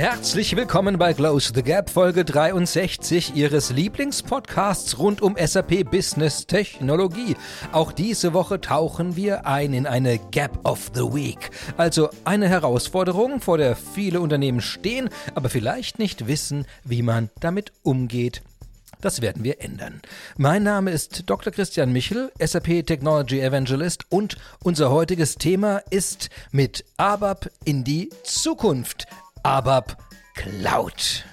Herzlich 0.00 0.56
willkommen 0.56 0.96
bei 0.96 1.12
Close 1.12 1.52
the 1.54 1.62
Gap 1.62 1.90
Folge 1.90 2.24
63 2.24 3.34
Ihres 3.34 3.68
Lieblingspodcasts 3.68 4.98
rund 4.98 5.20
um 5.20 5.36
SAP 5.36 5.90
Business 5.90 6.46
Technologie. 6.46 7.36
Auch 7.72 7.92
diese 7.92 8.32
Woche 8.32 8.62
tauchen 8.62 9.14
wir 9.14 9.46
ein 9.46 9.74
in 9.74 9.86
eine 9.86 10.18
Gap 10.18 10.66
of 10.66 10.90
the 10.94 11.02
Week, 11.02 11.50
also 11.76 12.08
eine 12.24 12.48
Herausforderung, 12.48 13.42
vor 13.42 13.58
der 13.58 13.76
viele 13.76 14.22
Unternehmen 14.22 14.62
stehen, 14.62 15.10
aber 15.34 15.50
vielleicht 15.50 15.98
nicht 15.98 16.26
wissen, 16.26 16.64
wie 16.82 17.02
man 17.02 17.28
damit 17.38 17.70
umgeht. 17.82 18.40
Das 19.02 19.20
werden 19.20 19.44
wir 19.44 19.60
ändern. 19.60 20.00
Mein 20.38 20.62
Name 20.62 20.92
ist 20.92 21.24
Dr. 21.28 21.52
Christian 21.52 21.92
Michel, 21.92 22.32
SAP 22.38 22.86
Technology 22.86 23.40
Evangelist 23.40 24.06
und 24.08 24.38
unser 24.64 24.90
heutiges 24.90 25.34
Thema 25.34 25.82
ist 25.90 26.30
mit 26.52 26.86
ABAP 26.96 27.50
in 27.66 27.84
die 27.84 28.08
Zukunft. 28.24 29.06
ABAP 29.44 29.96
Cloud 30.34 31.24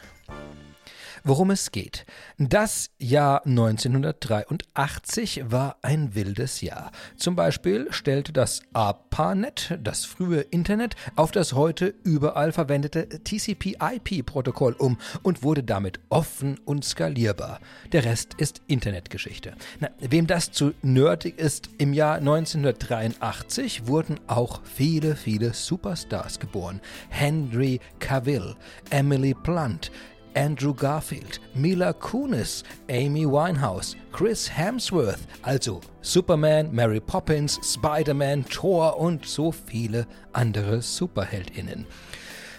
worum 1.28 1.52
es 1.52 1.72
geht. 1.72 2.06
Das 2.38 2.90
Jahr 2.98 3.46
1983 3.46 5.44
war 5.52 5.78
ein 5.82 6.16
wildes 6.16 6.62
Jahr. 6.62 6.92
Zum 7.18 7.36
Beispiel 7.36 7.88
stellte 7.92 8.32
das 8.32 8.62
ARPANET, 8.74 9.78
das 9.84 10.06
frühe 10.06 10.42
Internet, 10.42 10.96
auf 11.16 11.32
das 11.32 11.54
heute 11.54 11.94
überall 12.04 12.54
verwendete 12.54 13.10
TCP-IP-Protokoll 13.10 14.74
um 14.74 14.98
und 15.22 15.44
wurde 15.44 15.64
damit 15.64 16.00
offen 16.10 16.60
und 16.66 16.86
skalierbar. 16.86 17.60
Der 17.92 18.06
Rest 18.06 18.34
ist 18.36 18.62
Internetgeschichte. 18.68 19.54
Na, 19.80 19.90
wem 20.00 20.28
das 20.28 20.52
zu 20.52 20.74
nerdig 20.82 21.38
ist, 21.38 21.70
im 21.78 21.94
Jahr 21.94 22.16
1983 22.16 23.88
wurden 23.88 24.20
auch 24.28 24.62
viele, 24.64 25.16
viele 25.16 25.54
Superstars 25.54 26.40
geboren. 26.40 26.80
Henry 27.10 27.82
Cavill, 28.00 28.56
Emily 28.90 29.34
Blunt, 29.34 29.92
Andrew 30.38 30.72
Garfield, 30.72 31.42
Mila 31.56 31.94
Kunis, 31.94 32.64
Amy 32.92 33.26
Winehouse, 33.26 33.96
Chris 34.12 34.48
Hemsworth, 34.48 35.28
also 35.42 35.82
Superman, 36.02 36.72
Mary 36.72 37.00
Poppins, 37.00 37.60
Spider-Man, 37.64 38.46
Thor 38.46 39.00
und 39.00 39.26
so 39.26 39.52
viele 39.52 40.06
andere 40.34 40.84
Superheldinnen. 40.84 41.88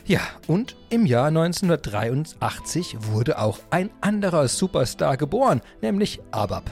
Ja, 0.07 0.23
und 0.49 0.75
im 0.91 1.07
Jahr 1.07 1.29
1983 1.29 2.97
wurde 3.13 3.39
auch 3.39 3.61
ein 3.71 3.91
anderer 4.01 4.49
Superstar 4.49 5.17
geboren, 5.17 5.61
nämlich 5.81 6.21
ABAP. 6.33 6.69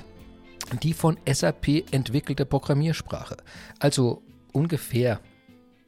Die 0.82 0.92
von 0.92 1.18
SAP 1.24 1.84
entwickelte 1.92 2.44
Programmiersprache. 2.44 3.36
Also 3.78 4.22
ungefähr, 4.52 5.20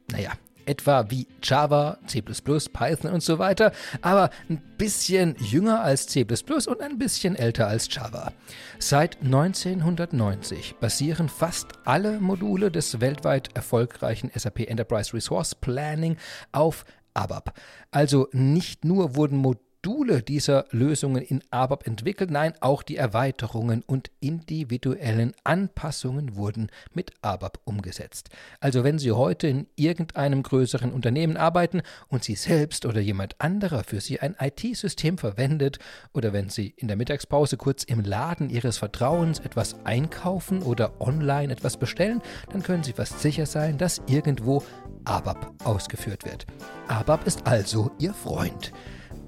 naja, 0.09 0.31
etwa 0.69 1.09
wie 1.09 1.27
Java, 1.41 1.97
C++, 2.05 2.21
Python 2.21 3.11
und 3.11 3.23
so 3.23 3.39
weiter, 3.39 3.71
aber 4.01 4.29
ein 4.49 4.61
bisschen 4.77 5.35
jünger 5.39 5.81
als 5.81 6.07
C++ 6.07 6.23
und 6.23 6.81
ein 6.81 6.97
bisschen 6.97 7.35
älter 7.35 7.67
als 7.67 7.93
Java. 7.93 8.31
Seit 8.77 9.21
1990 9.21 10.75
basieren 10.79 11.27
fast 11.27 11.67
alle 11.85 12.19
Module 12.19 12.71
des 12.71 13.01
weltweit 13.01 13.49
erfolgreichen 13.55 14.31
SAP 14.33 14.61
Enterprise 14.69 15.13
Resource 15.13 15.55
Planning 15.55 16.15
auf 16.51 16.85
ABAP. 17.13 17.53
Also 17.91 18.29
nicht 18.31 18.85
nur 18.85 19.15
wurden 19.15 19.37
Module 19.37 19.68
Module 19.85 20.21
dieser 20.21 20.65
Lösungen 20.71 21.21
in 21.21 21.41
ABAP 21.51 21.87
entwickelt. 21.87 22.31
Nein, 22.31 22.53
auch 22.59 22.83
die 22.83 22.97
Erweiterungen 22.97 23.81
und 23.81 24.11
individuellen 24.19 25.33
Anpassungen 25.45 26.35
wurden 26.35 26.69
mit 26.93 27.11
ABAP 27.21 27.59
umgesetzt. 27.63 28.29
Also 28.59 28.83
wenn 28.83 28.99
Sie 28.99 29.13
heute 29.13 29.47
in 29.47 29.67
irgendeinem 29.77 30.43
größeren 30.43 30.91
Unternehmen 30.91 31.37
arbeiten 31.37 31.81
und 32.09 32.25
Sie 32.25 32.35
selbst 32.35 32.85
oder 32.85 32.99
jemand 32.99 33.39
anderer 33.39 33.85
für 33.85 34.01
Sie 34.01 34.19
ein 34.19 34.35
IT-System 34.37 35.17
verwendet 35.17 35.79
oder 36.13 36.33
wenn 36.33 36.49
Sie 36.49 36.73
in 36.75 36.89
der 36.89 36.97
Mittagspause 36.97 37.55
kurz 37.55 37.83
im 37.85 38.01
Laden 38.01 38.49
Ihres 38.49 38.77
Vertrauens 38.77 39.39
etwas 39.39 39.77
einkaufen 39.85 40.61
oder 40.61 40.99
online 40.99 41.53
etwas 41.53 41.77
bestellen, 41.77 42.21
dann 42.51 42.63
können 42.63 42.83
Sie 42.83 42.93
fast 42.93 43.21
sicher 43.21 43.45
sein, 43.45 43.77
dass 43.77 44.01
irgendwo 44.07 44.61
ABAP 45.05 45.53
ausgeführt 45.63 46.25
wird. 46.25 46.45
ABAP 46.89 47.25
ist 47.25 47.47
also 47.47 47.91
Ihr 47.97 48.13
Freund. 48.13 48.73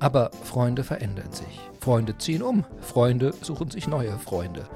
Aber 0.02 0.32
Freunde 0.44 0.84
verändern 0.84 1.32
sich. 1.32 1.60
Freunde 1.80 2.18
ziehen 2.18 2.42
um. 2.42 2.66
Freunde 2.82 3.36
suchen 3.44 3.70
sich 3.70 3.88
neue 3.88 4.18
Freunde. 4.18 4.68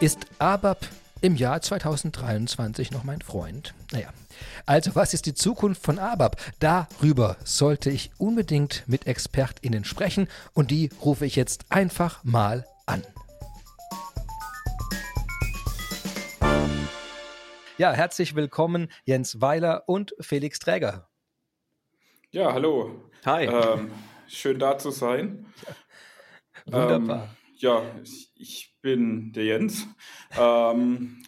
Ist 0.00 0.26
ABAP 0.38 0.86
im 1.22 1.34
Jahr 1.34 1.62
2023 1.62 2.90
noch 2.90 3.02
mein 3.02 3.22
Freund? 3.22 3.72
Naja. 3.90 4.10
Also, 4.66 4.94
was 4.94 5.14
ist 5.14 5.24
die 5.24 5.32
Zukunft 5.32 5.82
von 5.82 5.98
ABAP? 5.98 6.36
Darüber 6.58 7.38
sollte 7.42 7.88
ich 7.90 8.10
unbedingt 8.18 8.84
mit 8.86 9.06
ExpertInnen 9.06 9.84
sprechen 9.84 10.28
und 10.52 10.70
die 10.70 10.90
rufe 11.02 11.24
ich 11.24 11.36
jetzt 11.36 11.64
einfach 11.70 12.22
mal 12.22 12.66
an. 12.84 13.02
Ja, 17.78 17.92
herzlich 17.92 18.34
willkommen 18.34 18.90
Jens 19.06 19.40
Weiler 19.40 19.84
und 19.86 20.14
Felix 20.20 20.58
Träger. 20.58 21.08
Ja, 22.30 22.52
hallo. 22.52 22.90
Hi. 23.24 23.46
Ähm, 23.46 23.90
schön 24.30 24.58
da 24.58 24.78
zu 24.78 24.90
sein. 24.90 25.46
Wunderbar. 26.66 27.24
Ähm, 27.24 27.30
ja, 27.56 27.82
ich 28.36 28.76
bin 28.80 29.32
der 29.32 29.44
Jens, 29.44 29.86
ähm, 30.38 31.22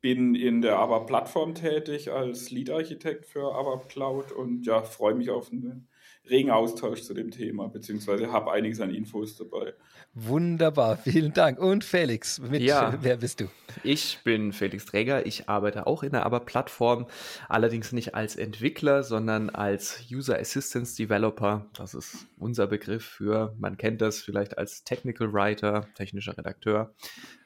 bin 0.00 0.34
in 0.34 0.60
der 0.62 0.78
ABAP-Plattform 0.78 1.54
tätig 1.54 2.12
als 2.12 2.50
Lead-Architekt 2.50 3.26
für 3.26 3.54
ABAP 3.54 3.88
Cloud 3.88 4.32
und 4.32 4.66
ja, 4.66 4.82
freue 4.82 5.14
mich 5.14 5.30
auf 5.30 5.50
einen 5.50 5.88
regen 6.28 6.50
Austausch 6.50 7.02
zu 7.02 7.14
dem 7.14 7.30
Thema, 7.30 7.68
beziehungsweise 7.68 8.30
habe 8.32 8.52
einiges 8.52 8.80
an 8.80 8.94
Infos 8.94 9.36
dabei. 9.36 9.74
Wunderbar, 10.14 10.96
vielen 10.96 11.32
Dank. 11.32 11.58
Und 11.58 11.84
Felix, 11.84 12.38
mit, 12.38 12.62
ja, 12.62 12.96
wer 13.00 13.16
bist 13.16 13.40
du? 13.40 13.46
Ich 13.82 14.20
bin 14.24 14.52
Felix 14.52 14.86
Träger. 14.86 15.26
Ich 15.26 15.48
arbeite 15.48 15.86
auch 15.86 16.02
in 16.02 16.12
der 16.12 16.24
ABAP-Plattform, 16.26 17.06
allerdings 17.48 17.92
nicht 17.92 18.14
als 18.14 18.36
Entwickler, 18.36 19.02
sondern 19.02 19.50
als 19.50 20.04
User 20.10 20.38
Assistance 20.38 20.96
Developer. 20.96 21.66
Das 21.74 21.94
ist 21.94 22.26
unser 22.38 22.66
Begriff 22.66 23.04
für, 23.04 23.54
man 23.58 23.76
kennt 23.76 24.00
das 24.00 24.20
vielleicht 24.20 24.58
als 24.58 24.84
Technical 24.84 25.32
Writer, 25.32 25.88
technischer 25.94 26.36
Redakteur. 26.36 26.94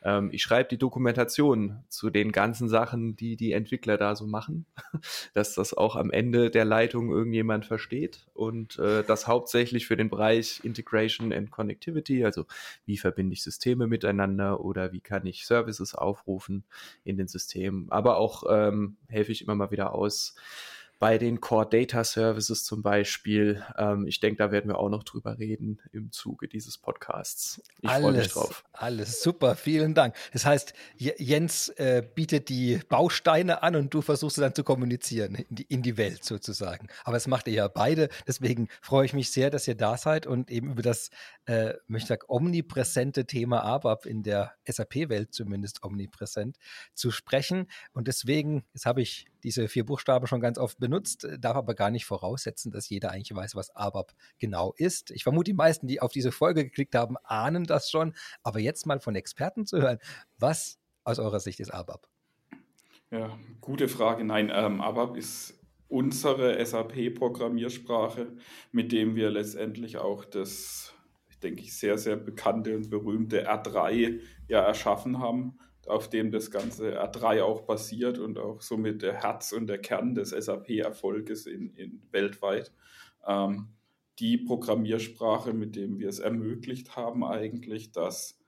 Ähm, 0.02 0.30
ich 0.32 0.42
schreibe 0.42 0.68
die 0.68 0.78
Dokumentation 0.78 1.84
zu 1.88 2.10
den 2.10 2.32
ganzen 2.32 2.68
Sachen, 2.68 3.16
die 3.16 3.36
die 3.36 3.52
Entwickler 3.52 3.96
da 3.96 4.14
so 4.14 4.26
machen, 4.26 4.66
dass 5.34 5.54
das 5.54 5.74
auch 5.74 5.96
am 5.96 6.10
Ende 6.10 6.50
der 6.50 6.64
Leitung 6.64 7.10
irgendjemand 7.10 7.66
versteht 7.66 8.26
und 8.34 8.78
äh, 8.78 9.02
das 9.04 9.26
hauptsächlich 9.26 9.86
für 9.86 9.96
den 9.96 10.10
Bereich 10.10 10.60
Integration 10.62 11.32
and 11.32 11.50
Connectivity, 11.50 12.24
also 12.24 12.46
wie 12.84 12.98
verbinde 12.98 13.32
ich 13.34 13.42
Systeme 13.42 13.86
miteinander 13.86 14.60
oder 14.60 14.92
wie 14.92 15.00
kann 15.00 15.26
ich 15.26 15.46
Services 15.46 15.94
aufrufen 16.18 16.64
in 17.04 17.16
den 17.16 17.28
Systemen, 17.28 17.90
aber 17.90 18.16
auch 18.16 18.44
ähm, 18.48 18.96
helfe 19.08 19.32
ich 19.32 19.42
immer 19.42 19.54
mal 19.54 19.70
wieder 19.70 19.94
aus, 19.94 20.34
bei 20.98 21.16
den 21.16 21.41
Core 21.41 21.69
Data 21.69 22.03
Services 22.03 22.64
zum 22.64 22.82
Beispiel. 22.82 23.64
Ähm, 23.76 24.06
ich 24.06 24.20
denke, 24.20 24.38
da 24.38 24.50
werden 24.50 24.69
wir 24.69 24.78
auch 24.78 24.88
noch 24.88 25.04
drüber 25.04 25.38
reden 25.38 25.81
im 25.92 26.10
Zuge 26.10 26.48
dieses 26.48 26.78
Podcasts. 26.78 27.62
Ich 27.81 27.91
freue 27.91 28.12
mich 28.12 28.28
drauf. 28.28 28.64
Alles 28.72 29.22
super, 29.22 29.54
vielen 29.54 29.94
Dank. 29.94 30.16
Das 30.32 30.44
heißt, 30.44 30.72
Jens 30.97 31.69
äh, 31.70 32.03
bietet 32.14 32.48
die 32.48 32.81
Bausteine 32.88 33.62
an 33.62 33.76
und 33.76 33.94
du 33.94 34.03
versuchst 34.03 34.38
dann 34.38 34.54
zu 34.54 34.64
kommunizieren 34.64 35.37
in 35.37 35.47
die, 35.50 35.62
in 35.64 35.82
die 35.82 35.97
Welt 35.97 36.25
sozusagen. 36.25 36.88
Aber 37.04 37.16
es 37.16 37.28
macht 37.28 37.47
ihr 37.47 37.54
ja 37.54 37.69
beide. 37.69 38.08
Deswegen 38.26 38.69
freue 38.81 39.06
ich 39.06 39.12
mich 39.12 39.31
sehr, 39.31 39.50
dass 39.50 39.69
ihr 39.69 39.76
da 39.76 39.97
seid 39.97 40.26
und 40.26 40.50
eben 40.50 40.72
über 40.72 40.82
das, 40.82 41.10
äh, 41.47 41.75
möchte 41.87 42.04
ich 42.04 42.08
sagen, 42.08 42.22
omnipräsente 42.26 43.25
Thema 43.26 43.62
ABAP 43.62 44.06
in 44.06 44.22
der 44.25 44.54
SAP-Welt 44.66 45.32
zumindest 45.32 45.84
omnipräsent 45.84 46.58
zu 46.94 47.12
sprechen. 47.12 47.69
Und 47.92 48.08
deswegen, 48.08 48.64
jetzt 48.75 48.87
habe 48.87 49.03
ich 49.03 49.26
diese 49.43 49.69
vier 49.69 49.84
Buchstaben 49.84 50.26
schon 50.26 50.41
ganz 50.41 50.59
oft 50.59 50.78
benutzt, 50.78 51.25
äh, 51.25 51.38
darf 51.38 51.56
aber 51.56 51.75
gar 51.75 51.91
nicht 51.91 52.04
voraussetzen, 52.04 52.71
dass 52.71 52.88
jeder 52.88 53.10
eigentlich 53.10 53.34
weiß, 53.34 53.54
was 53.54 53.75
ABAP 53.75 54.14
genau 54.38 54.75
ist. 54.76 55.11
Ich 55.11 55.23
vermute, 55.23 55.50
die 55.50 55.56
meisten, 55.56 55.87
die 55.87 56.00
auf 56.00 56.12
diese 56.12 56.32
Folge 56.32 56.64
geklickt 56.64 56.94
haben, 56.94 57.17
ahnen 57.25 57.64
das 57.64 57.90
schon. 57.90 58.14
Aber 58.43 58.58
jetzt 58.58 58.87
mal 58.87 59.00
von 59.00 59.14
Experten 59.14 59.67
zu 59.67 59.81
hören, 59.81 59.99
was 60.38 60.79
aus 61.05 61.19
eurer 61.19 61.40
Sicht 61.40 61.61
ist 61.61 61.73
ABAP? 61.73 62.08
Ja, 63.11 63.38
gute 63.61 63.88
Frage. 63.88 64.25
Nein, 64.25 64.50
ähm, 64.52 64.81
ABAP 64.81 65.17
ist 65.17 65.58
unsere 65.88 66.64
SAP-Programmiersprache, 66.64 68.37
mit 68.73 68.93
dem 68.93 69.17
wir 69.17 69.31
letztendlich 69.31 69.96
auch 69.96 70.26
das, 70.26 70.93
denke 71.43 71.62
ich, 71.62 71.75
sehr, 71.75 71.96
sehr 71.96 72.17
bekannte 72.17 72.76
und 72.76 72.91
berühmte 72.91 73.49
R3 73.49 74.20
ja 74.49 74.61
erschaffen 74.61 75.19
haben 75.19 75.58
auf 75.88 76.08
dem 76.08 76.31
das 76.31 76.50
ganze 76.50 77.00
R3 77.00 77.43
auch 77.43 77.62
basiert 77.62 78.19
und 78.19 78.38
auch 78.38 78.62
somit 78.62 79.02
der 79.02 79.23
Herz 79.23 79.52
und 79.52 79.67
der 79.67 79.79
Kern 79.79 80.14
des 80.14 80.31
SAP-Erfolges 80.31 81.46
in, 81.46 81.75
in 81.75 82.02
weltweit. 82.11 82.73
Ähm, 83.26 83.69
die 84.19 84.37
Programmiersprache, 84.37 85.52
mit 85.52 85.76
dem 85.76 85.99
wir 85.99 86.08
es 86.08 86.19
ermöglicht 86.19 86.96
haben, 86.96 87.25
eigentlich, 87.25 87.93
dass 87.93 88.38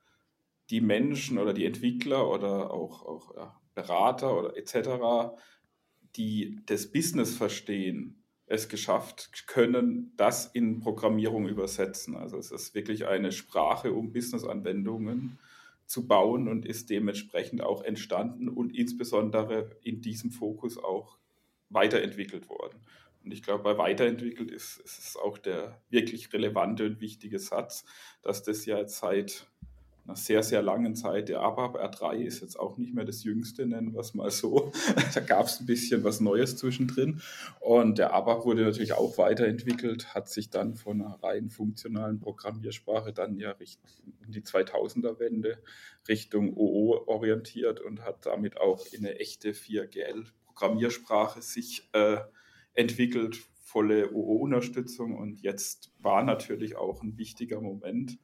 die 0.69 0.81
Menschen 0.81 1.37
oder 1.37 1.53
die 1.53 1.65
Entwickler 1.65 2.29
oder 2.29 2.71
auch, 2.71 3.03
auch 3.05 3.35
ja, 3.35 3.61
Berater 3.73 4.37
oder 4.37 4.57
etc., 4.57 5.35
die 6.15 6.59
das 6.65 6.91
Business 6.91 7.35
verstehen, 7.35 8.21
es 8.45 8.67
geschafft 8.67 9.47
können, 9.47 10.13
das 10.17 10.45
in 10.45 10.81
Programmierung 10.81 11.47
übersetzen. 11.47 12.17
Also 12.17 12.37
es 12.37 12.51
ist 12.51 12.75
wirklich 12.75 13.07
eine 13.07 13.31
Sprache, 13.31 13.93
um 13.93 14.11
Business-Anwendungen 14.11 15.39
zu 15.91 16.07
bauen 16.07 16.47
und 16.47 16.65
ist 16.65 16.89
dementsprechend 16.89 17.61
auch 17.61 17.83
entstanden 17.83 18.49
und 18.49 18.75
insbesondere 18.75 19.77
in 19.83 20.01
diesem 20.01 20.31
Fokus 20.31 20.77
auch 20.77 21.19
weiterentwickelt 21.69 22.49
worden. 22.49 22.79
Und 23.23 23.31
ich 23.31 23.43
glaube, 23.43 23.63
bei 23.63 23.77
weiterentwickelt 23.77 24.49
ist, 24.49 24.77
ist 24.79 24.99
es 24.99 25.17
auch 25.17 25.37
der 25.37 25.81
wirklich 25.89 26.31
relevante 26.33 26.85
und 26.85 27.01
wichtige 27.01 27.39
Satz, 27.39 27.85
dass 28.23 28.41
das 28.41 28.65
ja 28.65 28.87
seit 28.87 29.50
einer 30.05 30.15
sehr, 30.15 30.43
sehr 30.43 30.61
langen 30.61 30.95
Zeit. 30.95 31.29
Der 31.29 31.41
ABAP 31.41 31.75
R3 31.77 32.17
ist 32.23 32.41
jetzt 32.41 32.59
auch 32.59 32.77
nicht 32.77 32.93
mehr 32.93 33.05
das 33.05 33.23
jüngste, 33.23 33.65
nennen 33.65 33.93
wir 33.93 33.99
es 34.01 34.13
mal 34.13 34.31
so. 34.31 34.71
da 35.13 35.19
gab 35.19 35.45
es 35.45 35.59
ein 35.59 35.65
bisschen 35.65 36.03
was 36.03 36.19
Neues 36.19 36.57
zwischendrin. 36.57 37.21
Und 37.59 37.97
der 37.97 38.13
ABAP 38.13 38.45
wurde 38.45 38.63
natürlich 38.63 38.93
auch 38.93 39.17
weiterentwickelt, 39.17 40.13
hat 40.13 40.29
sich 40.29 40.49
dann 40.49 40.75
von 40.75 41.01
einer 41.01 41.21
rein 41.21 41.49
funktionalen 41.49 42.19
Programmiersprache 42.19 43.13
dann 43.13 43.37
ja 43.37 43.55
in 44.25 44.31
die 44.31 44.41
2000er-Wende 44.41 45.61
Richtung 46.07 46.55
OO 46.55 47.07
orientiert 47.07 47.79
und 47.79 48.03
hat 48.03 48.25
damit 48.25 48.57
auch 48.57 48.85
in 48.91 49.05
eine 49.05 49.19
echte 49.19 49.51
4GL-Programmiersprache 49.51 51.41
sich 51.41 51.89
äh, 51.93 52.17
entwickelt, 52.73 53.39
volle 53.71 54.11
OO-Unterstützung. 54.11 55.15
Und 55.15 55.41
jetzt 55.41 55.93
war 55.99 56.23
natürlich 56.23 56.75
auch 56.75 57.01
ein 57.03 57.17
wichtiger 57.17 57.61
Moment, 57.61 58.17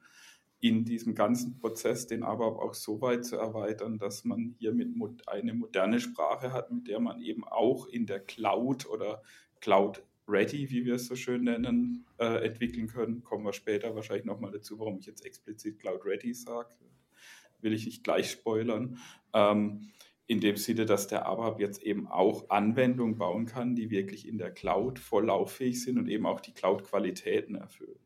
in 0.59 0.85
diesem 0.85 1.13
ganzen 1.13 1.57
Prozess 1.59 2.07
den 2.07 2.23
ABAP 2.23 2.57
auch 2.57 2.73
so 2.73 2.99
weit 3.01 3.25
zu 3.25 3.35
erweitern, 3.35 3.99
dass 3.99 4.25
man 4.25 4.55
hier 4.57 4.73
mit 4.73 4.89
eine 5.27 5.53
moderne 5.53 5.99
Sprache 5.99 6.51
hat, 6.51 6.71
mit 6.71 6.87
der 6.87 6.99
man 6.99 7.21
eben 7.21 7.43
auch 7.43 7.87
in 7.87 8.07
der 8.07 8.19
Cloud 8.19 8.87
oder 8.89 9.21
Cloud 9.61 10.03
Ready, 10.27 10.69
wie 10.69 10.85
wir 10.85 10.95
es 10.95 11.07
so 11.07 11.15
schön 11.15 11.43
nennen, 11.43 12.05
äh, 12.19 12.45
entwickeln 12.45 12.87
können. 12.87 13.23
Kommen 13.23 13.45
wir 13.45 13.53
später 13.53 13.95
wahrscheinlich 13.95 14.25
nochmal 14.25 14.51
dazu, 14.51 14.77
warum 14.79 14.99
ich 14.99 15.05
jetzt 15.05 15.25
explizit 15.25 15.79
Cloud 15.79 16.03
Ready 16.05 16.33
sage. 16.33 16.75
Will 17.61 17.73
ich 17.73 17.85
nicht 17.85 18.03
gleich 18.03 18.31
spoilern. 18.31 18.97
Ähm, 19.33 19.91
in 20.25 20.41
dem 20.41 20.57
Sinne, 20.57 20.85
dass 20.85 21.07
der 21.07 21.25
ABAP 21.25 21.61
jetzt 21.61 21.81
eben 21.81 22.07
auch 22.07 22.49
Anwendungen 22.49 23.17
bauen 23.17 23.45
kann, 23.45 23.75
die 23.75 23.89
wirklich 23.89 24.27
in 24.27 24.37
der 24.37 24.51
Cloud 24.51 24.99
voll 24.99 25.27
lauffähig 25.27 25.81
sind 25.81 25.97
und 25.97 26.09
eben 26.09 26.25
auch 26.25 26.41
die 26.41 26.53
Cloud-Qualitäten 26.53 27.55
erfüllen. 27.55 27.99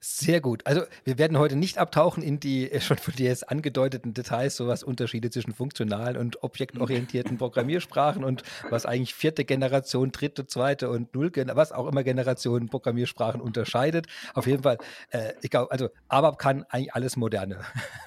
Sehr 0.00 0.40
gut. 0.40 0.64
Also 0.64 0.82
wir 1.02 1.18
werden 1.18 1.38
heute 1.38 1.56
nicht 1.56 1.78
abtauchen 1.78 2.22
in 2.22 2.38
die 2.38 2.70
äh, 2.70 2.80
schon 2.80 2.98
von 2.98 3.14
dir 3.14 3.26
jetzt 3.28 3.50
angedeuteten 3.50 4.14
Details, 4.14 4.56
so 4.56 4.68
was 4.68 4.84
Unterschiede 4.84 5.28
zwischen 5.30 5.52
funktionalen 5.52 6.16
und 6.16 6.44
objektorientierten 6.44 7.36
Programmiersprachen 7.38 8.22
und 8.22 8.44
was 8.70 8.86
eigentlich 8.86 9.14
vierte 9.14 9.44
Generation, 9.44 10.12
dritte, 10.12 10.46
zweite 10.46 10.88
und 10.88 11.14
null, 11.14 11.32
was 11.34 11.72
auch 11.72 11.88
immer 11.88 12.04
Generation 12.04 12.68
Programmiersprachen 12.68 13.40
unterscheidet. 13.40 14.06
Auf 14.34 14.46
jeden 14.46 14.62
Fall, 14.62 14.78
äh, 15.10 15.32
ich 15.42 15.50
glaube, 15.50 15.72
also 15.72 15.88
ABAP 16.06 16.38
kann 16.38 16.64
eigentlich 16.68 16.94
alles 16.94 17.16
Moderne. 17.16 17.58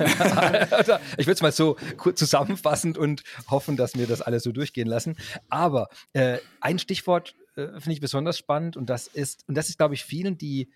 also, 0.72 0.94
ich 1.18 1.28
würde 1.28 1.34
es 1.34 1.42
mal 1.42 1.52
so 1.52 1.76
zusammenfassend 2.16 2.98
und 2.98 3.24
hoffen, 3.50 3.76
dass 3.76 3.96
wir 3.96 4.08
das 4.08 4.22
alles 4.22 4.44
so 4.44 4.54
durchgehen 4.54 4.88
lassen. 4.88 5.18
Aber 5.50 5.90
äh, 6.14 6.38
ein 6.62 6.80
Stichwort 6.80 7.36
äh, 7.56 7.68
finde 7.68 7.92
ich 7.92 8.00
besonders 8.00 8.38
spannend 8.38 8.78
und 8.78 8.90
das 8.90 9.08
ist, 9.08 9.44
und 9.50 9.56
das 9.56 9.68
ist, 9.68 9.78
glaube 9.78 9.94
ich, 9.94 10.06
vielen, 10.06 10.38
die 10.38 10.72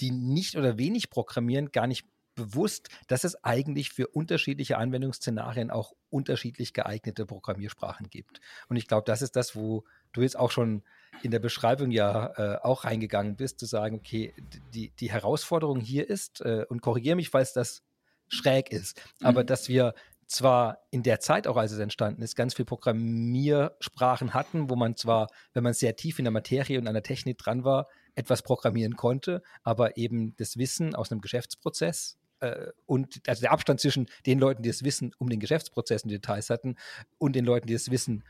die 0.00 0.10
nicht 0.10 0.56
oder 0.56 0.78
wenig 0.78 1.10
programmieren, 1.10 1.72
gar 1.72 1.86
nicht 1.86 2.06
bewusst, 2.36 2.90
dass 3.08 3.24
es 3.24 3.42
eigentlich 3.42 3.90
für 3.90 4.06
unterschiedliche 4.08 4.78
Anwendungsszenarien 4.78 5.70
auch 5.70 5.94
unterschiedlich 6.10 6.72
geeignete 6.72 7.26
Programmiersprachen 7.26 8.10
gibt. 8.10 8.40
Und 8.68 8.76
ich 8.76 8.86
glaube, 8.86 9.04
das 9.06 9.22
ist 9.22 9.34
das, 9.34 9.56
wo 9.56 9.84
du 10.12 10.22
jetzt 10.22 10.38
auch 10.38 10.50
schon 10.50 10.82
in 11.22 11.30
der 11.30 11.40
Beschreibung 11.40 11.90
ja 11.90 12.32
äh, 12.36 12.58
auch 12.62 12.84
reingegangen 12.84 13.36
bist, 13.36 13.58
zu 13.58 13.66
sagen, 13.66 13.96
okay, 13.96 14.34
die, 14.74 14.90
die 14.90 15.10
Herausforderung 15.10 15.80
hier 15.80 16.08
ist, 16.08 16.42
äh, 16.42 16.64
und 16.68 16.82
korrigiere 16.82 17.16
mich, 17.16 17.30
falls 17.30 17.52
das 17.52 17.82
schräg 18.28 18.70
ist, 18.70 19.00
mhm. 19.20 19.26
aber 19.26 19.44
dass 19.44 19.68
wir 19.68 19.94
zwar 20.26 20.78
in 20.90 21.02
der 21.02 21.20
Zeit 21.20 21.46
auch, 21.46 21.56
als 21.56 21.72
es 21.72 21.78
entstanden 21.78 22.20
ist, 22.22 22.34
ganz 22.34 22.54
viele 22.54 22.66
Programmiersprachen 22.66 24.34
hatten, 24.34 24.68
wo 24.68 24.76
man 24.76 24.96
zwar, 24.96 25.28
wenn 25.54 25.62
man 25.62 25.72
sehr 25.72 25.96
tief 25.96 26.18
in 26.18 26.24
der 26.24 26.32
Materie 26.32 26.78
und 26.78 26.88
an 26.88 26.94
der 26.94 27.02
Technik 27.02 27.38
dran 27.38 27.64
war, 27.64 27.86
etwas 28.16 28.42
programmieren 28.42 28.96
konnte, 28.96 29.42
aber 29.62 29.96
eben 29.96 30.34
das 30.36 30.56
Wissen 30.56 30.94
aus 30.94 31.12
einem 31.12 31.20
Geschäftsprozess 31.20 32.18
äh, 32.40 32.68
und 32.86 33.20
also 33.28 33.42
der 33.42 33.52
Abstand 33.52 33.80
zwischen 33.80 34.08
den 34.26 34.38
Leuten, 34.38 34.62
die 34.62 34.70
das 34.70 34.82
Wissen 34.82 35.12
um 35.18 35.28
den 35.28 35.38
Geschäftsprozess 35.38 36.02
und 36.02 36.10
Details 36.10 36.50
hatten 36.50 36.76
und 37.18 37.36
den 37.36 37.44
Leuten, 37.44 37.68
die 37.68 37.74
das 37.74 37.90
Wissen 37.90 38.24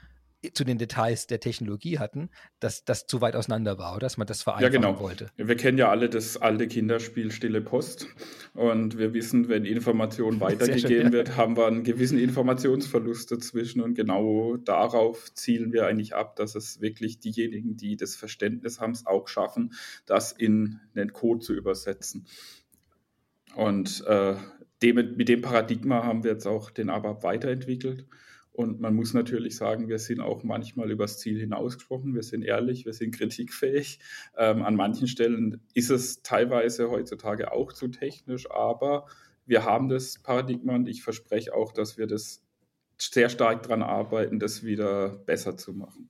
zu 0.53 0.65
den 0.65 0.79
Details 0.79 1.27
der 1.27 1.41
Technologie 1.41 1.99
hatten, 1.99 2.31
dass 2.61 2.85
das 2.85 3.07
zu 3.07 3.21
weit 3.21 3.37
auseinander 3.37 3.79
war, 3.79 3.93
oder 3.93 4.01
dass 4.01 4.17
man 4.17 4.27
das 4.27 4.43
vereinfachen 4.43 4.83
ja, 4.83 4.89
genau. 4.91 5.01
wollte. 5.01 5.31
Wir 5.37 5.57
kennen 5.57 5.79
ja 5.79 5.91
alle 5.91 6.09
das 6.09 6.37
alte 6.37 6.69
Kinderspiel 6.69 7.31
Stille 7.31 7.61
Post 7.61 8.09
und 8.55 8.99
wir 8.99 9.15
wissen, 9.15 9.49
wenn 9.49 9.65
Information 9.65 10.41
weitergegeben 10.41 10.89
schön, 10.89 11.07
ja. 11.07 11.13
wird, 11.13 11.37
haben 11.37 11.57
wir 11.57 11.67
einen 11.67 11.85
gewissen 11.85 12.19
Informationsverlust 12.19 13.31
dazwischen 13.33 13.81
und 13.81 13.95
genau 13.95 14.57
darauf 14.57 15.33
zielen 15.35 15.73
wir 15.73 15.87
eigentlich 15.87 16.15
ab, 16.15 16.37
dass 16.37 16.55
es 16.55 16.81
wirklich 16.81 17.19
diejenigen, 17.21 17.77
die 17.77 17.97
das 17.97 18.17
Verständnis 18.17 18.81
haben, 18.81 18.93
es 18.93 19.07
auch 19.07 19.29
schaffen, 19.29 19.75
das 20.07 20.33
in 20.33 20.81
einen 20.95 21.13
Code 21.13 21.41
zu 21.41 21.55
übersetzen. 21.55 22.27
Und 23.55 24.05
äh, 24.07 24.35
dem, 24.83 25.17
mit 25.17 25.29
dem 25.29 25.41
Paradigma 25.41 26.05
haben 26.05 26.25
wir 26.25 26.33
jetzt 26.33 26.47
auch 26.47 26.71
den 26.71 26.91
ABAP 26.91 27.23
weiterentwickelt 27.23 28.07
und 28.57 28.81
man 28.81 28.95
muss 28.95 29.13
natürlich 29.13 29.57
sagen, 29.57 29.89
wir 29.89 29.99
sind 29.99 30.21
auch 30.21 30.43
manchmal 30.43 30.91
übers 30.91 31.19
Ziel 31.19 31.39
hinausgesprochen. 31.39 32.15
Wir 32.15 32.23
sind 32.23 32.43
ehrlich, 32.43 32.87
wir 32.87 32.95
sind 32.95 33.15
kritikfähig. 33.15 33.99
Ähm, 34.37 34.63
an 34.63 34.77
manchen 34.77 35.09
Stellen 35.09 35.61
ist 35.75 35.91
es 35.91 36.23
teilweise 36.23 36.89
heutzutage 36.91 37.53
auch 37.53 37.75
zu 37.75 37.89
technisch, 37.89 38.51
aber 38.51 39.05
wir 39.45 39.65
haben 39.65 39.91
das 39.91 40.23
Paradigma 40.23 40.75
und 40.75 40.89
ich 40.89 41.03
verspreche 41.03 41.55
auch, 41.55 41.73
dass 41.73 41.99
wir 41.99 42.07
das 42.07 42.43
sehr 42.97 43.29
stark 43.29 43.65
daran 43.65 43.83
arbeiten, 43.83 44.39
das 44.39 44.65
wieder 44.65 45.11
besser 45.11 45.59
zu 45.59 45.75
machen. 45.75 46.09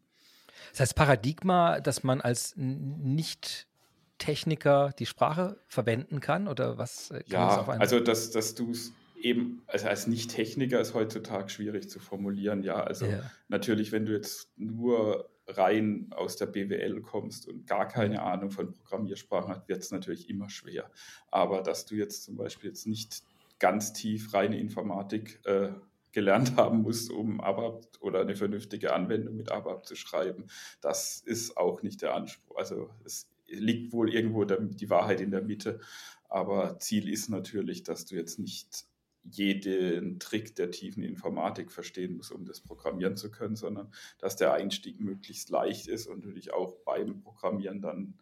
Das 0.71 0.79
heißt 0.81 0.95
Paradigma, 0.95 1.81
dass 1.81 2.05
man 2.05 2.21
als 2.21 2.55
Nicht-Techniker 2.57 4.93
die 4.97 5.07
Sprache 5.07 5.59
verwenden 5.67 6.21
kann 6.21 6.47
oder 6.47 6.79
was? 6.79 7.09
Kann 7.09 7.25
ja, 7.27 7.67
also 7.67 7.99
dass, 7.99 8.31
dass 8.31 8.55
du 8.55 8.71
es 8.71 8.93
eben, 9.21 9.63
also 9.67 9.89
als 9.89 10.07
Nicht-Techniker 10.07 10.81
ist 10.81 10.95
heutzutage 10.95 11.49
schwierig 11.49 11.89
zu 11.89 11.99
formulieren, 11.99 12.63
ja. 12.63 12.83
Also 12.83 13.07
ja. 13.07 13.31
natürlich, 13.49 13.93
wenn 13.93 14.07
du 14.07 14.13
jetzt 14.13 14.51
nur 14.57 15.31
rein 15.49 16.09
aus 16.11 16.37
der 16.37 16.47
BWL 16.47 17.01
kommst 17.03 17.49
und 17.49 17.67
gar 17.67 17.87
keine 17.87 18.23
Ahnung 18.23 18.51
von 18.51 18.73
Programmiersprachen 18.73 19.55
hast, 19.55 19.69
wird 19.69 19.83
es 19.83 19.91
natürlich 19.91 20.29
immer 20.29 20.49
schwer. 20.49 20.91
Aber 21.31 21.63
dass 21.63 21.87
du 21.87 21.95
jetzt 21.95 22.25
zum 22.25 22.37
Beispiel 22.37 22.71
jetzt 22.71 22.87
nicht 22.87 23.23
ganz 23.59 23.93
tief 23.93 24.35
reine 24.35 24.59
Informatik 24.59 25.41
äh, 25.45 25.71
gelernt 26.13 26.57
haben 26.57 26.83
musst, 26.83 27.11
um 27.11 27.41
ABAP 27.41 27.87
oder 28.01 28.21
eine 28.21 28.37
vernünftige 28.37 28.93
Anwendung 28.93 29.37
mit 29.37 29.51
ABAP 29.51 29.87
zu 29.87 29.95
schreiben, 29.95 30.47
das 30.81 31.21
ist 31.21 31.57
auch 31.57 31.83
nicht 31.83 32.03
der 32.03 32.15
Anspruch. 32.15 32.57
Also 32.57 32.91
es 33.05 33.29
liegt 33.47 33.93
wohl 33.93 34.13
irgendwo 34.13 34.45
die 34.45 34.91
Wahrheit 34.91 35.21
in 35.21 35.31
der 35.31 35.43
Mitte. 35.43 35.81
Aber 36.29 36.79
Ziel 36.81 37.09
ist 37.09 37.29
natürlich, 37.29 37.85
dass 37.85 38.07
du 38.07 38.17
jetzt 38.17 38.41
nicht 38.41 38.87
jeden 39.31 40.19
Trick 40.19 40.55
der 40.57 40.71
tiefen 40.71 41.03
Informatik 41.03 41.73
verstehen 41.73 42.17
muss, 42.17 42.31
um 42.31 42.45
das 42.45 42.61
programmieren 42.61 43.17
zu 43.17 43.31
können, 43.31 43.57
sondern 43.57 43.93
dass 44.19 44.37
der 44.37 44.53
Einstieg 44.53 45.01
möglichst 45.01 45.51
leicht 45.51 45.89
ist 45.89 46.07
und 46.07 46.25
du 46.25 46.33
dich 46.33 46.53
auch 46.53 46.77
beim 46.85 47.21
Programmieren 47.21 47.81
dann 47.81 48.15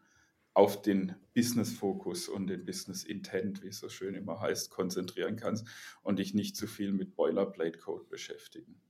auf 0.55 0.83
den 0.83 1.17
Business-Fokus 1.35 2.29
und 2.29 2.47
den 2.47 2.65
Business-Intent, 2.65 3.63
wie 3.63 3.69
es 3.69 3.81
so 3.81 3.89
schön 3.89 4.15
immer 4.15 4.41
heißt, 4.41 4.71
konzentrieren 4.71 5.37
kannst 5.37 5.67
und 6.03 6.21
dich 6.21 6.33
nicht 6.33 6.57
zu 6.57 6.69
viel 6.69 6.93
mit 6.93 7.17
Boilerplate-Code 7.17 8.05
beschäftigen. 8.05 8.81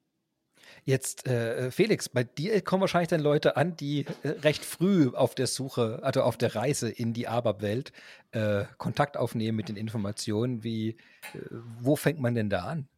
Jetzt, 0.85 1.26
äh, 1.26 1.71
Felix, 1.71 2.09
bei 2.09 2.25
dir 2.25 2.61
kommen 2.62 2.83
wahrscheinlich 2.83 3.09
dann 3.09 3.21
Leute 3.21 3.57
an, 3.57 3.76
die 3.76 4.07
äh, 4.23 4.28
recht 4.28 4.64
früh 4.64 5.09
auf 5.09 5.35
der 5.35 5.47
Suche, 5.47 6.00
also 6.02 6.23
auf 6.23 6.37
der 6.37 6.54
Reise 6.54 6.90
in 6.90 7.12
die 7.12 7.28
ABAP-Welt 7.28 7.93
äh, 8.33 8.64
Kontakt 8.78 9.16
aufnehmen 9.16 9.57
mit 9.57 9.69
den 9.69 9.76
Informationen. 9.76 10.62
Wie, 10.62 10.90
äh, 10.90 11.38
wo 11.81 11.97
fängt 11.97 12.21
man 12.21 12.35
denn 12.35 12.50
da 12.50 12.64
an? 12.64 12.88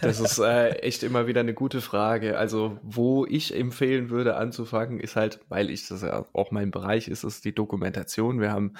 Das 0.00 0.20
ist 0.20 0.38
äh, 0.38 0.70
echt 0.76 1.02
immer 1.02 1.26
wieder 1.26 1.40
eine 1.40 1.54
gute 1.54 1.80
Frage. 1.80 2.38
Also, 2.38 2.78
wo 2.82 3.26
ich 3.26 3.54
empfehlen 3.54 4.10
würde 4.10 4.36
anzufangen, 4.36 5.00
ist 5.00 5.16
halt, 5.16 5.40
weil 5.48 5.70
ich 5.70 5.88
das 5.88 6.02
ja 6.02 6.24
auch 6.32 6.50
mein 6.50 6.70
Bereich 6.70 7.08
ist, 7.08 7.24
ist 7.24 7.44
die 7.44 7.54
Dokumentation. 7.54 8.40
Wir 8.40 8.52
haben 8.52 8.74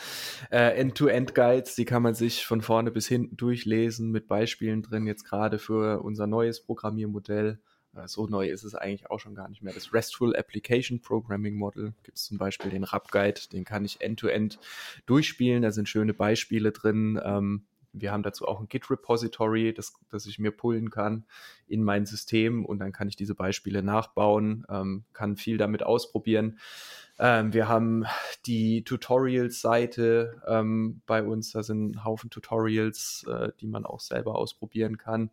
äh, 0.51 0.79
End-to-End-Guides, 0.79 1.75
die 1.75 1.85
kann 1.85 2.03
man 2.03 2.15
sich 2.15 2.47
von 2.47 2.61
vorne 2.61 2.91
bis 2.91 3.09
hinten 3.09 3.37
durchlesen 3.37 4.11
mit 4.11 4.29
Beispielen 4.29 4.83
drin, 4.83 5.07
jetzt 5.07 5.25
gerade 5.25 5.59
für 5.59 6.03
unser 6.03 6.27
neues 6.27 6.63
Programmiermodell. 6.63 7.59
Äh, 7.97 8.09
so 8.09 8.27
neu 8.27 8.49
ist 8.49 8.65
es 8.65 8.75
eigentlich 8.75 9.11
auch 9.11 9.21
schon 9.21 9.35
gar 9.35 9.49
nicht 9.49 9.63
mehr. 9.63 9.75
Das 9.75 9.93
RESTful 9.93 10.37
Application 10.37 11.01
Programming 11.01 11.57
Model 11.57 11.95
gibt 12.03 12.19
es 12.19 12.25
zum 12.25 12.39
Beispiel 12.39 12.71
den 12.71 12.85
RAP 12.85 13.11
Guide, 13.11 13.41
den 13.53 13.65
kann 13.65 13.85
ich 13.85 14.01
end-to-end 14.01 14.55
-End 14.55 14.59
durchspielen. 15.07 15.63
Da 15.63 15.71
sind 15.71 15.89
schöne 15.89 16.15
Beispiele 16.15 16.73
drin. 16.73 17.21
Ähm, 17.23 17.67
wir 18.01 18.13
haben 18.13 18.23
dazu 18.23 18.47
auch 18.47 18.61
ein 18.61 18.69
Git-Repository, 18.69 19.73
das, 19.73 19.95
das 20.11 20.27
ich 20.27 20.39
mir 20.39 20.51
pullen 20.51 20.91
kann 20.91 21.25
in 21.67 21.83
mein 21.83 22.07
System 22.07 22.65
und 22.65 22.79
dann 22.79 22.93
kann 22.93 23.09
ich 23.09 23.17
diese 23.17 23.35
Beispiele 23.35 23.83
nachbauen, 23.83 24.67
ähm, 24.69 25.05
kann 25.13 25.37
viel 25.37 25.59
damit 25.59 25.83
ausprobieren. 25.83 26.59
Ähm, 27.19 27.53
wir 27.53 27.69
haben 27.69 28.05
die 28.45 28.85
Tutorials-Seite 28.85 30.43
ähm, 30.47 31.01
bei 31.07 31.23
uns, 31.23 31.53
da 31.53 31.63
sind 31.63 31.93
ein 31.93 32.05
Haufen 32.05 32.31
Tutorials, 32.31 33.25
äh, 33.29 33.53
die 33.61 33.67
man 33.67 33.87
auch 33.87 34.01
selber 34.01 34.37
ausprobieren 34.37 34.99
kann. 34.99 35.31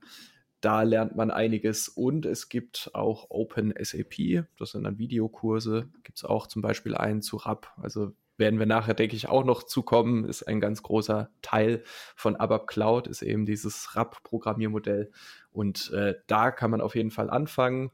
Da 0.61 0.83
lernt 0.83 1.17
man 1.17 1.29
einiges 1.29 1.89
und 1.89 2.25
es 2.25 2.47
gibt 2.47 2.91
auch 2.93 3.29
Open 3.29 3.73
SAP, 3.77 4.45
das 4.57 4.71
sind 4.71 4.85
dann 4.85 4.97
Videokurse, 4.97 5.89
gibt 6.03 6.19
es 6.19 6.23
auch 6.23 6.47
zum 6.47 6.61
Beispiel 6.61 6.95
einen 6.95 7.21
zu 7.21 7.35
RAP. 7.35 7.67
Also 7.81 8.13
werden 8.37 8.59
wir 8.59 8.65
nachher, 8.65 8.93
denke 8.93 9.15
ich, 9.15 9.29
auch 9.29 9.43
noch 9.43 9.63
zukommen, 9.63 10.25
ist 10.25 10.43
ein 10.43 10.59
ganz 10.59 10.81
großer 10.81 11.29
Teil 11.41 11.83
von 12.15 12.35
ABAP 12.35 12.67
Cloud, 12.67 13.07
ist 13.07 13.21
eben 13.21 13.45
dieses 13.45 13.95
RAP-Programmiermodell. 13.95 15.11
Und 15.51 15.91
äh, 15.91 16.15
da 16.27 16.51
kann 16.51 16.71
man 16.71 16.81
auf 16.81 16.95
jeden 16.95 17.11
Fall 17.11 17.29
anfangen. 17.29 17.91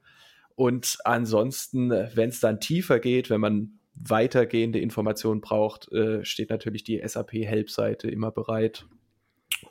Und 0.56 0.98
ansonsten, 1.04 1.90
wenn 1.90 2.30
es 2.30 2.40
dann 2.40 2.60
tiefer 2.60 3.00
geht, 3.00 3.30
wenn 3.30 3.42
man 3.42 3.80
weitergehende 3.96 4.80
Informationen 4.80 5.42
braucht, 5.42 5.92
äh, 5.92 6.24
steht 6.24 6.50
natürlich 6.50 6.84
die 6.84 7.02
SAP-Help-Seite 7.06 8.10
immer 8.10 8.32
bereit. 8.32 8.86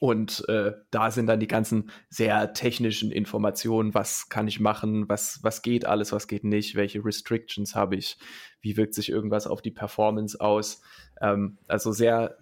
Und 0.00 0.48
äh, 0.48 0.72
da 0.90 1.10
sind 1.10 1.26
dann 1.26 1.40
die 1.40 1.46
ganzen 1.46 1.90
sehr 2.08 2.52
technischen 2.52 3.10
Informationen, 3.10 3.94
was 3.94 4.28
kann 4.28 4.46
ich 4.46 4.60
machen, 4.60 5.08
was, 5.08 5.40
was 5.42 5.62
geht 5.62 5.86
alles, 5.86 6.12
was 6.12 6.28
geht 6.28 6.44
nicht, 6.44 6.74
welche 6.74 7.04
Restrictions 7.04 7.74
habe 7.74 7.96
ich, 7.96 8.18
wie 8.60 8.76
wirkt 8.76 8.94
sich 8.94 9.08
irgendwas 9.08 9.46
auf 9.46 9.62
die 9.62 9.70
Performance 9.70 10.40
aus. 10.40 10.82
Ähm, 11.20 11.58
also 11.68 11.92
sehr 11.92 12.36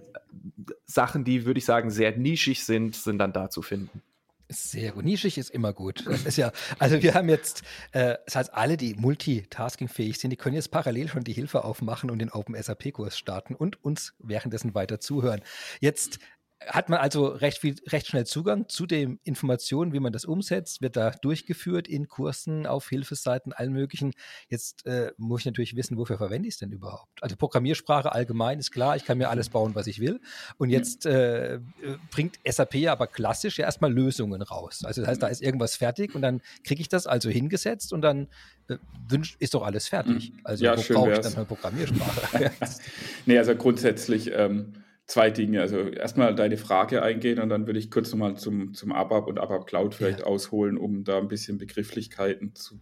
Sachen, 0.85 1.25
die, 1.25 1.47
würde 1.47 1.59
ich 1.59 1.65
sagen, 1.65 1.91
sehr 1.91 2.17
nischig 2.17 2.65
sind, 2.65 2.97
sind 2.97 3.19
dann 3.19 3.33
da 3.33 3.49
zu 3.49 3.63
finden. 3.63 4.03
Sehr 4.49 4.93
gut. 4.93 5.05
Nischig 5.05 5.39
ist 5.39 5.51
immer 5.51 5.73
gut. 5.73 6.05
Das 6.07 6.25
ist 6.25 6.37
ja, 6.37 6.53
also 6.79 7.03
wir 7.03 7.15
haben 7.15 7.29
jetzt, 7.29 7.63
äh, 7.91 8.17
das 8.27 8.37
heißt, 8.37 8.55
alle, 8.55 8.77
die 8.77 8.95
multitasking-fähig 8.95 10.19
sind, 10.19 10.31
die 10.31 10.37
können 10.37 10.55
jetzt 10.55 10.71
parallel 10.71 11.09
schon 11.09 11.25
die 11.25 11.33
Hilfe 11.33 11.65
aufmachen 11.65 12.11
und 12.11 12.21
den 12.21 12.31
Open 12.31 12.55
SAP-Kurs 12.55 13.19
starten 13.19 13.57
und 13.57 13.83
uns 13.85 14.15
währenddessen 14.21 14.75
weiter 14.75 15.01
zuhören. 15.01 15.41
Jetzt 15.81 16.21
hat 16.67 16.89
man 16.89 16.99
also 16.99 17.27
recht 17.27 17.59
viel, 17.59 17.77
recht 17.87 18.09
schnell 18.09 18.27
Zugang 18.27 18.69
zu 18.69 18.87
den 18.87 19.21
Informationen, 19.23 19.93
wie 19.93 20.01
man 20.01 20.13
das 20.13 20.25
umsetzt, 20.25 20.83
wird 20.83 20.97
da 20.97 21.11
durchgeführt 21.11 21.89
in 21.89 22.09
Kursen, 22.09 22.67
auf 22.67 22.89
Hilfeseiten, 22.89 23.53
allen 23.53 23.73
möglichen. 23.73 24.13
Jetzt 24.49 24.85
äh, 24.87 25.13
muss 25.17 25.41
ich 25.41 25.47
natürlich 25.47 25.77
wissen, 25.77 25.97
wofür 25.97 26.19
verwende 26.19 26.49
ich 26.49 26.55
es 26.55 26.59
denn 26.59 26.73
überhaupt? 26.73 27.23
Also 27.23 27.37
Programmiersprache 27.37 28.13
allgemein 28.13 28.59
ist 28.59 28.73
klar, 28.73 28.97
ich 28.97 29.05
kann 29.05 29.19
mir 29.19 29.29
alles 29.29 29.49
bauen, 29.49 29.75
was 29.75 29.87
ich 29.87 30.01
will. 30.01 30.21
Und 30.59 30.71
jetzt 30.71 31.07
äh, 31.07 31.61
bringt 32.11 32.39
SAP 32.45 32.75
ja 32.75 32.93
aber 32.93 33.07
klassisch 33.07 33.59
ja 33.59 33.65
erstmal 33.65 33.93
Lösungen 33.93 34.43
raus. 34.43 34.85
Also 34.85 35.03
das 35.03 35.11
heißt, 35.11 35.23
da 35.23 35.29
ist 35.29 35.43
irgendwas 35.43 35.77
fertig 35.77 36.15
und 36.15 36.23
dann 36.23 36.43
kriege 36.65 36.81
ich 36.81 36.89
das 36.89 37.07
also 37.07 37.31
hingesetzt 37.31 37.93
und 37.93 38.03
dann 38.03 38.29
äh, 38.69 38.77
wünscht, 39.09 39.37
ist 39.39 39.55
doch 39.55 39.63
alles 39.63 39.89
fertig. 39.89 40.33
Mhm. 40.33 40.41
Also 40.45 40.65
ja, 40.65 40.77
wo 40.77 40.95
brauche 40.95 41.13
ich 41.13 41.19
dann 41.21 41.35
eine 41.35 41.45
Programmiersprache? 41.45 42.51
nee, 43.27 43.39
also 43.39 43.55
grundsätzlich 43.55 44.31
ähm, 44.33 44.73
zwei 45.07 45.31
Dinge. 45.31 45.61
Also 45.61 45.79
erstmal 45.79 46.35
deine 46.35 46.57
Frage 46.57 47.03
eingehen 47.03 47.39
und 47.39 47.49
dann 47.49 47.67
würde 47.67 47.79
ich 47.79 47.91
kurz 47.91 48.11
nochmal 48.11 48.37
zum, 48.37 48.75
zum 48.75 48.93
ABAP 48.93 49.27
und 49.27 49.39
ABAP 49.39 49.67
Cloud 49.67 49.95
vielleicht 49.95 50.21
ja. 50.21 50.27
ausholen, 50.27 50.77
um 50.77 51.05
da 51.05 51.19
ein 51.19 51.29
bisschen 51.29 51.59
Begrifflichkeiten 51.59 52.55
zu 52.55 52.81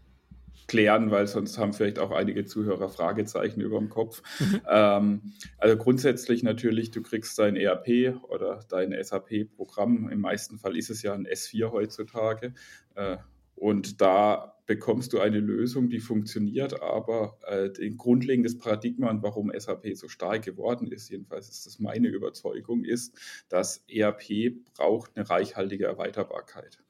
klären, 0.67 1.11
weil 1.11 1.27
sonst 1.27 1.59
haben 1.59 1.75
vielleicht 1.75 1.99
auch 1.99 2.11
einige 2.11 2.47
Zuhörer 2.47 2.89
Fragezeichen 2.89 3.61
über 3.61 3.79
dem 3.79 3.91
Kopf. 3.91 4.23
Mhm. 4.41 4.61
Ähm, 4.69 5.21
also 5.59 5.77
grundsätzlich 5.77 6.43
natürlich, 6.43 6.91
du 6.91 7.03
kriegst 7.03 7.39
dein 7.39 7.57
ERP 7.57 8.17
oder 8.29 8.61
dein 8.71 8.95
SAP-Programm. 8.99 10.09
Im 10.11 10.21
meisten 10.21 10.59
Fall 10.59 10.77
ist 10.77 10.89
es 10.89 11.03
ja 11.03 11.13
ein 11.13 11.27
S4 11.27 11.71
heutzutage. 11.71 12.55
Äh, 12.95 13.19
und 13.57 14.01
da 14.01 14.54
bekommst 14.67 15.13
du 15.13 15.21
eine 15.21 15.41
Lösung, 15.41 15.89
die 15.89 16.01
funktioniert, 16.01 16.81
aber 16.83 17.39
äh, 17.47 17.71
ein 17.81 17.97
grundlegendes 17.97 18.59
Paradigma 18.59 19.11
und 19.11 19.23
warum 19.23 19.53
SAP 19.57 19.95
so 19.95 20.09
stark 20.09 20.43
geworden 20.43 20.87
ist, 20.87 21.11
jedenfalls 21.11 21.49
ist 21.49 21.67
das 21.67 21.79
meine 21.79 22.09
Überzeugung, 22.09 22.85
ist, 22.85 23.15
dass 23.49 23.85
ERP 23.89 24.55
braucht 24.75 25.17
eine 25.17 25.29
reichhaltige 25.29 25.87
Erweiterbarkeit. 25.87 26.84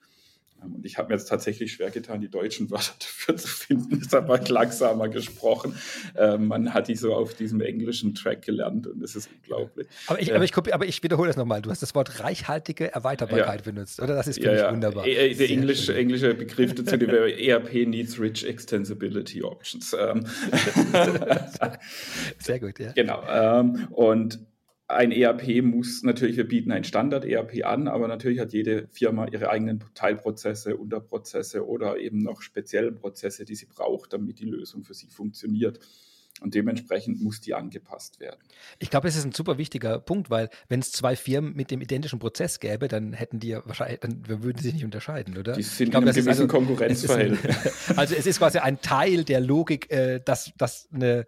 Und 0.73 0.87
ich 0.87 0.99
habe 0.99 1.09
mir 1.09 1.15
jetzt 1.15 1.29
tatsächlich 1.29 1.73
schwer 1.73 1.91
getan, 1.91 2.21
die 2.21 2.29
deutschen 2.29 2.71
Wörter 2.71 2.93
dafür 2.99 3.37
zu 3.37 3.49
finden. 3.49 4.01
Ist 4.01 4.15
aber 4.15 4.39
langsamer 4.39 5.09
gesprochen. 5.09 5.75
Ähm, 6.17 6.47
man 6.49 6.73
hat 6.73 6.89
die 6.89 6.97
so 6.97 7.15
auf 7.15 7.35
diesem 7.35 7.61
englischen 7.61 8.15
Track 8.15 8.43
gelernt 8.43 8.87
und 8.87 9.03
es 9.03 9.17
ist 9.17 9.29
unglaublich. 9.35 9.87
Aber 10.07 10.21
ich, 10.21 10.31
äh, 10.31 10.35
aber 10.35 10.45
ich, 10.45 10.57
aber 10.57 10.87
ich 10.87 11.03
wiederhole 11.03 11.29
das 11.29 11.37
nochmal. 11.37 11.63
Du 11.63 11.71
hast 11.71 11.83
das 11.83 11.95
Wort 11.95 12.21
reichhaltige 12.21 12.93
Erweiterbarkeit 12.93 13.67
ja. 13.67 13.73
benutzt, 13.73 14.01
oder? 14.01 14.15
Das 14.15 14.27
ist 14.27 14.39
ja, 14.39 14.55
ja. 14.55 14.73
wunderbar. 14.73 15.07
E 15.07 15.35
der 15.35 15.51
englische, 15.51 15.95
englische 15.95 16.35
Begriff 16.35 16.75
dazu 16.75 17.01
wäre 17.01 17.33
ERP 17.39 17.87
needs 17.87 18.19
rich 18.21 18.47
extensibility 18.47 19.43
options. 19.43 19.95
Ähm. 19.99 20.25
Sehr 22.39 22.61
gut, 22.61 22.79
ja. 22.79 22.93
Genau. 22.93 23.23
Ähm, 23.29 23.89
und 23.91 24.39
ein 24.95 25.13
ERP 25.13 25.63
muss 25.63 26.03
natürlich, 26.03 26.37
wir 26.37 26.49
bieten 26.49 26.73
ein 26.73 26.85
Standard-ERP 26.85 27.65
an, 27.65 27.89
aber 27.89 28.09
natürlich 28.09 28.41
hat 28.41 28.53
jede 28.53 28.89
Firma 28.89 29.27
ihre 29.27 29.51
eigenen 29.51 29.85
Teilprozesse, 29.95 30.77
Unterprozesse 30.77 31.67
oder 31.67 31.99
eben 31.99 32.19
noch 32.19 32.43
spezielle 32.43 32.93
Prozesse, 32.93 33.45
die 33.45 33.55
sie 33.55 33.67
braucht, 33.67 34.13
damit 34.13 34.41
die 34.41 34.47
Lösung 34.47 34.85
für 34.85 34.95
sie 34.95 35.09
funktioniert. 35.09 35.81
Und 36.41 36.55
dementsprechend 36.55 37.23
muss 37.23 37.41
die 37.41 37.55
angepasst 37.55 38.19
werden. 38.19 38.41
Ich 38.81 38.91
glaube, 38.91 39.07
es 39.07 39.15
ist 39.15 39.25
ein 39.25 39.31
super 39.31 39.57
wichtiger 39.57 40.01
Punkt, 40.01 40.31
weil 40.31 40.51
wenn 40.69 40.81
es 40.81 40.91
zwei 40.91 41.15
Firmen 41.15 41.55
mit 41.55 41.71
dem 41.71 41.81
identischen 41.81 42.19
Prozess 42.19 42.59
gäbe, 42.59 42.89
dann 42.89 43.13
hätten 43.13 43.39
die 43.39 43.49
ja 43.49 43.63
wahrscheinlich, 43.65 44.01
dann 44.01 44.27
würden 44.27 44.59
sie 44.59 44.65
sich 44.65 44.75
nicht 44.75 44.85
unterscheiden, 44.85 45.39
oder? 45.39 45.53
Die 45.53 45.63
sind 45.63 45.91
glaub, 45.91 46.03
in 46.03 46.09
einem 46.09 46.15
gewissen 46.17 46.29
also, 46.29 46.47
Konkurrenzverhältnis. 46.49 47.89
also 47.97 48.15
es 48.17 48.27
ist 48.27 48.39
quasi 48.39 48.59
ein 48.59 48.81
Teil 48.81 49.23
der 49.23 49.41
Logik, 49.41 49.93
äh, 49.93 50.21
dass, 50.25 50.53
dass 50.59 50.89
eine 50.93 51.25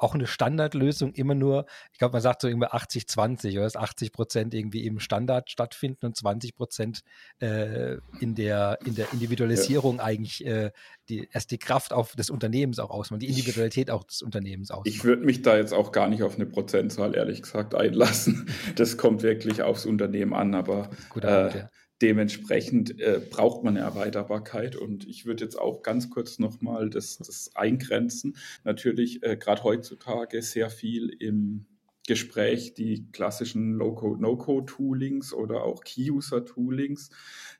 auch 0.00 0.14
eine 0.14 0.26
Standardlösung 0.26 1.12
immer 1.12 1.34
nur, 1.34 1.66
ich 1.92 1.98
glaube, 1.98 2.12
man 2.12 2.22
sagt 2.22 2.42
so 2.42 2.48
irgendwie 2.48 2.68
80, 2.68 3.06
20 3.06 3.56
oder 3.56 3.64
dass 3.64 3.76
80 3.76 4.12
Prozent 4.12 4.54
irgendwie 4.54 4.86
im 4.86 4.98
Standard 4.98 5.50
stattfinden 5.50 6.06
und 6.06 6.16
20 6.16 6.54
Prozent 6.54 7.02
äh, 7.40 7.98
in, 8.20 8.34
der, 8.34 8.78
in 8.84 8.94
der 8.94 9.12
Individualisierung 9.12 9.98
ja. 9.98 10.04
eigentlich 10.04 10.44
äh, 10.46 10.70
die, 11.08 11.28
erst 11.32 11.50
die 11.50 11.58
Kraft 11.58 11.92
auf 11.92 12.14
des 12.16 12.30
Unternehmens 12.30 12.78
auch 12.78 12.90
ausmachen, 12.90 13.20
die 13.20 13.28
Individualität 13.28 13.90
auch 13.90 14.04
des 14.04 14.22
Unternehmens 14.22 14.70
ausmachen. 14.70 14.88
Ich 14.88 15.04
würde 15.04 15.24
mich 15.24 15.42
da 15.42 15.56
jetzt 15.56 15.74
auch 15.74 15.92
gar 15.92 16.08
nicht 16.08 16.22
auf 16.22 16.36
eine 16.36 16.46
Prozentzahl, 16.46 17.14
ehrlich 17.14 17.42
gesagt, 17.42 17.74
einlassen. 17.74 18.46
Das 18.76 18.96
kommt 18.96 19.22
wirklich 19.22 19.62
aufs 19.62 19.84
Unternehmen 19.84 20.32
an, 20.32 20.54
aber 20.54 20.90
Gut, 21.10 21.24
äh, 21.24 21.58
ja. 21.58 21.70
Dementsprechend 22.02 22.98
äh, 22.98 23.20
braucht 23.28 23.62
man 23.62 23.76
eine 23.76 23.84
Erweiterbarkeit 23.84 24.74
und 24.74 25.06
ich 25.06 25.26
würde 25.26 25.44
jetzt 25.44 25.58
auch 25.58 25.82
ganz 25.82 26.08
kurz 26.08 26.38
nochmal 26.38 26.88
das, 26.88 27.18
das 27.18 27.50
eingrenzen. 27.54 28.36
Natürlich 28.64 29.22
äh, 29.22 29.36
gerade 29.36 29.62
heutzutage 29.64 30.40
sehr 30.40 30.70
viel 30.70 31.10
im 31.10 31.66
Gespräch 32.06 32.74
die 32.74 33.06
klassischen 33.12 33.76
No-Code-Toolings 33.76 35.34
oder 35.34 35.62
auch 35.62 35.84
Key-User-Toolings. 35.84 37.10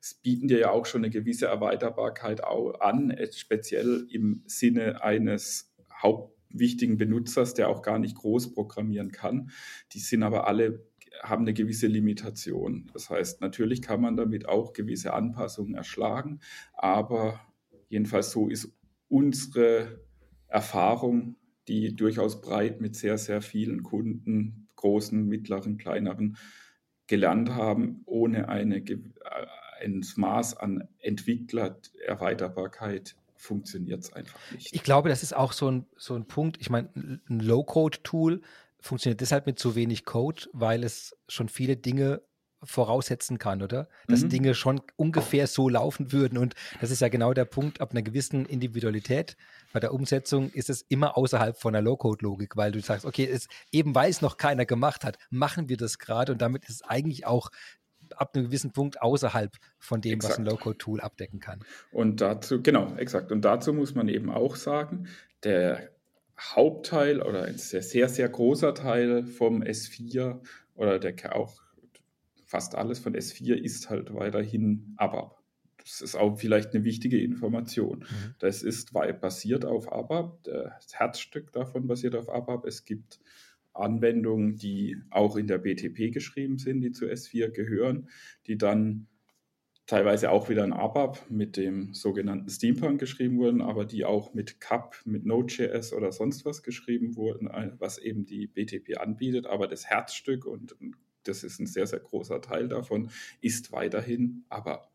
Es 0.00 0.14
bieten 0.14 0.49
dir 0.49 0.59
ja 0.59 0.70
auch 0.70 0.87
schon 0.87 1.04
eine 1.04 1.11
gewisse 1.11 1.47
Erweiterbarkeit 1.47 2.42
an, 2.42 3.14
speziell 3.32 4.06
im 4.11 4.42
Sinne 4.47 5.04
eines 5.04 5.73
hauptwichtigen 6.02 6.97
Benutzers, 6.97 7.54
der 7.54 7.68
auch 7.68 7.82
gar 7.82 7.99
nicht 7.99 8.16
groß 8.16 8.54
programmieren 8.54 9.12
kann. 9.12 9.50
Die 9.92 10.00
sind 10.00 10.23
aber 10.23 10.49
alle 10.49 10.85
haben 11.23 11.43
eine 11.43 11.55
gewisse 11.55 11.87
Limitation. 11.87 12.91
Das 12.93 13.11
heißt, 13.11 13.41
natürlich 13.41 13.83
kann 13.83 14.00
man 14.00 14.17
damit 14.17 14.49
auch 14.49 14.73
gewisse 14.73 15.12
Anpassungen 15.12 15.75
erschlagen, 15.75 16.41
aber 16.73 17.41
jedenfalls 17.89 18.31
so 18.31 18.49
ist 18.49 18.73
unsere 19.09 20.00
Erfahrung, 20.49 21.37
die 21.69 21.95
durchaus 21.95 22.41
breit 22.41 22.81
mit 22.81 22.97
sehr, 22.97 23.19
sehr 23.19 23.43
vielen 23.43 23.83
Kunden, 23.83 24.69
großen, 24.77 25.27
mittleren, 25.27 25.77
kleineren, 25.77 26.39
gelernt 27.07 27.50
haben, 27.50 28.00
ohne 28.07 28.49
eine, 28.49 28.79
äh, 28.79 28.99
ein 29.83 30.03
Maß 30.17 30.57
an 30.57 30.89
Entwicklererweiterbarkeit 30.99 33.17
funktioniert 33.35 34.03
es 34.03 34.12
einfach 34.12 34.39
nicht. 34.53 34.75
Ich 34.75 34.83
glaube, 34.83 35.09
das 35.09 35.23
ist 35.23 35.35
auch 35.35 35.53
so 35.53 35.71
ein, 35.71 35.87
so 35.97 36.15
ein 36.15 36.27
Punkt. 36.27 36.59
Ich 36.61 36.69
meine, 36.71 36.91
ein 36.95 37.41
Low-Code-Tool 37.41 38.43
funktioniert 38.81 39.21
deshalb 39.21 39.47
mit 39.47 39.59
zu 39.59 39.75
wenig 39.75 40.05
Code, 40.05 40.43
weil 40.53 40.85
es 40.85 41.17
schon 41.29 41.49
viele 41.49 41.77
Dinge 41.77 42.23
voraussetzen 42.63 43.39
kann, 43.39 43.63
oder? 43.63 43.89
Dass 44.07 44.23
mhm. 44.23 44.29
Dinge 44.29 44.55
schon 44.55 44.83
ungefähr 44.97 45.47
so 45.47 45.69
laufen 45.69 46.13
würden. 46.13 46.37
Und 46.37 46.55
das 46.81 46.91
ist 46.91 47.01
ja 47.01 47.09
genau 47.09 47.33
der 47.33 47.47
Punkt, 47.47 47.81
ab 47.81 47.93
einer 47.93 48.03
gewissen 48.03 48.45
Individualität 48.45 49.37
bei 49.73 49.81
der 49.81 49.95
Umsetzung 49.95 50.51
ist 50.51 50.69
es 50.69 50.83
immer 50.83 51.17
außerhalb 51.17 51.57
von 51.57 51.73
der 51.73 51.83
Low-Code-Logik, 51.83 52.57
weil 52.57 52.73
du 52.73 52.81
sagst, 52.81 53.07
okay, 53.07 53.27
es, 53.27 53.49
eben 53.73 53.95
weil 53.95 54.11
es 54.11 54.21
noch 54.21 54.37
keiner 54.37 54.67
gemacht 54.67 55.05
hat, 55.05 55.17
machen 55.31 55.69
wir 55.69 55.77
das 55.77 55.99
gerade 55.99 56.33
und 56.33 56.43
damit 56.43 56.65
ist 56.65 56.77
es 56.77 56.83
eigentlich 56.83 57.27
auch 57.27 57.51
ab 58.17 58.35
einem 58.35 58.47
gewissen 58.47 58.73
Punkt 58.73 59.01
außerhalb 59.01 59.53
von 59.79 60.01
dem, 60.01 60.15
exakt. 60.15 60.33
was 60.33 60.39
ein 60.39 60.45
Low-Code-Tool 60.45 61.01
abdecken 61.01 61.41
kann. 61.41 61.61
Und 61.93 62.21
dazu, 62.21 62.61
genau, 62.63 62.95
exakt. 62.97 63.33
Und 63.33 63.43
dazu 63.43 63.73
muss 63.73 63.95
man 63.95 64.09
eben 64.09 64.31
auch 64.31 64.57
sagen, 64.57 65.09
der 65.45 65.91
Hauptteil 66.40 67.23
oder 67.23 67.44
ein 67.44 67.59
sehr, 67.59 67.82
sehr, 67.82 68.09
sehr 68.09 68.28
großer 68.28 68.75
Teil 68.75 69.25
vom 69.25 69.62
S4 69.62 70.40
oder 70.75 70.99
der 70.99 71.37
auch 71.37 71.62
fast 72.47 72.75
alles 72.75 72.99
von 72.99 73.14
S4 73.14 73.54
ist 73.54 73.90
halt 73.90 74.12
weiterhin 74.14 74.94
ABAP. 74.97 75.37
Das 75.78 76.00
ist 76.00 76.14
auch 76.14 76.37
vielleicht 76.37 76.75
eine 76.75 76.85
wichtige 76.85 77.23
Information. 77.23 78.00
Mhm. 78.00 78.35
Das 78.38 78.62
ist 78.62 78.92
basiert 78.92 79.64
auf 79.64 79.92
ABAP, 79.92 80.44
das 80.44 80.94
Herzstück 80.94 81.52
davon 81.52 81.87
basiert 81.87 82.14
auf 82.14 82.28
ABAP. 82.28 82.66
Es 82.66 82.85
gibt 82.85 83.20
Anwendungen, 83.73 84.56
die 84.56 84.97
auch 85.11 85.37
in 85.37 85.47
der 85.47 85.59
BTP 85.59 86.12
geschrieben 86.12 86.59
sind, 86.59 86.80
die 86.80 86.92
zu 86.92 87.06
S4 87.06 87.50
gehören, 87.50 88.09
die 88.47 88.59
dann 88.59 89.06
teilweise 89.90 90.30
auch 90.30 90.49
wieder 90.49 90.62
in 90.62 90.73
ABAP 90.73 91.28
mit 91.30 91.56
dem 91.56 91.92
sogenannten 91.94 92.49
Steampunk 92.49 93.00
geschrieben 93.00 93.38
wurden, 93.38 93.61
aber 93.61 93.85
die 93.85 94.04
auch 94.04 94.32
mit 94.35 94.61
CAP, 94.61 94.94
mit 95.04 95.26
Node.js 95.26 95.92
oder 95.92 96.12
sonst 96.12 96.44
was 96.44 96.62
geschrieben 96.62 97.16
wurden, 97.16 97.49
äh, 97.49 97.73
was 97.76 97.99
eben 97.99 98.25
die 98.25 98.47
BTP 98.47 98.99
anbietet. 98.99 99.49
Aber 99.49 99.66
das 99.66 99.87
Herzstück, 99.87 100.47
und 100.47 100.76
das 101.25 101.42
ist 101.42 101.59
ein 101.59 101.66
sehr, 101.66 101.88
sehr 101.88 101.99
großer 101.99 102.40
Teil 102.40 102.68
davon, 102.68 103.11
ist 103.40 103.73
weiterhin 103.73 104.44
ABAP. 104.49 104.88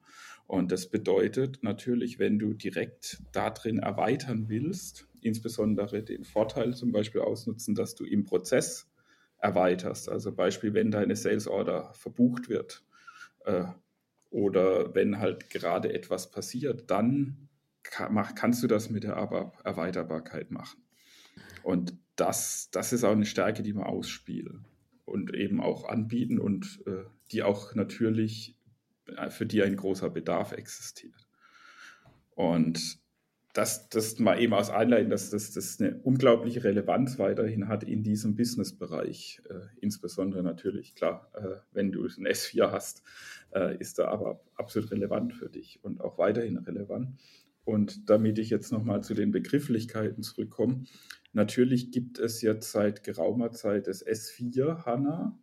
Und 0.47 0.71
das 0.71 0.89
bedeutet 0.89 1.59
natürlich, 1.61 2.17
wenn 2.17 2.39
du 2.39 2.53
direkt 2.53 3.21
da 3.33 3.49
drin 3.49 3.79
erweitern 3.79 4.45
willst, 4.47 5.09
insbesondere 5.19 6.03
den 6.03 6.23
Vorteil 6.23 6.73
zum 6.73 6.93
Beispiel 6.93 7.19
ausnutzen, 7.19 7.75
dass 7.75 7.95
du 7.95 8.05
im 8.05 8.23
Prozess 8.23 8.89
erweiterst. 9.39 10.07
Also 10.07 10.31
Beispiel, 10.31 10.73
wenn 10.73 10.89
deine 10.89 11.17
Sales 11.17 11.49
Order 11.49 11.91
verbucht 11.95 12.47
wird, 12.47 12.85
äh, 13.43 13.65
oder 14.36 14.94
wenn 14.94 15.20
halt 15.20 15.50
gerade 15.50 15.94
etwas 15.94 16.30
passiert, 16.30 16.92
dann 16.92 17.48
kannst 17.84 18.62
du 18.62 18.68
das 18.68 18.89
mit 18.89 19.06
der 19.06 19.13
Erweiterbarkeit 19.13 20.51
machen. 20.51 20.84
Und 21.63 21.98
das, 22.18 22.70
das 22.70 22.92
ist 22.92 23.06
auch 23.06 23.13
eine 23.13 23.25
Stärke, 23.25 23.63
die 23.63 23.74
wir 23.74 23.86
ausspielen 23.86 24.65
und 25.06 25.34
eben 25.34 25.62
auch 25.62 25.88
anbieten 25.88 26.38
und 26.38 26.84
äh, 26.86 27.06
die 27.32 27.44
auch 27.44 27.75
natürlich, 27.75 28.58
äh, 29.06 29.30
für 29.30 29.46
die 29.46 29.63
ein 29.63 29.77
großer 29.77 30.10
Bedarf 30.10 30.51
existiert. 30.51 31.30
Und 32.32 33.00
das, 33.55 33.88
das 33.88 34.19
mal 34.19 34.39
eben 34.41 34.53
aus 34.53 34.69
Einleiten, 34.69 35.09
dass 35.09 35.29
das, 35.29 35.53
das 35.53 35.79
eine 35.79 35.97
unglaubliche 36.01 36.65
Relevanz 36.65 37.17
weiterhin 37.17 37.69
hat 37.69 37.85
in 37.85 38.03
diesem 38.03 38.35
Businessbereich. 38.35 39.41
Äh, 39.50 39.62
insbesondere 39.79 40.43
natürlich, 40.43 40.93
klar, 40.93 41.31
äh, 41.35 41.62
wenn 41.71 41.93
du 41.93 42.03
ein 42.03 42.27
S4 42.27 42.71
hast, 42.71 43.01
äh, 43.53 43.77
ist 43.77 43.97
da 43.97 44.09
aber 44.09 44.41
absolut 44.55 44.91
relevant 44.91 45.33
für 45.33 45.50
dich 45.50 45.79
und 45.83 46.01
auch 46.01 46.17
weiterhin 46.17 46.57
relevant. 46.57 47.17
Und 47.63 48.09
damit 48.09 48.39
ich 48.39 48.50
jetzt 48.50 48.74
nochmal 48.74 49.03
zu 49.03 49.13
den 49.13 49.31
Begrifflichkeiten 49.31 50.21
zurückkomme, 50.21 50.83
natürlich 51.31 51.91
gibt 51.91 52.19
es 52.19 52.41
jetzt 52.41 52.74
seit 52.74 53.03
geraumer 53.03 53.51
Zeit 53.51 53.88
das 53.88 54.05
S4 54.05 54.85
HANA 54.85 55.39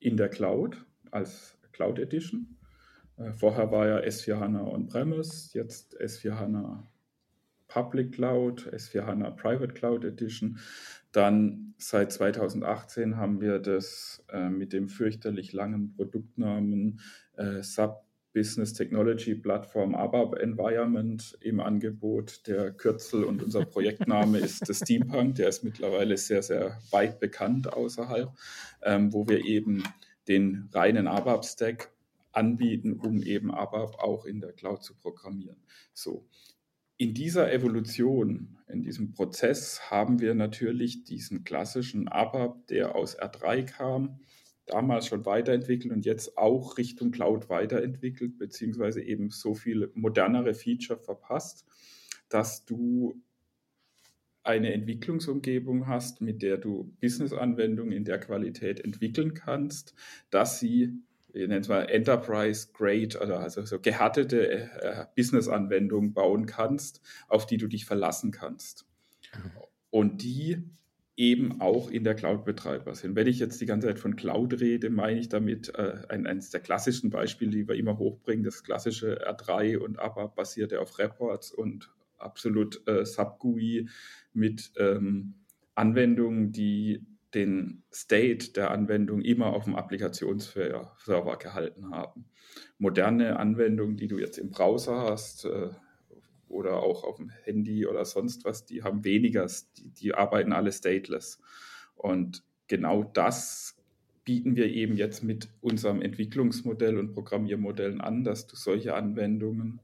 in 0.00 0.18
der 0.18 0.28
Cloud 0.28 0.84
als 1.10 1.56
Cloud 1.72 1.98
Edition. 1.98 2.58
Äh, 3.16 3.32
vorher 3.32 3.72
war 3.72 3.88
ja 3.88 3.98
S4 4.00 4.38
HANA 4.38 4.66
On-Premise, 4.66 5.56
jetzt 5.56 5.98
S4 5.98 6.34
HANA 6.34 6.89
Public 7.70 8.12
Cloud, 8.12 8.68
S4 8.72 9.06
HANA 9.06 9.30
Private 9.30 9.72
Cloud 9.72 10.04
Edition. 10.04 10.58
Dann 11.12 11.74
seit 11.78 12.12
2018 12.12 13.16
haben 13.16 13.40
wir 13.40 13.58
das 13.58 14.22
äh, 14.30 14.50
mit 14.50 14.72
dem 14.72 14.88
fürchterlich 14.88 15.52
langen 15.52 15.94
Produktnamen 15.96 17.00
äh, 17.36 17.62
Sub 17.62 18.04
Business 18.32 18.72
Technology 18.74 19.34
Plattform 19.34 19.94
ABAP 19.94 20.38
Environment 20.38 21.36
im 21.40 21.58
Angebot. 21.58 22.46
Der 22.46 22.70
Kürzel 22.70 23.24
und 23.24 23.42
unser 23.42 23.64
Projektname 23.64 24.38
ist 24.40 24.68
das 24.68 24.78
Steampunk. 24.78 25.36
Der 25.36 25.48
ist 25.48 25.64
mittlerweile 25.64 26.16
sehr, 26.16 26.42
sehr 26.42 26.78
weit 26.90 27.18
bekannt 27.18 27.72
außerhalb, 27.72 28.30
ähm, 28.82 29.12
wo 29.12 29.26
wir 29.26 29.44
eben 29.44 29.82
den 30.28 30.68
reinen 30.72 31.08
ABAP-Stack 31.08 31.90
anbieten, 32.32 32.92
um 32.92 33.22
eben 33.22 33.52
ABAP 33.52 33.98
auch 33.98 34.24
in 34.24 34.40
der 34.40 34.52
Cloud 34.52 34.84
zu 34.84 34.94
programmieren. 34.94 35.56
So, 35.92 36.24
in 37.00 37.14
dieser 37.14 37.50
Evolution, 37.50 38.58
in 38.68 38.82
diesem 38.82 39.12
Prozess 39.14 39.90
haben 39.90 40.20
wir 40.20 40.34
natürlich 40.34 41.02
diesen 41.02 41.44
klassischen 41.44 42.08
ABAP, 42.08 42.66
der 42.66 42.94
aus 42.94 43.18
R3 43.18 43.64
kam, 43.64 44.20
damals 44.66 45.06
schon 45.06 45.24
weiterentwickelt 45.24 45.94
und 45.94 46.04
jetzt 46.04 46.36
auch 46.36 46.76
Richtung 46.76 47.10
Cloud 47.10 47.48
weiterentwickelt, 47.48 48.36
beziehungsweise 48.36 49.00
eben 49.02 49.30
so 49.30 49.54
viele 49.54 49.90
modernere 49.94 50.52
Feature 50.52 50.98
verpasst, 50.98 51.64
dass 52.28 52.66
du 52.66 53.18
eine 54.42 54.74
Entwicklungsumgebung 54.74 55.86
hast, 55.86 56.20
mit 56.20 56.42
der 56.42 56.58
du 56.58 56.94
Business-Anwendungen 57.00 57.92
in 57.92 58.04
der 58.04 58.20
Qualität 58.20 58.78
entwickeln 58.78 59.32
kannst, 59.32 59.94
dass 60.28 60.60
sie 60.60 61.02
ich 61.32 61.48
nenne 61.48 61.60
es 61.60 61.68
mal 61.68 61.82
Enterprise 61.84 62.68
Grade, 62.72 63.20
also, 63.20 63.34
also 63.34 63.64
so 63.64 63.80
gehärtete 63.80 64.70
äh, 64.80 65.06
Business-Anwendungen 65.16 66.12
bauen 66.12 66.46
kannst, 66.46 67.00
auf 67.28 67.46
die 67.46 67.56
du 67.56 67.66
dich 67.66 67.84
verlassen 67.84 68.30
kannst. 68.30 68.86
Und 69.90 70.22
die 70.22 70.62
eben 71.16 71.60
auch 71.60 71.90
in 71.90 72.02
der 72.02 72.14
Cloud-Betreiber 72.14 72.94
sind. 72.94 73.14
Wenn 73.14 73.26
ich 73.26 73.38
jetzt 73.38 73.60
die 73.60 73.66
ganze 73.66 73.88
Zeit 73.88 73.98
von 73.98 74.16
Cloud 74.16 74.58
rede, 74.58 74.88
meine 74.88 75.20
ich 75.20 75.28
damit 75.28 75.74
äh, 75.74 75.98
ein, 76.08 76.26
eines 76.26 76.48
der 76.48 76.60
klassischen 76.60 77.10
Beispiele, 77.10 77.50
die 77.50 77.68
wir 77.68 77.74
immer 77.74 77.98
hochbringen, 77.98 78.42
das 78.42 78.62
klassische 78.62 79.28
R3 79.28 79.76
und 79.76 79.98
ABAP 79.98 80.34
basierte 80.34 80.80
auf 80.80 80.98
Reports 80.98 81.52
und 81.52 81.90
absolut 82.16 82.86
äh, 82.88 83.04
Sub-GUI 83.04 83.88
mit 84.32 84.72
ähm, 84.78 85.34
Anwendungen, 85.74 86.52
die 86.52 87.04
den 87.34 87.82
State 87.92 88.52
der 88.52 88.70
Anwendung 88.70 89.22
immer 89.22 89.52
auf 89.52 89.64
dem 89.64 89.76
Applikationsserver 89.76 91.36
gehalten 91.36 91.90
haben. 91.90 92.26
Moderne 92.78 93.38
Anwendungen, 93.38 93.96
die 93.96 94.08
du 94.08 94.18
jetzt 94.18 94.38
im 94.38 94.50
Browser 94.50 95.00
hast 95.02 95.44
äh, 95.44 95.70
oder 96.48 96.82
auch 96.82 97.04
auf 97.04 97.16
dem 97.16 97.30
Handy 97.44 97.86
oder 97.86 98.04
sonst 98.04 98.44
was, 98.44 98.66
die 98.66 98.82
haben 98.82 99.04
weniger, 99.04 99.46
die, 99.76 99.90
die 99.90 100.14
arbeiten 100.14 100.52
alle 100.52 100.72
stateless. 100.72 101.40
Und 101.94 102.42
genau 102.66 103.04
das 103.04 103.76
bieten 104.24 104.56
wir 104.56 104.66
eben 104.66 104.96
jetzt 104.96 105.22
mit 105.22 105.48
unserem 105.60 106.02
Entwicklungsmodell 106.02 106.98
und 106.98 107.12
Programmiermodellen 107.12 108.00
an, 108.00 108.24
dass 108.24 108.46
du 108.46 108.56
solche 108.56 108.94
Anwendungen 108.94 109.80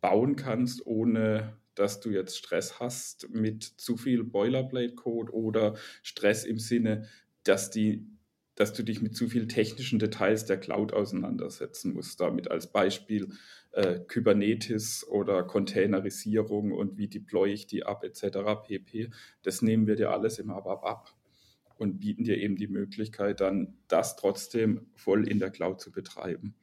bauen 0.00 0.36
kannst, 0.36 0.86
ohne 0.86 1.56
dass 1.74 2.00
du 2.00 2.10
jetzt 2.10 2.36
Stress 2.36 2.80
hast 2.80 3.28
mit 3.30 3.64
zu 3.64 3.96
viel 3.96 4.24
Boilerplate-Code 4.24 5.32
oder 5.32 5.76
Stress 6.02 6.44
im 6.44 6.58
Sinne, 6.58 7.08
dass 7.42 7.70
die 7.70 8.06
dass 8.54 8.72
du 8.72 8.84
dich 8.84 9.02
mit 9.02 9.16
zu 9.16 9.28
vielen 9.28 9.48
technischen 9.48 9.98
Details 9.98 10.44
der 10.44 10.58
Cloud 10.58 10.92
auseinandersetzen 10.92 11.92
musst. 11.92 12.20
Damit 12.20 12.50
als 12.50 12.70
Beispiel 12.70 13.30
äh, 13.72 13.98
Kubernetes 14.00 15.06
oder 15.08 15.42
Containerisierung 15.42 16.72
und 16.72 16.96
wie 16.96 17.08
deploy 17.08 17.52
ich 17.52 17.66
die 17.66 17.84
ab 17.84 18.04
etc. 18.04 18.38
pp. 18.66 19.10
Das 19.42 19.62
nehmen 19.62 19.86
wir 19.86 19.96
dir 19.96 20.10
alles 20.10 20.38
im 20.38 20.50
ABAP 20.50 20.84
ab 20.84 21.14
und 21.76 21.98
bieten 21.98 22.24
dir 22.24 22.38
eben 22.38 22.56
die 22.56 22.68
Möglichkeit, 22.68 23.40
dann 23.40 23.76
das 23.88 24.16
trotzdem 24.16 24.86
voll 24.94 25.28
in 25.28 25.40
der 25.40 25.50
Cloud 25.50 25.80
zu 25.80 25.90
betreiben, 25.90 26.54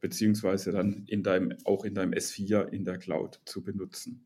beziehungsweise 0.00 0.70
dann 0.70 1.04
in 1.06 1.24
deinem, 1.24 1.56
auch 1.64 1.84
in 1.84 1.94
deinem 1.94 2.12
S4 2.12 2.68
in 2.68 2.84
der 2.84 2.98
Cloud 2.98 3.40
zu 3.44 3.62
benutzen. 3.64 4.24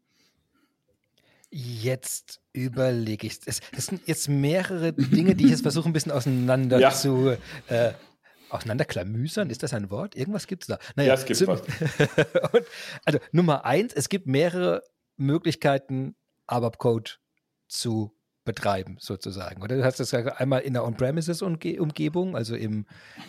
Jetzt 1.58 2.42
überlege 2.52 3.26
ich. 3.26 3.38
Es, 3.46 3.60
es 3.74 3.86
sind 3.86 4.06
jetzt 4.06 4.28
mehrere 4.28 4.92
Dinge, 4.92 5.34
die 5.34 5.44
ich 5.44 5.50
jetzt 5.52 5.62
versuche, 5.62 5.88
ein 5.88 5.94
bisschen 5.94 6.12
auseinander 6.12 6.78
ja. 6.78 6.90
zu. 6.90 7.34
Äh, 7.68 7.92
auseinanderklamüsern, 8.50 9.50
ist 9.50 9.62
das 9.62 9.72
ein 9.72 9.90
Wort? 9.90 10.14
Irgendwas 10.14 10.46
gibt 10.46 10.64
es 10.64 10.66
da. 10.68 10.78
Naja, 10.94 11.08
ja, 11.08 11.14
es 11.14 11.24
gibt 11.24 11.46
was. 11.48 11.62
also 13.04 13.18
Nummer 13.32 13.64
eins, 13.64 13.92
es 13.92 14.08
gibt 14.08 14.26
mehrere 14.26 14.82
Möglichkeiten, 15.16 16.14
ABAP-Code 16.46 17.12
zu 17.66 18.12
betreiben, 18.44 18.98
sozusagen. 19.00 19.62
Oder 19.62 19.76
du 19.76 19.84
hast 19.84 19.98
das 19.98 20.14
einmal 20.14 20.60
in 20.60 20.74
der 20.74 20.84
On-Premises-Umgebung, 20.84 22.36
also 22.36 22.54
im, 22.54 22.86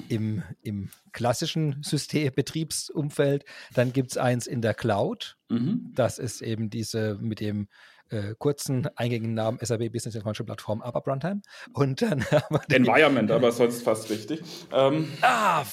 im, 0.10 0.44
im 0.62 0.90
klassischen 1.14 1.82
System, 1.82 2.32
Betriebsumfeld. 2.36 3.44
Dann 3.74 3.94
gibt 3.94 4.12
es 4.12 4.18
eins 4.18 4.48
in 4.48 4.62
der 4.62 4.76
Cloud. 4.76 5.38
Mhm. 5.50 5.92
Das 5.96 6.20
ist 6.20 6.42
eben 6.42 6.70
diese 6.70 7.16
mit 7.16 7.40
dem 7.40 7.68
äh, 8.10 8.36
kurzen 8.38 8.88
eingängigen 8.96 9.34
Namen 9.34 9.60
SAP 9.62 9.92
Business 9.92 10.16
Information 10.16 10.46
Plattform 10.46 10.82
ABAP 10.82 11.08
Runtime. 11.08 11.42
Und 11.74 12.02
dann 12.02 12.26
Environment, 12.70 13.32
aber 13.32 13.52
sonst 13.52 13.84
fast 13.84 14.10
richtig. 14.10 14.42
Ähm. 14.72 15.08
Ah, 15.22 15.64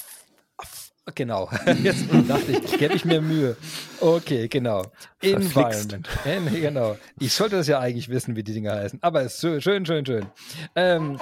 Genau. 1.13 1.49
Jetzt 1.83 2.05
dachte 2.27 2.51
ich, 2.51 2.79
gebe 2.79 2.95
ich 2.95 3.05
mir 3.05 3.21
Mühe. 3.21 3.55
Okay, 3.99 4.47
genau. 4.47 4.83
Environment. 5.21 6.07
genau. 6.51 6.97
Ich 7.19 7.33
sollte 7.33 7.57
das 7.57 7.67
ja 7.67 7.79
eigentlich 7.79 8.09
wissen, 8.09 8.35
wie 8.35 8.43
die 8.43 8.53
Dinge 8.53 8.71
heißen. 8.71 8.99
Aber 9.03 9.21
es 9.21 9.43
ist 9.43 9.63
schön, 9.63 9.85
schön, 9.85 10.05
schön. 10.05 10.25
Ähm, 10.75 11.19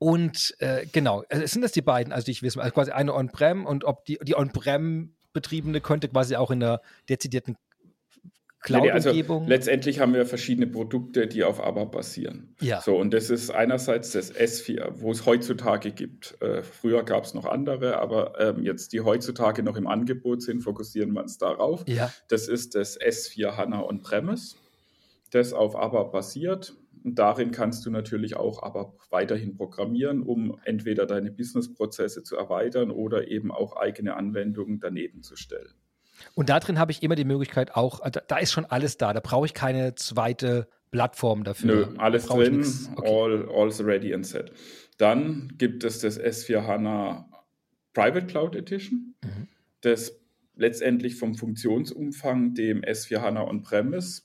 und 0.00 0.54
äh, 0.58 0.86
genau, 0.90 1.24
also 1.28 1.46
sind 1.46 1.62
das 1.62 1.72
die 1.72 1.82
beiden, 1.82 2.12
also 2.12 2.24
die 2.24 2.32
ich 2.32 2.42
wissen, 2.42 2.60
also 2.60 2.72
quasi 2.72 2.90
eine 2.90 3.14
On-Prem 3.14 3.66
und 3.66 3.84
ob 3.84 4.04
die, 4.04 4.18
die 4.22 4.36
On-Prem 4.36 5.14
betriebene 5.32 5.80
könnte 5.80 6.08
quasi 6.08 6.36
auch 6.36 6.50
in 6.50 6.60
der 6.60 6.80
dezidierten 7.08 7.56
Cloud-Umgebung? 8.60 9.42
Also 9.42 9.48
letztendlich 9.50 10.00
haben 10.00 10.14
wir 10.14 10.26
verschiedene 10.26 10.66
Produkte, 10.66 11.26
die 11.26 11.44
auf 11.44 11.62
ABAP 11.62 11.92
basieren. 11.92 12.54
Ja. 12.60 12.80
So, 12.80 12.96
und 12.96 13.14
das 13.14 13.30
ist 13.30 13.50
einerseits 13.50 14.12
das 14.12 14.34
S4, 14.34 14.94
wo 14.94 15.12
es 15.12 15.26
heutzutage 15.26 15.92
gibt. 15.92 16.40
Äh, 16.42 16.62
früher 16.62 17.04
gab 17.04 17.24
es 17.24 17.34
noch 17.34 17.44
andere, 17.44 17.98
aber 17.98 18.38
ähm, 18.40 18.62
jetzt 18.62 18.92
die 18.92 19.00
heutzutage 19.00 19.62
noch 19.62 19.76
im 19.76 19.86
Angebot 19.86 20.42
sind, 20.42 20.62
fokussieren 20.62 21.12
wir 21.12 21.22
uns 21.22 21.38
darauf. 21.38 21.84
Ja. 21.86 22.12
Das 22.28 22.48
ist 22.48 22.74
das 22.74 23.00
S4 23.00 23.56
HANA 23.56 23.82
On-Premise, 23.82 24.56
das 25.30 25.52
auf 25.52 25.76
ABAP 25.76 26.12
basiert. 26.12 26.74
Und 27.04 27.18
darin 27.18 27.52
kannst 27.52 27.86
du 27.86 27.90
natürlich 27.90 28.36
auch 28.36 28.62
aber 28.64 28.96
weiterhin 29.10 29.56
programmieren, 29.56 30.22
um 30.22 30.58
entweder 30.64 31.06
deine 31.06 31.30
Businessprozesse 31.30 32.24
zu 32.24 32.36
erweitern 32.36 32.90
oder 32.90 33.28
eben 33.28 33.52
auch 33.52 33.76
eigene 33.76 34.16
Anwendungen 34.16 34.80
daneben 34.80 35.22
zu 35.22 35.36
stellen. 35.36 35.74
Und 36.34 36.48
da 36.48 36.60
drin 36.60 36.78
habe 36.78 36.92
ich 36.92 37.02
immer 37.02 37.14
die 37.14 37.24
Möglichkeit 37.24 37.74
auch, 37.74 38.04
äh, 38.04 38.10
da 38.26 38.36
ist 38.38 38.52
schon 38.52 38.64
alles 38.64 38.96
da, 38.96 39.12
da 39.12 39.20
brauche 39.20 39.46
ich 39.46 39.54
keine 39.54 39.94
zweite 39.94 40.68
Plattform 40.90 41.44
dafür. 41.44 41.86
Nö, 41.88 41.98
alles 41.98 42.26
drin, 42.26 42.64
okay. 42.96 43.08
all, 43.08 43.48
all's 43.50 43.84
ready 43.84 44.14
and 44.14 44.26
set. 44.26 44.52
Dann 44.96 45.52
gibt 45.58 45.84
es 45.84 46.00
das 46.00 46.18
S4 46.20 46.66
HANA 46.66 47.28
Private 47.92 48.26
Cloud 48.26 48.56
Edition, 48.56 49.14
mhm. 49.22 49.48
das 49.82 50.18
letztendlich 50.56 51.16
vom 51.16 51.34
Funktionsumfang 51.34 52.54
dem 52.54 52.82
S4 52.82 53.20
HANA 53.20 53.44
On-Premise 53.44 54.22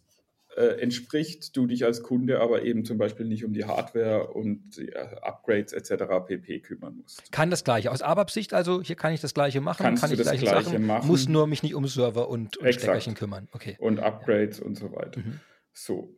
äh, 0.55 0.79
entspricht, 0.81 1.55
du 1.55 1.65
dich 1.65 1.85
als 1.85 2.03
Kunde 2.03 2.39
aber 2.39 2.63
eben 2.63 2.85
zum 2.85 2.97
Beispiel 2.97 3.25
nicht 3.25 3.43
um 3.43 3.53
die 3.53 3.65
Hardware 3.65 4.27
und 4.27 4.77
die 4.77 4.89
äh, 4.89 5.15
Upgrades 5.21 5.73
etc. 5.73 6.03
pp. 6.27 6.59
kümmern 6.59 6.97
musst. 6.97 7.31
Kann 7.31 7.49
das 7.49 7.63
gleiche. 7.63 7.91
Aus 7.91 8.01
ABAP-Sicht 8.01 8.53
also, 8.53 8.81
hier 8.81 8.95
kann 8.95 9.13
ich 9.13 9.21
das 9.21 9.33
gleiche 9.33 9.61
machen, 9.61 9.83
Kannst 9.83 10.03
kann 10.03 10.11
ich 10.11 10.17
das 10.17 10.27
gleiche 10.27 10.45
Sachen, 10.45 10.85
machen. 10.85 11.07
muss 11.07 11.27
nur 11.27 11.47
mich 11.47 11.63
nicht 11.63 11.75
um 11.75 11.87
Server 11.87 12.29
und, 12.29 12.57
und 12.57 12.73
Steckerchen 12.73 13.15
kümmern. 13.15 13.47
Okay. 13.51 13.75
Und 13.79 13.99
Upgrades 13.99 14.59
und 14.59 14.75
so 14.77 14.91
weiter. 14.93 15.19
Mhm. 15.19 15.39
So. 15.73 16.15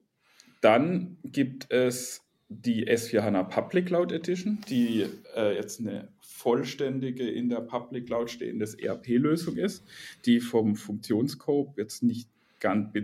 Dann 0.61 1.17
gibt 1.23 1.71
es 1.71 2.21
die 2.49 2.87
S4 2.87 3.21
HANA 3.21 3.43
Public 3.43 3.87
Cloud 3.87 4.11
Edition, 4.11 4.59
die 4.69 5.05
äh, 5.35 5.55
jetzt 5.55 5.79
eine 5.79 6.09
vollständige 6.19 7.29
in 7.29 7.49
der 7.49 7.61
Public 7.61 8.07
Cloud 8.07 8.29
stehende 8.29 8.67
ERP-Lösung 8.77 9.57
ist, 9.57 9.83
die 10.25 10.39
vom 10.39 10.75
Funktionsscope 10.75 11.79
jetzt 11.81 12.03
nicht 12.03 12.29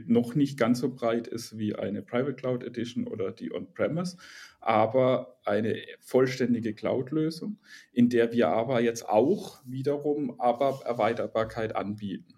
noch 0.08 0.36
nicht 0.36 0.58
ganz 0.58 0.80
so 0.80 0.94
breit 0.94 1.28
ist 1.28 1.58
wie 1.58 1.76
eine 1.76 2.02
Private 2.02 2.34
Cloud 2.34 2.64
Edition 2.64 3.08
oder 3.08 3.32
die 3.32 3.54
On-Premise, 3.54 4.18
aber 4.60 5.38
eine 5.46 5.78
vollständige 6.00 6.74
Cloud-Lösung, 6.74 7.58
in 7.94 8.10
der 8.10 8.32
wir 8.32 8.50
aber 8.50 8.82
jetzt 8.82 9.08
auch 9.08 9.62
wiederum 9.66 10.40
ABAP 10.40 10.86
Erweiterbarkeit 10.86 11.76
anbieten. 11.76 12.34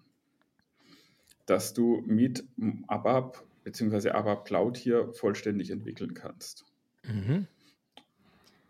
Dass 1.46 1.74
du 1.74 2.02
mit 2.06 2.44
ABAP 2.86 3.44
bzw. 3.64 4.10
ABAP 4.10 4.46
Cloud 4.46 4.76
hier 4.76 5.12
vollständig 5.12 5.70
entwickeln 5.70 6.14
kannst. 6.14 6.64
Mhm. 7.02 7.46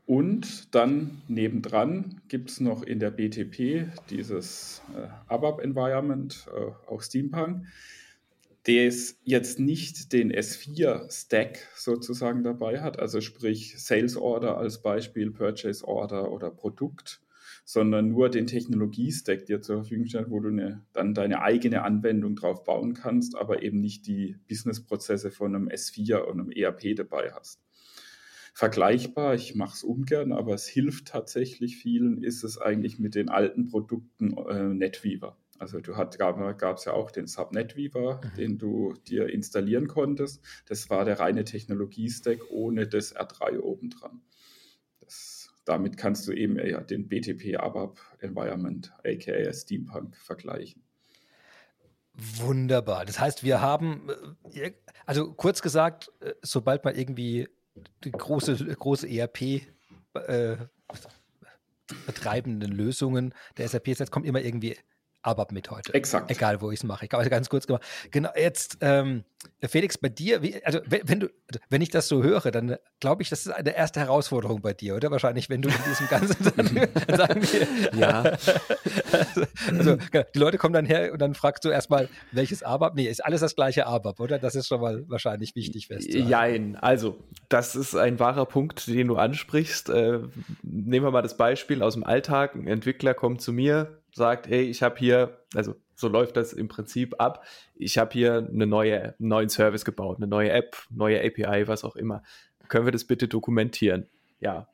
Und 0.07 0.75
dann 0.75 1.23
nebendran 1.29 2.21
gibt 2.29 2.51
es 2.51 2.61
noch 2.61 2.83
in 2.83 2.99
der 2.99 3.11
BTP 3.11 3.89
dieses 4.11 4.83
äh, 4.95 5.09
ABAP 5.29 5.61
Environment, 5.61 6.47
äh, 6.55 6.91
auch 6.91 7.01
Steampunk, 7.01 7.67
das 8.65 9.19
jetzt 9.23 9.61
nicht 9.61 10.13
den 10.13 10.33
S4-Stack 10.33 11.59
sozusagen 11.77 12.43
dabei 12.43 12.81
hat, 12.81 12.99
also 12.99 13.21
sprich 13.21 13.79
Sales 13.79 14.17
Order 14.17 14.57
als 14.57 14.81
Beispiel, 14.81 15.31
Purchase 15.31 15.87
Order 15.87 16.33
oder 16.33 16.51
Produkt, 16.51 17.21
sondern 17.67 18.09
nur 18.09 18.31
den 18.31 18.47
Technologie-Stack 18.47 19.45
dir 19.47 19.61
zur 19.61 19.77
Verfügung 19.77 20.07
stellt, 20.07 20.31
wo 20.31 20.41
du 20.41 20.49
eine, 20.49 20.83
dann 20.95 21.13
deine 21.13 21.43
eigene 21.43 21.83
Anwendung 21.83 22.37
drauf 22.37 22.65
bauen 22.65 22.95
kannst, 22.95 23.37
aber 23.37 23.63
eben 23.63 23.81
nicht 23.81 24.07
die 24.07 24.37
Business-Prozesse 24.49 25.31
von 25.31 25.55
einem 25.55 25.69
S4 25.69 26.21
und 26.21 26.41
einem 26.41 26.51
ERP 26.51 26.97
dabei 26.97 27.33
hast. 27.33 27.61
Vergleichbar, 28.55 29.35
ich 29.35 29.55
mache 29.55 29.75
es 29.75 29.83
ungern, 29.83 30.33
aber 30.33 30.55
es 30.55 30.67
hilft 30.67 31.09
tatsächlich 31.09 31.77
vielen, 31.77 32.23
ist 32.23 32.45
es 32.45 32.57
eigentlich 32.57 32.99
mit 32.99 33.15
den 33.15 33.29
alten 33.29 33.67
Produkten 33.67 34.37
äh, 34.39 34.73
NetWeaver. 34.73 35.37
Also 35.65 35.81
du 35.81 35.97
hat, 35.97 36.19
gab 36.19 36.77
es 36.77 36.85
ja 36.85 36.93
auch 36.93 37.11
den 37.11 37.27
Subnet 37.27 37.75
Weaver, 37.75 38.21
mhm. 38.23 38.37
den 38.37 38.59
du 38.59 38.93
dir 39.09 39.31
installieren 39.31 39.89
konntest. 39.89 40.43
Das 40.67 40.91
war 40.91 41.07
der 41.07 41.21
reine 41.21 41.45
Technologie-Stack 41.45 42.51
ohne 42.51 42.87
das 42.87 43.17
R3 43.17 43.61
obendran. 43.61 44.21
Das, 45.01 45.49
damit 45.65 45.97
kannst 45.97 46.29
du 46.29 46.33
eben 46.33 46.59
ja 46.59 46.83
den 46.83 47.09
BTP 47.09 47.57
ABAP 47.59 47.99
Environment, 48.19 48.93
aka 49.07 49.53
Steampunk, 49.55 50.19
vergleichen. 50.19 50.83
Wunderbar. 52.13 53.07
Das 53.07 53.19
heißt, 53.19 53.43
wir 53.43 53.63
haben, 53.63 54.11
äh, 54.53 54.73
also 55.07 55.33
kurz 55.33 55.63
gesagt, 55.63 56.13
äh, 56.21 56.35
sobald 56.43 56.85
man 56.85 56.95
irgendwie 56.95 57.49
die 58.05 58.13
große, 58.13 58.57
große 58.77 59.09
ERP 59.09 59.63
äh, 60.13 60.59
betreibenden 62.05 62.71
Lösungen 62.71 63.33
der 63.57 63.67
SAP 63.67 63.95
setzt, 63.95 64.11
kommt 64.11 64.27
immer 64.27 64.43
irgendwie 64.43 64.77
ABAP 65.25 65.53
mit 65.53 65.71
heute. 65.71 65.95
Exakt. 65.95 66.31
Egal, 66.31 66.61
wo 66.61 66.71
ich 66.71 66.81
es 66.81 66.85
mache. 66.85 67.07
Ich 67.07 67.13
habe 67.13 67.29
ganz 67.31 67.49
kurz 67.49 67.67
gemacht. 67.67 67.83
Genau, 68.11 68.31
jetzt, 68.37 68.79
ähm, 68.81 69.25
Felix, 69.67 69.99
bei 69.99 70.09
dir, 70.09 70.43
wie, 70.43 70.63
also 70.65 70.81
wenn, 70.87 71.21
du, 71.21 71.29
wenn 71.71 71.83
ich 71.83 71.91
das 71.91 72.09
so 72.09 72.23
höre, 72.23 72.51
dann 72.51 72.77
glaube 73.01 73.23
ich, 73.23 73.31
das 73.31 73.47
ist 73.47 73.53
eine 73.53 73.75
erste 73.75 74.01
Herausforderung 74.01 74.61
bei 74.61 74.75
dir, 74.75 74.95
oder? 74.97 75.11
Wahrscheinlich, 75.11 75.49
wenn 75.49 75.63
du 75.63 75.69
in 75.69 75.75
diesem 75.89 76.09
ganzen, 76.09 76.53
dann 76.57 76.67
sagen 77.17 77.43
wir, 77.43 77.99
ja. 77.99 78.23
also, 79.13 79.47
also, 79.71 79.97
die 80.35 80.39
Leute 80.39 80.59
kommen 80.59 80.75
dann 80.75 80.87
her 80.87 81.13
und 81.13 81.21
dann 81.21 81.35
fragst 81.35 81.65
du 81.65 81.71
erstmal, 81.71 82.09
welches 82.33 82.63
ABAP? 82.63 82.95
Nee, 82.95 83.07
ist 83.07 83.25
alles 83.25 83.41
das 83.41 83.55
gleiche 83.55 83.87
ABAP, 83.87 84.21
oder? 84.21 84.39
Das 84.39 84.55
ist 84.55 84.69
schon 84.69 84.81
mal 84.81 85.05
wahrscheinlich 85.09 85.55
wichtig 85.55 85.87
festzuhalten. 85.87 86.29
Jein, 86.29 86.77
also, 86.77 87.19
das 87.49 87.77
ist 87.77 87.95
ein 87.95 88.19
wahrer 88.19 88.47
Punkt, 88.47 88.87
den 88.87 89.09
du 89.09 89.17
ansprichst. 89.17 89.89
Äh, 89.89 90.21
nehmen 90.63 91.07
wir 91.07 91.11
mal 91.11 91.23
das 91.23 91.37
Beispiel 91.37 91.83
aus 91.83 91.95
dem 91.95 92.05
Alltag. 92.05 92.55
Ein 92.55 92.67
Entwickler 92.67 93.15
kommt 93.15 93.41
zu 93.41 93.53
mir, 93.53 94.04
sagt, 94.15 94.47
hey, 94.47 94.63
ich 94.63 94.83
habe 94.83 94.97
hier, 94.99 95.45
also 95.55 95.75
so 95.97 96.09
läuft 96.09 96.37
das 96.37 96.53
im 96.53 96.69
Prinzip 96.69 97.15
ab, 97.19 97.45
ich 97.75 97.99
habe 97.99 98.13
hier 98.13 98.49
eine 98.53 98.67
neue, 98.67 99.03
einen 99.03 99.29
neuen 99.29 99.49
Service 99.49 99.85
gebaut, 99.85 100.19
eine 100.19 100.27
neue 100.27 100.51
App, 100.51 100.77
neue 100.91 101.21
API, 101.21 101.67
was 101.67 101.85
auch 101.85 101.97
immer. 101.97 102.23
Können 102.69 102.87
wir 102.87 102.93
das 102.93 103.05
bitte 103.05 103.29
dokumentieren? 103.29 104.09
Ja, 104.41 104.69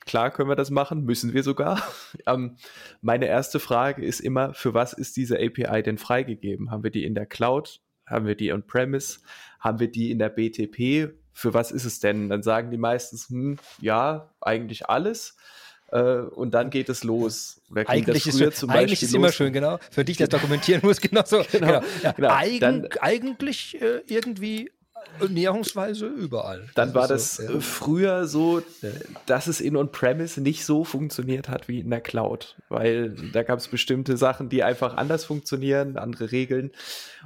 klar 0.00 0.30
können 0.30 0.48
wir 0.48 0.56
das 0.56 0.70
machen, 0.70 1.04
müssen 1.04 1.32
wir 1.32 1.42
sogar. 1.42 1.82
ähm, 2.26 2.56
meine 3.00 3.26
erste 3.26 3.60
Frage 3.60 4.04
ist 4.04 4.20
immer, 4.20 4.54
für 4.54 4.74
was 4.74 4.92
ist 4.92 5.16
diese 5.16 5.36
API 5.36 5.82
denn 5.82 5.98
freigegeben? 5.98 6.70
Haben 6.70 6.84
wir 6.84 6.90
die 6.90 7.04
in 7.04 7.14
der 7.14 7.26
Cloud? 7.26 7.80
Haben 8.06 8.26
wir 8.26 8.34
die 8.34 8.52
on-premise? 8.52 9.20
Haben 9.58 9.80
wir 9.80 9.90
die 9.90 10.10
in 10.10 10.18
der 10.18 10.28
BTP? 10.28 11.14
Für 11.32 11.54
was 11.54 11.70
ist 11.70 11.84
es 11.84 11.98
denn? 11.98 12.28
Dann 12.28 12.42
sagen 12.42 12.70
die 12.70 12.76
meistens, 12.76 13.30
hm, 13.30 13.58
ja, 13.80 14.34
eigentlich 14.40 14.88
alles. 14.88 15.36
Äh, 15.92 16.22
und 16.22 16.52
dann 16.52 16.70
geht 16.70 16.88
es 16.88 17.04
los. 17.04 17.60
eigentlich 17.74 18.26
ist, 18.26 18.40
es 18.40 18.68
eigentlich 18.68 19.02
ist 19.02 19.14
immer 19.14 19.30
schön, 19.30 19.52
genau. 19.52 19.78
Für 19.90 20.04
dich, 20.04 20.16
das 20.16 20.30
dokumentieren 20.30 20.80
muss, 20.82 21.00
genau 21.00 21.22
so. 21.24 21.44
Genau, 21.52 21.66
genau. 21.66 21.82
Ja. 22.02 22.12
genau. 22.12 22.30
Eigen, 22.30 22.60
dann, 22.60 22.88
eigentlich 23.00 23.80
äh, 23.80 24.00
irgendwie 24.06 24.70
näherungsweise 25.28 26.06
überall. 26.06 26.68
Dann 26.74 26.88
das 26.88 26.94
war 26.94 27.08
das 27.08 27.36
so, 27.36 27.54
ja. 27.54 27.60
früher 27.60 28.26
so, 28.26 28.62
dass 29.26 29.46
es 29.46 29.60
in 29.60 29.76
On-Premise 29.76 30.40
nicht 30.40 30.64
so 30.64 30.84
funktioniert 30.84 31.50
hat 31.50 31.68
wie 31.68 31.80
in 31.80 31.90
der 31.90 32.00
Cloud, 32.00 32.56
weil 32.70 33.10
da 33.32 33.42
gab 33.42 33.58
es 33.58 33.68
bestimmte 33.68 34.16
Sachen, 34.16 34.48
die 34.48 34.62
einfach 34.62 34.96
anders 34.96 35.26
funktionieren, 35.26 35.98
andere 35.98 36.32
Regeln. 36.32 36.70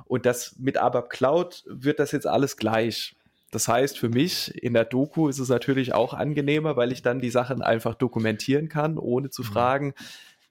Und 0.07 0.26
das 0.26 0.57
mit 0.59 0.76
ABAP 0.76 1.11
Cloud 1.11 1.62
wird 1.66 2.00
das 2.00 2.11
jetzt 2.11 2.26
alles 2.26 2.57
gleich. 2.57 3.14
Das 3.57 3.69
heißt, 3.69 3.99
für 3.99 4.11
mich 4.11 4.55
in 4.62 4.75
der 4.75 4.85
Doku 4.85 5.31
ist 5.31 5.38
es 5.38 5.49
natürlich 5.49 5.95
auch 5.95 6.12
angenehmer, 6.12 6.77
weil 6.77 6.92
ich 6.92 7.01
dann 7.01 7.21
die 7.21 7.31
Sachen 7.31 7.62
einfach 7.62 7.95
dokumentieren 7.95 8.69
kann, 8.69 8.99
ohne 8.99 9.31
zu 9.31 9.40
mhm. 9.40 9.47
fragen, 9.47 9.95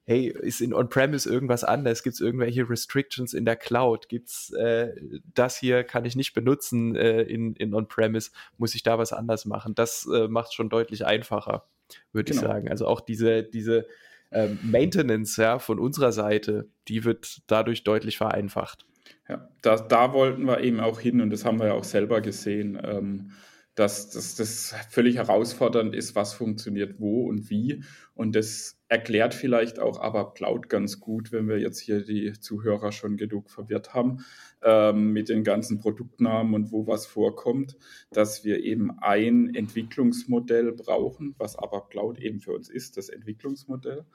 hey, 0.05 0.25
ist 0.29 0.59
in 0.59 0.73
On-Premise 0.73 1.31
irgendwas 1.31 1.63
anders? 1.63 2.01
Gibt 2.01 2.15
es 2.15 2.19
irgendwelche 2.19 2.67
Restrictions 2.67 3.35
in 3.35 3.45
der 3.45 3.57
Cloud? 3.57 4.09
Gibt 4.09 4.29
es 4.29 4.49
äh, 4.53 4.95
das 5.35 5.55
hier, 5.55 5.83
kann 5.83 6.03
ich 6.05 6.15
nicht 6.15 6.33
benutzen 6.33 6.95
äh, 6.95 7.21
in, 7.21 7.53
in 7.53 7.75
On-Premise? 7.75 8.31
Muss 8.57 8.73
ich 8.73 8.81
da 8.81 8.97
was 8.97 9.13
anders 9.13 9.45
machen? 9.45 9.75
Das 9.75 10.09
äh, 10.11 10.27
macht 10.27 10.47
es 10.47 10.53
schon 10.55 10.69
deutlich 10.69 11.05
einfacher, 11.05 11.67
würde 12.11 12.31
genau. 12.31 12.41
ich 12.41 12.47
sagen. 12.47 12.69
Also 12.69 12.87
auch 12.87 13.01
diese, 13.01 13.43
diese 13.43 13.85
ähm, 14.31 14.57
Maintenance 14.63 15.37
ja, 15.37 15.59
von 15.59 15.77
unserer 15.77 16.11
Seite, 16.11 16.69
die 16.87 17.03
wird 17.03 17.43
dadurch 17.45 17.83
deutlich 17.83 18.17
vereinfacht. 18.17 18.87
Ja, 19.27 19.49
da, 19.61 19.77
da 19.77 20.13
wollten 20.13 20.45
wir 20.45 20.61
eben 20.61 20.79
auch 20.79 20.99
hin 20.99 21.21
und 21.21 21.31
das 21.31 21.45
haben 21.45 21.59
wir 21.59 21.67
ja 21.67 21.73
auch 21.73 21.83
selber 21.83 22.21
gesehen, 22.21 22.79
ähm, 22.83 23.31
dass, 23.75 24.09
dass 24.09 24.35
das 24.35 24.73
völlig 24.89 25.17
herausfordernd 25.17 25.93
ist, 25.93 26.15
was 26.15 26.33
funktioniert 26.33 26.99
wo 26.99 27.27
und 27.27 27.49
wie. 27.49 27.83
Und 28.13 28.35
das 28.35 28.81
erklärt 28.87 29.33
vielleicht 29.33 29.79
auch 29.79 29.99
aber 29.99 30.33
Cloud 30.33 30.69
ganz 30.69 31.01
gut, 31.01 31.33
wenn 31.33 31.49
wir 31.49 31.59
jetzt 31.59 31.79
hier 31.79 32.03
die 32.05 32.31
Zuhörer 32.39 32.93
schon 32.93 33.17
genug 33.17 33.49
verwirrt 33.49 33.93
haben 33.93 34.23
ähm, 34.63 35.11
mit 35.11 35.27
den 35.27 35.43
ganzen 35.43 35.79
Produktnamen 35.79 36.53
und 36.53 36.71
wo 36.71 36.87
was 36.87 37.05
vorkommt, 37.05 37.75
dass 38.11 38.45
wir 38.45 38.63
eben 38.63 38.97
ein 38.99 39.53
Entwicklungsmodell 39.53 40.71
brauchen, 40.71 41.35
was 41.37 41.57
aber 41.57 41.87
Cloud 41.89 42.17
eben 42.19 42.39
für 42.39 42.53
uns 42.53 42.69
ist, 42.69 42.95
das 42.95 43.09
Entwicklungsmodell, 43.09 44.05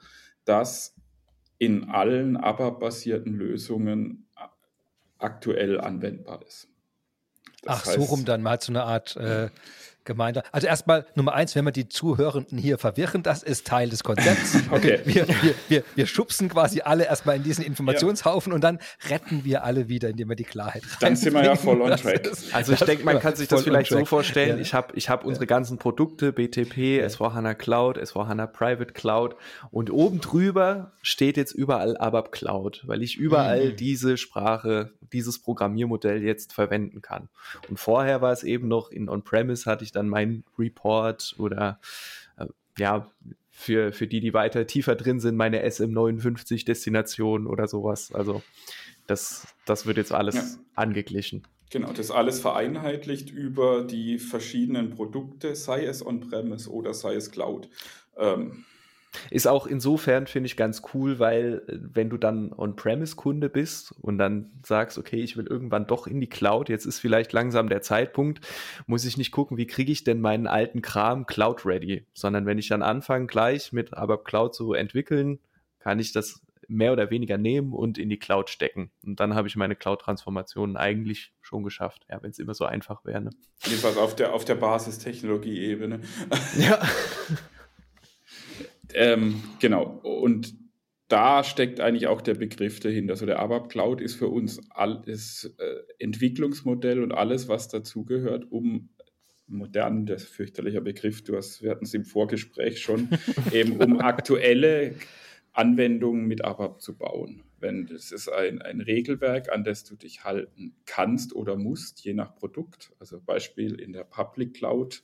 das 0.43 0.95
in 1.59 1.83
allen 1.83 2.37
ABAP-basierten 2.37 3.33
Lösungen 3.33 4.27
aktuell 5.23 5.79
anwendbar 5.79 6.41
ist. 6.47 6.67
Das 7.63 7.81
Ach, 7.81 7.85
heißt, 7.85 7.95
so 7.99 8.03
rum 8.05 8.25
dann 8.25 8.41
mal 8.41 8.59
zu 8.59 8.71
einer 8.71 8.85
Art 8.85 9.15
äh, 9.17 9.49
Gemeinde. 10.03 10.43
Also 10.51 10.67
erstmal 10.67 11.05
Nummer 11.15 11.33
eins, 11.33 11.55
wenn 11.55 11.65
wir 11.65 11.71
die 11.71 11.87
Zuhörenden 11.87 12.57
hier 12.57 12.77
verwirren, 12.77 13.23
das 13.23 13.43
ist 13.43 13.67
Teil 13.67 13.89
des 13.89 14.03
Konzepts. 14.03 14.57
okay. 14.71 14.99
Wir, 15.11 15.27
wir, 15.27 15.55
wir, 15.67 15.83
wir 15.95 16.05
schubsen 16.05 16.47
quasi 16.47 16.81
alle 16.81 17.05
erstmal 17.05 17.35
in 17.35 17.43
diesen 17.43 17.65
Informationshaufen 17.65 18.51
ja. 18.51 18.55
und 18.55 18.63
dann 18.63 18.79
retten 19.09 19.43
wir 19.43 19.63
alle 19.63 19.89
wieder, 19.89 20.09
indem 20.09 20.29
wir 20.29 20.35
die 20.35 20.43
Klarheit 20.43 20.83
rein. 20.83 20.97
Dann 21.01 21.15
sind 21.15 21.33
wir 21.33 21.43
ja 21.43 21.55
voll 21.55 21.81
on 21.81 21.95
track. 21.97 22.25
Ist, 22.25 22.53
also 22.53 22.73
ich 22.73 22.79
denke, 22.79 23.03
man 23.03 23.19
kann 23.19 23.35
sich 23.35 23.47
das 23.47 23.63
vielleicht 23.63 23.91
so 23.91 24.05
vorstellen. 24.05 24.57
Ja. 24.57 24.61
Ich 24.61 24.73
habe 24.73 24.93
ich 24.95 25.09
hab 25.09 25.25
unsere 25.25 25.47
ganzen 25.47 25.77
Produkte, 25.77 26.31
BTP, 26.31 26.77
ja. 26.77 27.05
S4HANA 27.07 27.55
Cloud, 27.55 27.97
S4HANA 27.97 28.47
Private 28.47 28.93
Cloud 28.93 29.35
und 29.71 29.91
oben 29.91 30.21
drüber 30.21 30.93
steht 31.01 31.37
jetzt 31.37 31.51
überall 31.51 31.97
ABAP 31.97 32.31
Cloud, 32.31 32.83
weil 32.85 33.01
ich 33.03 33.17
überall 33.17 33.71
mhm. 33.71 33.75
diese 33.75 34.17
Sprache, 34.17 34.91
dieses 35.13 35.41
Programmiermodell 35.41 36.23
jetzt 36.23 36.53
verwenden 36.53 37.01
kann. 37.01 37.29
Und 37.69 37.79
vorher 37.79 38.21
war 38.21 38.31
es 38.31 38.43
eben 38.43 38.67
noch 38.67 38.91
in 38.91 39.09
On-Premise 39.09 39.69
hatte 39.69 39.83
ich 39.83 39.90
ich 39.91 39.93
dann 39.93 40.09
meinen 40.09 40.43
Report 40.57 41.35
oder 41.37 41.79
äh, 42.37 42.45
ja, 42.77 43.11
für, 43.49 43.91
für 43.91 44.07
die, 44.07 44.21
die 44.21 44.33
weiter 44.33 44.65
tiefer 44.65 44.95
drin 44.95 45.19
sind, 45.19 45.35
meine 45.35 45.65
SM59-Destination 45.65 47.45
oder 47.45 47.67
sowas. 47.67 48.11
Also 48.11 48.41
das, 49.07 49.47
das 49.65 49.85
wird 49.85 49.97
jetzt 49.97 50.13
alles 50.13 50.35
ja. 50.35 50.43
angeglichen. 50.75 51.43
Genau, 51.69 51.93
das 51.93 52.11
alles 52.11 52.39
vereinheitlicht 52.39 53.29
über 53.29 53.83
die 53.83 54.17
verschiedenen 54.17 54.89
Produkte, 54.89 55.55
sei 55.55 55.85
es 55.85 56.05
On-Premise 56.05 56.69
oder 56.69 56.93
sei 56.93 57.15
es 57.15 57.31
Cloud. 57.31 57.69
Ähm, 58.17 58.65
ist 59.29 59.47
auch 59.47 59.67
insofern, 59.67 60.27
finde 60.27 60.47
ich, 60.47 60.57
ganz 60.57 60.81
cool, 60.93 61.19
weil 61.19 61.63
äh, 61.67 61.77
wenn 61.81 62.09
du 62.09 62.17
dann 62.17 62.53
On-Premise-Kunde 62.53 63.49
bist 63.49 63.93
und 64.01 64.17
dann 64.17 64.51
sagst, 64.65 64.97
okay, 64.97 65.21
ich 65.21 65.37
will 65.37 65.47
irgendwann 65.47 65.87
doch 65.87 66.07
in 66.07 66.19
die 66.19 66.29
Cloud, 66.29 66.69
jetzt 66.69 66.85
ist 66.85 66.99
vielleicht 66.99 67.33
langsam 67.33 67.69
der 67.69 67.81
Zeitpunkt, 67.81 68.41
muss 68.87 69.05
ich 69.05 69.17
nicht 69.17 69.31
gucken, 69.31 69.57
wie 69.57 69.67
kriege 69.67 69.91
ich 69.91 70.03
denn 70.03 70.21
meinen 70.21 70.47
alten 70.47 70.81
Kram 70.81 71.25
Cloud-ready, 71.25 72.05
sondern 72.13 72.45
wenn 72.45 72.57
ich 72.57 72.67
dann 72.67 72.81
anfange, 72.81 73.27
gleich 73.27 73.73
mit 73.73 73.93
ABAP 73.93 74.25
Cloud 74.25 74.55
zu 74.55 74.73
entwickeln, 74.73 75.39
kann 75.79 75.99
ich 75.99 76.13
das 76.13 76.41
mehr 76.67 76.93
oder 76.93 77.09
weniger 77.09 77.37
nehmen 77.37 77.73
und 77.73 77.97
in 77.97 78.09
die 78.09 78.17
Cloud 78.17 78.49
stecken. 78.49 78.91
Und 79.03 79.19
dann 79.19 79.35
habe 79.35 79.47
ich 79.47 79.57
meine 79.57 79.75
Cloud-Transformationen 79.75 80.77
eigentlich 80.77 81.33
schon 81.41 81.63
geschafft, 81.63 82.05
ja, 82.09 82.23
wenn 82.23 82.31
es 82.31 82.39
immer 82.39 82.53
so 82.53 82.65
einfach 82.65 83.03
wäre. 83.03 83.21
Ne? 83.21 83.29
Jedenfalls 83.65 83.97
auf 83.97 84.15
der, 84.15 84.33
auf 84.33 84.45
der 84.45 84.55
Basistechnologie-Ebene. 84.55 85.99
Ja. 86.57 86.81
Ähm, 88.95 89.41
genau. 89.59 89.99
Und 90.03 90.53
da 91.07 91.43
steckt 91.43 91.81
eigentlich 91.81 92.07
auch 92.07 92.21
der 92.21 92.35
Begriff 92.35 92.79
dahinter. 92.79 93.13
Also 93.13 93.25
der 93.25 93.39
ABAP 93.39 93.69
Cloud 93.69 94.01
ist 94.01 94.15
für 94.15 94.29
uns 94.29 94.61
alles 94.69 95.53
äh, 95.57 95.75
Entwicklungsmodell 95.99 97.03
und 97.03 97.11
alles, 97.11 97.49
was 97.49 97.67
dazugehört, 97.67 98.49
um 98.49 98.89
modern, 99.47 100.05
der 100.05 100.19
fürchterliche 100.19 100.81
Begriff, 100.81 101.23
du 101.23 101.35
hast, 101.35 101.61
wir 101.61 101.71
hatten 101.71 101.83
es 101.83 101.93
im 101.93 102.05
Vorgespräch 102.05 102.81
schon, 102.81 103.09
eben 103.51 103.77
um 103.77 103.99
aktuelle 103.99 104.95
Anwendungen 105.51 106.25
mit 106.25 106.45
ABAP 106.45 106.81
zu 106.81 106.97
bauen. 106.97 107.43
Wenn 107.61 107.85
das 107.85 108.11
ist 108.11 108.27
ein, 108.29 108.61
ein 108.61 108.81
Regelwerk, 108.81 109.51
an 109.51 109.63
das 109.63 109.83
du 109.83 109.95
dich 109.95 110.23
halten 110.23 110.75
kannst 110.85 111.33
oder 111.35 111.55
musst, 111.55 112.03
je 112.03 112.13
nach 112.13 112.35
Produkt. 112.35 112.91
Also 112.99 113.21
Beispiel 113.21 113.79
in 113.79 113.93
der 113.93 114.03
Public 114.03 114.55
Cloud 114.55 115.03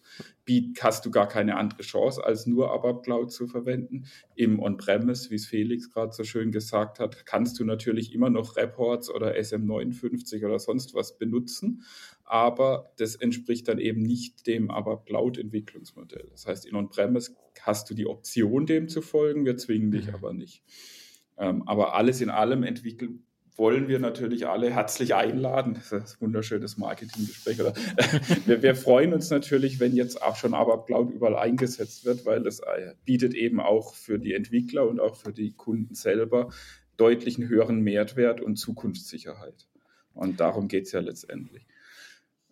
hast 0.80 1.06
du 1.06 1.12
gar 1.12 1.28
keine 1.28 1.58
andere 1.58 1.82
Chance, 1.82 2.24
als 2.24 2.48
nur 2.48 2.72
ABAP 2.72 3.04
Cloud 3.04 3.32
zu 3.32 3.48
verwenden. 3.48 4.06
Im 4.36 4.60
On-Premise, 4.60 5.30
wie 5.30 5.36
es 5.36 5.46
Felix 5.46 5.92
gerade 5.92 6.14
so 6.14 6.24
schön 6.24 6.52
gesagt 6.52 7.00
hat, 7.00 7.26
kannst 7.26 7.60
du 7.60 7.66
natürlich 7.66 8.14
immer 8.14 8.30
noch 8.30 8.56
Reports 8.56 9.10
oder 9.10 9.36
SM59 9.36 10.46
oder 10.46 10.60
sonst 10.60 10.94
was 10.94 11.18
benutzen 11.18 11.84
aber 12.28 12.92
das 12.98 13.16
entspricht 13.16 13.70
dann 13.70 13.80
eben 13.80 14.02
nicht 14.02 14.48
dem 14.48 14.70
ABAP 14.70 15.06
Cloud 15.06 15.38
Entwicklungsmodell. 15.38 16.28
Das 16.32 16.46
heißt, 16.46 16.66
in 16.66 16.76
On-Premise 16.76 17.36
hast 17.62 17.90
du 17.90 17.94
die 17.94 18.06
Option, 18.06 18.66
dem 18.66 18.90
zu 18.90 19.02
folgen, 19.02 19.46
wir 19.46 19.56
zwingen 19.56 19.92
dich 19.92 20.08
mhm. 20.08 20.16
aber 20.16 20.34
nicht. 20.34 20.62
Ähm, 21.40 21.68
aber 21.68 21.96
alles 21.96 22.22
in 22.22 22.30
allem 22.30 22.64
entwickeln 22.64 23.24
wollen 23.58 23.88
wir 23.88 24.00
natürlich 24.00 24.48
alle 24.48 24.70
herzlich 24.70 25.16
einladen. 25.16 25.74
Das 25.74 25.92
ist 25.92 26.18
ein 26.18 26.22
wunderschönes 26.22 26.78
Marketinggespräch. 26.78 27.58
wir, 28.46 28.62
wir, 28.62 28.76
freuen 28.76 29.14
uns 29.14 29.30
natürlich, 29.32 29.80
wenn 29.80 29.96
jetzt 29.96 30.22
auch 30.22 30.36
schon 30.36 30.54
ABAP 30.54 30.86
Cloud 30.86 31.12
überall 31.12 31.36
eingesetzt 31.36 32.06
wird, 32.06 32.26
weil 32.26 32.44
das 32.44 32.60
äh, 32.60 32.94
bietet 33.04 33.34
eben 33.34 33.60
auch 33.60 33.96
für 33.96 34.20
die 34.20 34.34
Entwickler 34.34 34.88
und 34.88 35.00
auch 35.00 35.16
für 35.16 35.34
die 35.34 35.54
Kunden 35.54 35.96
selber 35.96 36.50
deutlichen 36.98 37.48
höheren 37.48 37.82
Mehrwert 37.82 38.42
und 38.42 38.58
Zukunftssicherheit. 38.58 39.68
Und 40.14 40.40
darum 40.40 40.68
geht 40.68 40.86
es 40.86 40.92
ja 40.92 41.00
letztendlich. 41.00 41.66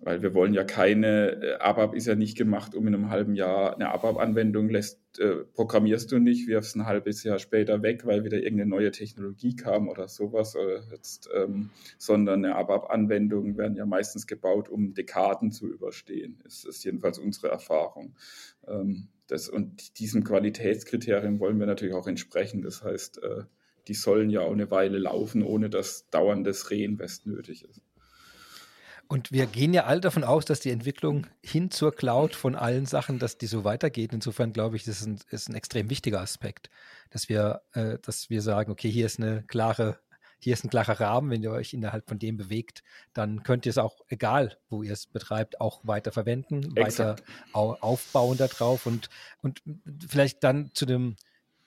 Weil 0.05 0.21
wir 0.21 0.35
wollen 0.35 0.53
ja 0.53 0.63
keine, 0.63 1.41
äh, 1.41 1.53
ABAP 1.55 1.95
ist 1.95 2.05
ja 2.05 2.13
nicht 2.13 2.37
gemacht, 2.37 2.75
um 2.75 2.87
in 2.87 2.93
einem 2.93 3.09
halben 3.09 3.33
Jahr 3.33 3.73
eine 3.73 3.89
ABAP-Anwendung 3.89 4.69
lässt, 4.69 4.99
äh, 5.17 5.37
programmierst 5.55 6.11
du 6.11 6.19
nicht, 6.19 6.47
wirfst 6.47 6.75
ein 6.75 6.85
halbes 6.85 7.23
Jahr 7.23 7.39
später 7.39 7.81
weg, 7.81 8.05
weil 8.05 8.23
wieder 8.23 8.37
irgendeine 8.37 8.69
neue 8.69 8.91
Technologie 8.91 9.55
kam 9.55 9.89
oder 9.89 10.07
sowas, 10.07 10.55
oder 10.55 10.83
jetzt, 10.91 11.27
ähm, 11.35 11.71
sondern 11.97 12.45
eine 12.45 12.55
ABAP-Anwendung 12.55 13.57
werden 13.57 13.75
ja 13.75 13.87
meistens 13.87 14.27
gebaut, 14.27 14.69
um 14.69 14.93
Dekaden 14.93 15.51
zu 15.51 15.67
überstehen. 15.67 16.39
Das 16.43 16.65
ist 16.65 16.83
jedenfalls 16.83 17.17
unsere 17.17 17.47
Erfahrung. 17.47 18.15
Ähm, 18.67 19.07
das, 19.25 19.49
und 19.49 19.97
diesem 19.97 20.23
Qualitätskriterium 20.23 21.39
wollen 21.39 21.59
wir 21.59 21.65
natürlich 21.65 21.95
auch 21.95 22.05
entsprechen. 22.05 22.61
Das 22.61 22.83
heißt, 22.83 23.23
äh, 23.23 23.45
die 23.87 23.95
sollen 23.95 24.29
ja 24.29 24.41
auch 24.41 24.53
eine 24.53 24.69
Weile 24.69 24.99
laufen, 24.99 25.41
ohne 25.41 25.71
dass 25.71 26.07
dauerndes 26.11 26.69
Reinvest 26.69 27.25
nötig 27.25 27.67
ist. 27.67 27.81
Und 29.07 29.31
wir 29.31 29.45
gehen 29.45 29.73
ja 29.73 29.85
alle 29.85 30.01
davon 30.01 30.23
aus, 30.23 30.45
dass 30.45 30.59
die 30.59 30.71
Entwicklung 30.71 31.27
hin 31.43 31.69
zur 31.69 31.95
Cloud 31.95 32.35
von 32.35 32.55
allen 32.55 32.85
Sachen, 32.85 33.19
dass 33.19 33.37
die 33.37 33.45
so 33.45 33.63
weitergeht. 33.63 34.13
Insofern 34.13 34.51
glaube 34.51 34.75
ich, 34.75 34.83
das 34.83 35.01
ist 35.01 35.07
ein, 35.07 35.19
ist 35.29 35.49
ein 35.49 35.55
extrem 35.55 35.89
wichtiger 35.89 36.21
Aspekt, 36.21 36.69
dass 37.11 37.29
wir, 37.29 37.61
äh, 37.73 37.99
dass 38.01 38.29
wir 38.29 38.41
sagen, 38.41 38.71
okay, 38.71 38.89
hier 38.89 39.05
ist 39.05 39.19
eine 39.19 39.43
klare, 39.43 39.99
hier 40.39 40.53
ist 40.53 40.63
ein 40.63 40.69
klarer 40.69 40.99
Rahmen. 40.99 41.29
Wenn 41.29 41.43
ihr 41.43 41.51
euch 41.51 41.73
innerhalb 41.73 42.07
von 42.07 42.17
dem 42.17 42.37
bewegt, 42.37 42.83
dann 43.13 43.43
könnt 43.43 43.65
ihr 43.65 43.69
es 43.69 43.77
auch, 43.77 44.01
egal 44.07 44.57
wo 44.69 44.81
ihr 44.81 44.93
es 44.93 45.05
betreibt, 45.05 45.61
auch 45.61 45.81
weiter 45.83 46.11
verwenden, 46.11 46.75
Exakt. 46.75 47.21
weiter 47.21 47.33
au 47.53 47.73
aufbauen 47.81 48.37
darauf 48.37 48.85
und, 48.85 49.09
und 49.41 49.61
vielleicht 50.07 50.43
dann 50.43 50.71
zu 50.73 50.85
dem, 50.87 51.15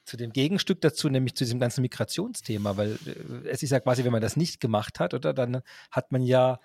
zu 0.05 0.17
dem 0.17 0.33
Gegenstück 0.33 0.81
dazu, 0.81 1.09
nämlich 1.09 1.35
zu 1.37 1.45
diesem 1.45 1.61
ganzen 1.61 1.83
Migrationsthema, 1.83 2.77
weil 2.77 2.99
äh, 3.07 3.49
es 3.49 3.63
ist 3.63 3.71
ja 3.71 3.79
quasi, 3.79 4.05
wenn 4.05 4.13
man 4.13 4.23
das 4.23 4.37
nicht 4.37 4.59
gemacht 4.59 4.99
hat, 4.99 5.15
oder 5.15 5.33
dann 5.33 5.63
hat 5.93 6.11
man 6.11 6.23
ja 6.23 6.59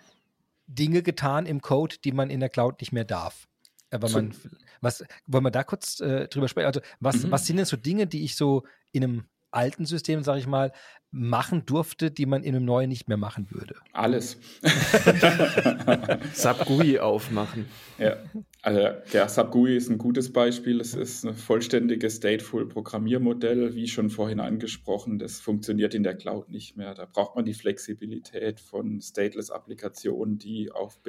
Dinge 0.67 1.03
getan 1.03 1.45
im 1.45 1.61
Code, 1.61 1.97
die 2.03 2.11
man 2.11 2.29
in 2.29 2.39
der 2.39 2.49
Cloud 2.49 2.79
nicht 2.81 2.91
mehr 2.91 3.05
darf. 3.05 3.47
Aber 3.91 4.09
man, 4.09 4.33
was, 4.81 5.03
wollen 5.27 5.43
wir 5.43 5.51
da 5.51 5.63
kurz 5.63 5.99
äh, 5.99 6.27
drüber 6.27 6.47
sprechen? 6.47 6.67
Also, 6.67 6.81
was, 6.99 7.23
mhm. 7.23 7.31
was 7.31 7.45
sind 7.45 7.57
denn 7.57 7.65
so 7.65 7.77
Dinge, 7.77 8.07
die 8.07 8.23
ich 8.23 8.35
so 8.35 8.63
in 8.91 9.03
einem 9.03 9.25
alten 9.53 9.85
System, 9.85 10.23
sage 10.23 10.39
ich 10.39 10.47
mal, 10.47 10.71
machen 11.11 11.65
durfte, 11.65 12.09
die 12.09 12.25
man 12.25 12.43
in 12.43 12.55
einem 12.55 12.65
neuen 12.65 12.89
nicht 12.89 13.07
mehr 13.07 13.17
machen 13.17 13.47
würde? 13.51 13.75
Alles. 13.93 14.37
SAP 16.33 16.65
GUI 16.65 16.99
aufmachen. 16.99 17.67
Ja, 17.99 18.17
also 18.63 18.79
der 19.13 19.29
SAP 19.29 19.51
GUI 19.51 19.77
ist 19.77 19.89
ein 19.89 19.99
gutes 19.99 20.33
Beispiel. 20.33 20.81
Es 20.81 20.95
ist 20.95 21.23
ein 21.23 21.35
vollständiges 21.35 22.17
Stateful-Programmiermodell, 22.17 23.75
wie 23.75 23.87
schon 23.87 24.09
vorhin 24.09 24.39
angesprochen. 24.39 25.19
Das 25.19 25.39
funktioniert 25.39 25.93
in 25.93 26.01
der 26.01 26.15
Cloud 26.15 26.49
nicht 26.49 26.77
mehr. 26.77 26.95
Da 26.95 27.05
braucht 27.05 27.35
man 27.35 27.45
die 27.45 27.53
Flexibilität 27.53 28.59
von 28.59 28.99
Stateless-Applikationen, 28.99 30.39
die 30.39 30.71
auf 30.71 30.99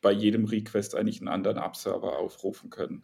bei 0.00 0.12
jedem 0.12 0.46
Request 0.46 0.96
eigentlich 0.96 1.20
einen 1.20 1.28
anderen 1.28 1.58
App-Server 1.58 2.18
aufrufen 2.18 2.70
können. 2.70 3.02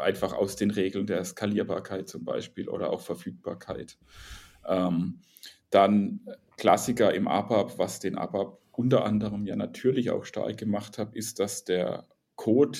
Einfach 0.00 0.32
aus 0.32 0.56
den 0.56 0.70
Regeln 0.70 1.06
der 1.06 1.24
Skalierbarkeit 1.24 2.08
zum 2.08 2.24
Beispiel 2.24 2.68
oder 2.68 2.90
auch 2.90 3.00
Verfügbarkeit. 3.00 3.98
Ähm, 4.66 5.20
dann 5.70 6.20
Klassiker 6.56 7.14
im 7.14 7.28
ABAP, 7.28 7.78
was 7.78 8.00
den 8.00 8.16
ABAP 8.16 8.58
unter 8.72 9.04
anderem 9.04 9.46
ja 9.46 9.56
natürlich 9.56 10.10
auch 10.10 10.24
stark 10.24 10.58
gemacht 10.58 10.98
hat, 10.98 11.14
ist, 11.14 11.38
dass 11.40 11.64
der 11.64 12.06
Code 12.36 12.78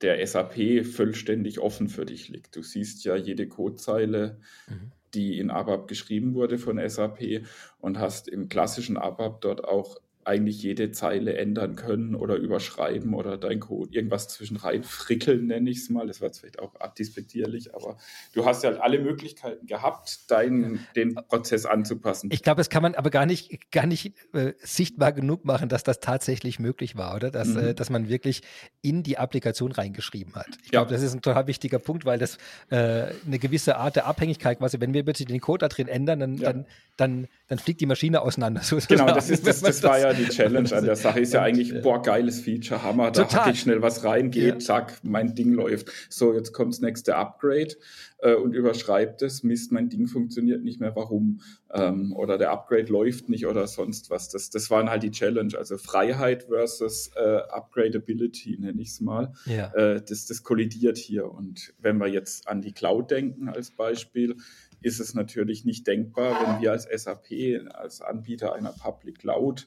der 0.00 0.26
SAP 0.26 0.84
vollständig 0.84 1.60
offen 1.60 1.88
für 1.88 2.04
dich 2.04 2.28
liegt. 2.28 2.56
Du 2.56 2.62
siehst 2.62 3.04
ja 3.04 3.16
jede 3.16 3.48
Codezeile, 3.48 4.40
mhm. 4.68 4.92
die 5.14 5.38
in 5.38 5.50
ABAP 5.50 5.88
geschrieben 5.88 6.34
wurde 6.34 6.58
von 6.58 6.80
SAP 6.88 7.46
und 7.78 7.98
hast 7.98 8.28
im 8.28 8.48
klassischen 8.48 8.96
ABAP 8.96 9.40
dort 9.40 9.64
auch 9.64 9.96
eigentlich 10.24 10.62
jede 10.62 10.90
Zeile 10.90 11.36
ändern 11.36 11.76
können 11.76 12.14
oder 12.14 12.36
überschreiben 12.36 13.14
oder 13.14 13.36
dein 13.36 13.60
Code 13.60 13.90
irgendwas 13.92 14.28
zwischen 14.28 14.56
rein 14.56 14.82
frickeln, 14.82 15.46
nenne 15.46 15.70
ich 15.70 15.78
es 15.78 15.90
mal. 15.90 16.06
Das 16.06 16.20
war 16.20 16.28
jetzt 16.28 16.40
vielleicht 16.40 16.58
auch 16.58 16.74
despektierlich, 16.98 17.74
aber 17.74 17.98
du 18.32 18.44
hast 18.44 18.64
ja 18.64 18.70
alle 18.78 18.98
Möglichkeiten 18.98 19.66
gehabt, 19.66 20.30
deinen, 20.30 20.86
den 20.96 21.14
Prozess 21.14 21.66
anzupassen. 21.66 22.30
Ich 22.32 22.42
glaube, 22.42 22.58
das 22.58 22.70
kann 22.70 22.82
man 22.82 22.94
aber 22.94 23.10
gar 23.10 23.26
nicht, 23.26 23.70
gar 23.70 23.86
nicht 23.86 24.14
äh, 24.32 24.52
sichtbar 24.62 25.12
genug 25.12 25.44
machen, 25.44 25.68
dass 25.68 25.84
das 25.84 26.00
tatsächlich 26.00 26.58
möglich 26.58 26.96
war, 26.96 27.14
oder? 27.16 27.30
Dass, 27.30 27.48
mhm. 27.48 27.58
äh, 27.58 27.74
dass 27.74 27.90
man 27.90 28.08
wirklich 28.08 28.42
in 28.82 29.02
die 29.02 29.18
Applikation 29.18 29.72
reingeschrieben 29.72 30.34
hat. 30.34 30.48
Ich 30.64 30.70
glaube, 30.70 30.90
das 30.90 31.02
ist 31.02 31.14
ein 31.14 31.22
total 31.22 31.46
wichtiger 31.46 31.78
Punkt, 31.78 32.04
weil 32.04 32.18
das 32.18 32.38
äh, 32.70 33.06
eine 33.26 33.38
gewisse 33.38 33.76
Art 33.76 33.96
der 33.96 34.06
Abhängigkeit 34.06 34.58
quasi, 34.58 34.80
wenn 34.80 34.94
wir 34.94 35.04
plötzlich 35.04 35.28
den 35.28 35.40
Code 35.40 35.58
da 35.60 35.68
drin 35.68 35.88
ändern, 35.88 36.20
dann, 36.20 36.36
ja. 36.36 36.52
dann, 36.52 36.66
dann, 36.96 37.28
dann 37.48 37.58
fliegt 37.58 37.80
die 37.80 37.86
Maschine 37.86 38.22
auseinander. 38.22 38.60
Sozusagen. 38.62 39.00
Genau, 39.00 39.14
das, 39.14 39.28
ist, 39.30 39.46
das, 39.46 39.60
das 39.60 39.82
war 39.82 39.98
ja 39.98 40.13
die 40.14 40.28
Challenge 40.28 40.70
an 40.74 40.84
der 40.84 40.96
Sache 40.96 41.20
ist 41.20 41.32
ja 41.32 41.42
eigentlich, 41.42 41.80
boah, 41.82 42.02
geiles 42.02 42.40
Feature, 42.40 42.82
Hammer, 42.82 43.10
da 43.10 43.28
hacke 43.30 43.50
ich 43.50 43.60
schnell 43.60 43.82
was 43.82 44.04
rein, 44.04 44.30
geht, 44.30 44.54
ja. 44.54 44.58
zack, 44.58 44.98
mein 45.02 45.34
Ding 45.34 45.52
läuft. 45.52 45.90
So, 46.08 46.34
jetzt 46.34 46.52
kommt 46.52 46.72
das 46.72 46.80
nächste 46.80 47.16
Upgrade 47.16 47.74
äh, 48.18 48.34
und 48.34 48.54
überschreibt 48.54 49.22
es, 49.22 49.42
Mist, 49.42 49.70
mein 49.70 49.88
Ding 49.88 50.08
funktioniert 50.08 50.64
nicht 50.64 50.80
mehr, 50.80 50.96
warum? 50.96 51.40
Ähm, 51.72 52.12
oder 52.14 52.38
der 52.38 52.50
Upgrade 52.50 52.90
läuft 52.90 53.28
nicht 53.28 53.46
oder 53.46 53.66
sonst 53.66 54.10
was. 54.10 54.28
Das, 54.30 54.50
das 54.50 54.70
waren 54.70 54.90
halt 54.90 55.02
die 55.02 55.10
Challenge, 55.10 55.56
also 55.56 55.76
Freiheit 55.76 56.44
versus 56.44 57.10
äh, 57.16 57.40
Upgradability, 57.50 58.56
nenne 58.58 58.80
ich 58.80 58.88
es 58.88 59.00
mal. 59.00 59.32
Ja. 59.46 59.72
Äh, 59.74 60.02
das, 60.02 60.26
das 60.26 60.42
kollidiert 60.42 60.96
hier. 60.96 61.30
Und 61.30 61.74
wenn 61.78 61.98
wir 61.98 62.08
jetzt 62.08 62.48
an 62.48 62.62
die 62.62 62.72
Cloud 62.72 63.10
denken 63.10 63.48
als 63.48 63.70
Beispiel, 63.70 64.36
ist 64.80 65.00
es 65.00 65.14
natürlich 65.14 65.64
nicht 65.64 65.86
denkbar, 65.86 66.46
wenn 66.46 66.62
wir 66.62 66.72
als 66.72 66.84
SAP, 66.84 67.68
als 67.72 68.00
Anbieter 68.00 68.54
einer 68.54 68.72
Public 68.72 69.18
Cloud, 69.18 69.66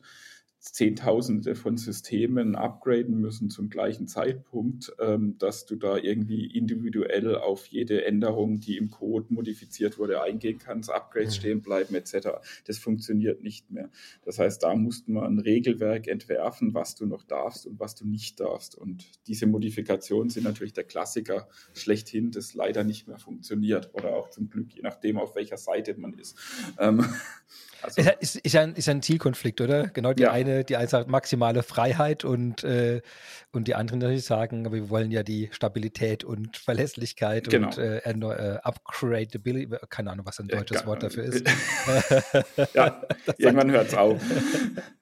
Zehntausende 0.74 1.56
von 1.56 1.78
Systemen 1.78 2.56
upgraden 2.56 3.20
müssen 3.20 3.50
zum 3.50 3.70
gleichen 3.70 4.08
Zeitpunkt, 4.08 4.94
ähm, 5.00 5.38
dass 5.38 5.66
du 5.66 5.76
da 5.76 5.98
irgendwie 5.98 6.46
individuell 6.46 7.36
auf 7.36 7.66
jede 7.68 8.06
Änderung, 8.06 8.60
die 8.60 8.78
im 8.78 8.90
Code 8.90 9.28
modifiziert 9.30 9.98
wurde, 9.98 10.22
eingehen 10.22 10.58
kannst, 10.58 10.90
Upgrades 10.90 11.36
mhm. 11.36 11.40
stehen 11.40 11.62
bleiben 11.62 11.96
etc. 11.96 12.30
Das 12.66 12.78
funktioniert 12.78 13.44
nicht 13.44 13.70
mehr. 13.72 13.90
Das 14.24 14.40
heißt, 14.40 14.64
da 14.64 14.76
mussten 14.76 15.14
wir 15.14 15.24
ein 15.24 15.40
Regelwerk 15.40 16.08
entwerfen, 16.08 16.74
was 16.74 16.96
du 16.96 17.06
noch 17.06 17.24
darfst 17.24 17.68
und 17.68 17.80
was 17.80 17.96
du 17.96 18.08
nicht 18.08 18.40
darfst. 18.40 18.76
Und 18.76 19.06
diese 19.28 19.48
Modifikationen 19.48 20.30
sind 20.30 20.44
natürlich 20.44 20.74
der 20.74 20.84
Klassiker 20.84 21.48
schlechthin, 21.74 22.32
das 22.32 22.54
leider 22.54 22.84
nicht 22.84 23.08
mehr 23.08 23.18
funktioniert 23.18 23.90
oder 23.94 24.16
auch 24.16 24.30
zum 24.30 24.50
Glück, 24.50 24.74
je 24.74 24.82
nachdem, 24.82 25.18
auf 25.18 25.36
welcher 25.36 25.58
Seite 25.58 25.96
man 25.98 26.14
ist. 26.14 26.38
Ähm, 26.80 27.06
also, 27.82 28.02
ist, 28.20 28.36
ist, 28.38 28.56
ein, 28.56 28.76
ist 28.76 28.90
ein 28.90 29.02
Zielkonflikt, 29.02 29.62
oder? 29.62 29.88
Genau 29.88 30.14
die 30.14 30.24
ja. 30.24 30.32
eine, 30.32 30.64
die 30.64 30.76
eine 30.76 30.88
sagt 30.88 31.10
maximale 31.10 31.64
Freiheit 31.64 32.26
und, 32.26 32.64
äh, 32.64 33.02
und 33.52 33.68
die 33.68 33.76
anderen 33.76 34.00
natürlich 34.00 34.26
sagen, 34.26 34.66
aber 34.66 34.76
wir 34.76 34.90
wollen 34.90 35.12
ja 35.12 35.24
die 35.24 35.50
Stabilität 35.52 36.24
und 36.24 36.58
Verlässlichkeit 36.58 37.50
genau. 37.50 37.68
und 37.68 37.78
äh, 37.78 38.00
äh, 38.00 38.60
Upgradability, 38.64 39.76
keine 39.90 40.12
Ahnung, 40.12 40.26
was 40.26 40.40
ein 40.40 40.48
deutsches 40.48 40.82
ja, 40.82 40.88
Wort 40.88 41.04
dafür 41.04 41.24
ist. 41.26 41.48
ja, 42.74 43.02
irgendwann 43.38 43.72
hört 43.72 43.88
es 43.88 43.94
auf. 43.96 44.22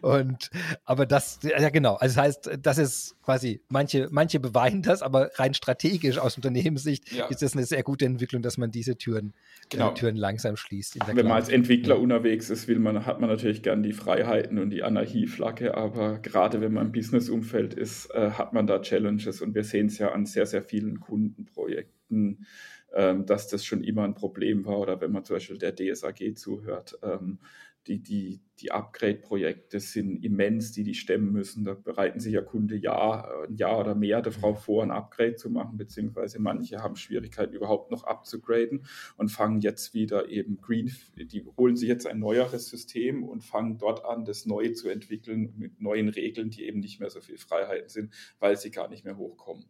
Und 0.00 0.50
aber 0.84 1.06
das, 1.06 1.40
ja 1.42 1.70
genau, 1.70 1.94
also 1.94 2.16
das 2.16 2.24
heißt, 2.24 2.58
das 2.62 2.78
ist 2.78 3.16
quasi, 3.22 3.60
manche, 3.68 4.08
manche 4.10 4.40
beweinen 4.40 4.82
das, 4.82 5.02
aber 5.02 5.30
rein 5.34 5.54
strategisch 5.54 6.18
aus 6.18 6.36
Unternehmenssicht 6.36 7.12
ja. 7.12 7.26
ist 7.26 7.42
das 7.42 7.54
eine 7.54 7.64
sehr 7.64 7.82
gute 7.82 8.04
Entwicklung, 8.04 8.42
dass 8.42 8.58
man 8.58 8.70
diese 8.70 8.96
Türen, 8.96 9.28
äh, 9.28 9.66
genau. 9.70 9.90
äh, 9.90 9.94
Türen 9.94 10.16
langsam 10.16 10.56
schließt. 10.56 10.98
Wenn 11.06 11.16
man 11.16 11.32
als 11.36 11.48
Entwickler 11.48 11.96
ja. 11.96 12.00
unterwegs 12.00 12.50
ist, 12.50 12.68
will 12.68 12.78
man, 12.78 13.06
hat 13.06 13.20
man 13.20 13.28
natürlich 13.28 13.62
gern 13.62 13.82
die 13.82 13.92
Freiheiten 13.92 14.58
und 14.58 14.70
die 14.70 14.82
Anarchieflagge, 14.82 15.74
aber 15.74 16.18
gerade 16.18 16.60
wenn 16.60 16.72
man 16.72 16.86
im 16.86 16.92
Businessumfeld 16.92 17.74
ist, 17.74 18.10
äh, 18.14 18.30
hat 18.30 18.52
man 18.52 18.66
da 18.66 18.80
Challenges 18.80 19.42
und 19.42 19.54
wir 19.54 19.64
sehen 19.64 19.86
es 19.86 19.98
ja 19.98 20.12
an 20.12 20.26
sehr, 20.26 20.46
sehr 20.46 20.62
vielen 20.62 21.00
Kundenprojekten 21.00 22.46
ähm, 22.94 23.26
dass 23.26 23.48
das 23.48 23.64
schon 23.64 23.84
immer 23.84 24.04
ein 24.04 24.14
Problem 24.14 24.64
war 24.64 24.78
oder 24.78 25.00
wenn 25.00 25.12
man 25.12 25.22
zum 25.22 25.36
Beispiel 25.36 25.58
der 25.58 25.74
DSAG 25.74 26.34
zuhört, 26.34 26.98
ähm, 27.02 27.38
die, 27.86 28.02
die, 28.02 28.40
die 28.60 28.72
Upgrade-Projekte 28.72 29.80
sind 29.80 30.24
immens, 30.24 30.72
die 30.72 30.82
die 30.82 30.94
stemmen 30.94 31.32
müssen. 31.32 31.64
Da 31.64 31.74
bereiten 31.74 32.20
sich 32.20 32.34
ja 32.34 32.42
Kunde 32.42 32.76
Jahr, 32.76 33.44
ein 33.48 33.56
Jahr 33.56 33.80
oder 33.80 33.94
mehr 33.94 34.22
darauf 34.22 34.64
vor, 34.64 34.82
ein 34.82 34.90
Upgrade 34.90 35.36
zu 35.36 35.50
machen, 35.50 35.76
beziehungsweise 35.76 36.40
manche 36.40 36.82
haben 36.82 36.96
Schwierigkeiten 36.96 37.54
überhaupt 37.54 37.90
noch 37.90 38.04
abzugraden 38.04 38.86
und 39.16 39.30
fangen 39.30 39.60
jetzt 39.60 39.94
wieder 39.94 40.28
eben 40.28 40.60
Green, 40.60 40.92
die 41.16 41.44
holen 41.56 41.76
sich 41.76 41.88
jetzt 41.88 42.06
ein 42.06 42.18
neueres 42.18 42.68
System 42.68 43.24
und 43.24 43.42
fangen 43.42 43.78
dort 43.78 44.04
an, 44.04 44.24
das 44.24 44.46
neu 44.46 44.70
zu 44.70 44.88
entwickeln 44.88 45.54
mit 45.56 45.80
neuen 45.80 46.08
Regeln, 46.08 46.50
die 46.50 46.64
eben 46.64 46.80
nicht 46.80 47.00
mehr 47.00 47.10
so 47.10 47.20
viel 47.20 47.38
Freiheiten 47.38 47.88
sind, 47.88 48.14
weil 48.38 48.56
sie 48.56 48.70
gar 48.70 48.88
nicht 48.88 49.04
mehr 49.04 49.16
hochkommen. 49.16 49.64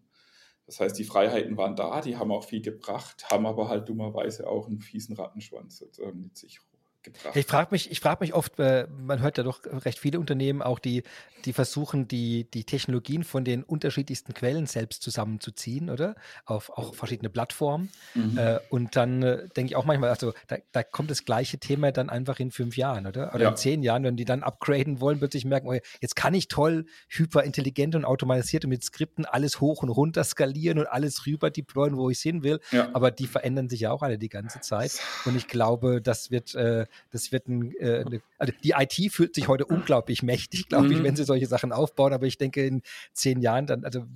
Das 0.66 0.80
heißt, 0.80 0.98
die 0.98 1.04
Freiheiten 1.04 1.56
waren 1.56 1.76
da, 1.76 2.00
die 2.00 2.16
haben 2.16 2.32
auch 2.32 2.44
viel 2.44 2.60
gebracht, 2.60 3.30
haben 3.30 3.46
aber 3.46 3.68
halt 3.68 3.88
dummerweise 3.88 4.48
auch 4.48 4.66
einen 4.66 4.80
fiesen 4.80 5.14
Rattenschwanz 5.14 5.84
mit 6.12 6.36
sich 6.36 6.60
gebracht. 7.06 7.34
Ich 7.34 7.46
frage 7.46 7.68
mich, 7.70 7.90
ich 7.90 8.00
frage 8.00 8.22
mich 8.22 8.34
oft, 8.34 8.58
äh, 8.58 8.86
man 8.98 9.20
hört 9.20 9.38
ja 9.38 9.44
doch 9.44 9.60
recht 9.64 9.98
viele 9.98 10.20
Unternehmen 10.20 10.62
auch, 10.62 10.78
die, 10.78 11.02
die 11.44 11.52
versuchen, 11.52 12.08
die, 12.08 12.44
die 12.50 12.64
Technologien 12.64 13.24
von 13.24 13.44
den 13.44 13.62
unterschiedlichsten 13.62 14.34
Quellen 14.34 14.66
selbst 14.66 15.02
zusammenzuziehen, 15.02 15.90
oder? 15.90 16.16
Auf 16.44 16.70
auch 16.70 16.94
verschiedene 16.94 17.30
Plattformen. 17.30 17.90
Mhm. 18.14 18.38
Äh, 18.38 18.58
und 18.68 18.96
dann 18.96 19.22
äh, 19.22 19.48
denke 19.56 19.72
ich 19.72 19.76
auch 19.76 19.84
manchmal, 19.84 20.10
also 20.10 20.32
da, 20.48 20.56
da, 20.72 20.82
kommt 20.82 21.10
das 21.10 21.24
gleiche 21.24 21.58
Thema 21.58 21.92
dann 21.92 22.10
einfach 22.10 22.38
in 22.40 22.50
fünf 22.50 22.76
Jahren, 22.76 23.06
oder? 23.06 23.34
Oder 23.34 23.44
ja. 23.44 23.50
in 23.50 23.56
zehn 23.56 23.82
Jahren, 23.82 24.04
wenn 24.04 24.16
die 24.16 24.24
dann 24.24 24.42
upgraden 24.42 25.00
wollen, 25.00 25.18
plötzlich 25.18 25.44
merken, 25.44 25.68
oh, 25.68 25.78
jetzt 26.00 26.16
kann 26.16 26.34
ich 26.34 26.48
toll, 26.48 26.86
hyperintelligent 27.08 27.94
und 27.94 28.04
automatisiert 28.04 28.64
und 28.64 28.70
mit 28.70 28.84
Skripten 28.84 29.24
alles 29.24 29.60
hoch 29.60 29.82
und 29.82 29.88
runter 29.88 30.24
skalieren 30.24 30.78
und 30.78 30.86
alles 30.86 31.26
rüber 31.26 31.50
deployen, 31.50 31.96
wo 31.96 32.10
ich 32.10 32.20
hin 32.20 32.42
will. 32.42 32.60
Ja. 32.72 32.90
Aber 32.92 33.10
die 33.10 33.26
verändern 33.26 33.68
sich 33.68 33.80
ja 33.80 33.92
auch 33.92 34.02
alle 34.02 34.18
die 34.18 34.28
ganze 34.28 34.60
Zeit. 34.60 35.00
Und 35.24 35.36
ich 35.36 35.46
glaube, 35.48 36.02
das 36.02 36.30
wird 36.30 36.54
äh, 36.54 36.86
das 37.10 37.32
wird 37.32 37.48
ein, 37.48 37.72
äh, 37.78 38.04
eine, 38.06 38.20
also 38.38 38.52
die 38.62 38.74
IT 38.76 39.12
fühlt 39.12 39.34
sich 39.34 39.48
heute 39.48 39.66
unglaublich 39.66 40.22
mächtig, 40.22 40.68
glaube 40.68 40.92
ich, 40.92 40.98
mhm. 40.98 41.04
wenn 41.04 41.16
sie 41.16 41.24
solche 41.24 41.46
Sachen 41.46 41.72
aufbauen, 41.72 42.12
aber 42.12 42.26
ich 42.26 42.38
denke 42.38 42.66
in 42.66 42.82
zehn 43.12 43.40
Jahren 43.40 43.66
dann, 43.66 43.84
also 43.84 44.06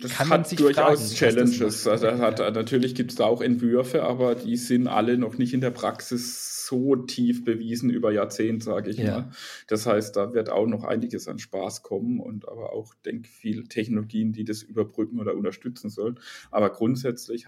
das 0.00 0.12
kann 0.12 0.28
hat 0.28 0.58
durchaus 0.58 1.14
fragen, 1.14 1.14
Challenges. 1.14 1.86
Also 1.86 2.06
hat, 2.18 2.38
natürlich 2.38 2.94
gibt 2.94 3.12
es 3.12 3.16
da 3.16 3.24
auch 3.24 3.40
Entwürfe, 3.40 4.02
aber 4.02 4.34
die 4.34 4.56
sind 4.56 4.86
alle 4.86 5.18
noch 5.18 5.38
nicht 5.38 5.54
in 5.54 5.60
der 5.60 5.70
Praxis 5.70 6.66
so 6.66 6.94
tief 6.94 7.44
bewiesen 7.44 7.90
über 7.90 8.12
Jahrzehnte, 8.12 8.64
sage 8.64 8.90
ich 8.90 8.98
ja. 8.98 9.10
mal. 9.10 9.30
Das 9.66 9.86
heißt, 9.86 10.14
da 10.14 10.32
wird 10.32 10.50
auch 10.50 10.66
noch 10.66 10.84
einiges 10.84 11.26
an 11.26 11.40
Spaß 11.40 11.82
kommen 11.82 12.20
und 12.20 12.48
aber 12.48 12.72
auch, 12.72 12.94
denke 13.04 13.28
viel 13.28 13.64
Technologien, 13.64 14.32
die 14.32 14.44
das 14.44 14.62
überbrücken 14.62 15.18
oder 15.18 15.34
unterstützen 15.34 15.90
sollen. 15.90 16.20
Aber 16.50 16.70
grundsätzlich 16.70 17.46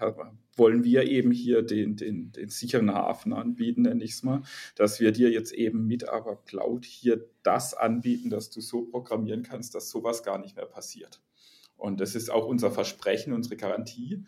wollen 0.57 0.83
wir 0.83 1.03
eben 1.03 1.31
hier 1.31 1.61
den, 1.61 1.95
den, 1.95 2.33
den 2.33 2.49
sicheren 2.49 2.93
Hafen 2.93 3.31
anbieten, 3.31 3.83
nenne 3.83 4.03
ich 4.03 4.11
es 4.11 4.23
mal, 4.23 4.41
dass 4.75 4.99
wir 4.99 5.13
dir 5.13 5.31
jetzt 5.31 5.53
eben 5.53 5.87
mit 5.87 6.09
aber 6.09 6.35
Cloud 6.45 6.85
hier 6.85 7.25
das 7.43 7.73
anbieten, 7.73 8.29
dass 8.29 8.49
du 8.49 8.59
so 8.59 8.83
programmieren 8.83 9.43
kannst, 9.43 9.73
dass 9.73 9.89
sowas 9.89 10.23
gar 10.23 10.37
nicht 10.37 10.55
mehr 10.57 10.65
passiert. 10.65 11.21
Und 11.83 11.99
das 11.99 12.15
ist 12.15 12.31
auch 12.31 12.47
unser 12.47 12.71
Versprechen, 12.71 13.33
unsere 13.33 13.57
Garantie, 13.57 14.23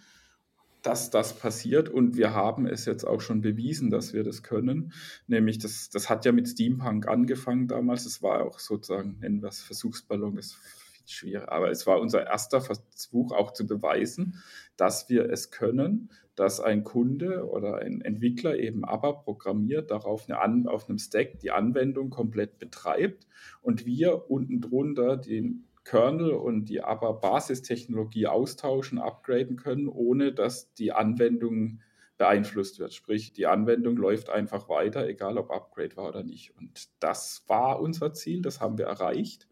dass 0.81 1.09
das 1.09 1.39
passiert. 1.39 1.87
Und 1.87 2.17
wir 2.17 2.33
haben 2.33 2.67
es 2.67 2.83
jetzt 2.83 3.05
auch 3.05 3.21
schon 3.21 3.39
bewiesen, 3.39 3.89
dass 3.89 4.11
wir 4.11 4.25
das 4.25 4.43
können. 4.43 4.91
Nämlich, 5.27 5.57
das, 5.57 5.89
das 5.89 6.09
hat 6.09 6.25
ja 6.25 6.33
mit 6.33 6.49
Steampunk 6.49 7.07
angefangen 7.07 7.69
damals. 7.69 8.05
Es 8.05 8.21
war 8.21 8.43
auch 8.43 8.59
sozusagen, 8.59 9.19
nennen 9.21 9.41
wir 9.41 9.47
es 9.47 9.61
Versuchsballon, 9.61 10.37
ist 10.37 10.57
schwierig. 11.05 11.47
Aber 11.47 11.71
es 11.71 11.87
war 11.87 12.01
unser 12.01 12.27
erster 12.27 12.59
Versuch 12.59 13.31
auch 13.31 13.53
zu 13.53 13.65
beweisen, 13.65 14.43
dass 14.75 15.07
wir 15.07 15.29
es 15.29 15.49
können, 15.49 16.11
dass 16.35 16.59
ein 16.59 16.83
Kunde 16.83 17.47
oder 17.47 17.77
ein 17.77 18.01
Entwickler 18.01 18.57
eben 18.57 18.83
aber 18.83 19.21
programmiert, 19.21 19.91
darauf 19.91 20.27
eine 20.27 20.41
An 20.41 20.67
auf 20.67 20.89
einem 20.89 20.97
Stack 20.97 21.39
die 21.39 21.51
Anwendung 21.51 22.09
komplett 22.09 22.59
betreibt 22.59 23.25
und 23.61 23.85
wir 23.85 24.29
unten 24.29 24.59
drunter 24.59 25.15
den 25.15 25.69
Kernel 25.85 26.31
und 26.31 26.65
die 26.65 26.81
aber 26.81 27.13
Basistechnologie 27.13 28.27
austauschen, 28.27 28.99
upgraden 28.99 29.55
können, 29.55 29.87
ohne 29.87 30.33
dass 30.33 30.73
die 30.73 30.91
Anwendung 30.91 31.79
beeinflusst 32.17 32.79
wird. 32.79 32.93
Sprich, 32.93 33.33
die 33.33 33.45
Anwendung 33.45 33.95
läuft 33.95 34.29
einfach 34.29 34.67
weiter, 34.67 35.07
egal 35.07 35.37
ob 35.37 35.51
Upgrade 35.51 35.95
war 35.95 36.09
oder 36.09 36.23
nicht. 36.23 36.57
Und 36.57 36.89
das 36.99 37.43
war 37.47 37.79
unser 37.79 38.13
Ziel, 38.13 38.41
das 38.41 38.59
haben 38.61 38.77
wir 38.77 38.85
erreicht. 38.85 39.47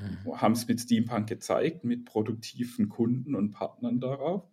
Mhm. 0.00 0.40
Haben 0.40 0.52
es 0.52 0.66
mit 0.68 0.80
Steampunk 0.80 1.28
gezeigt, 1.28 1.84
mit 1.84 2.04
produktiven 2.04 2.88
Kunden 2.88 3.34
und 3.34 3.50
Partnern 3.50 4.00
darauf. 4.00 4.48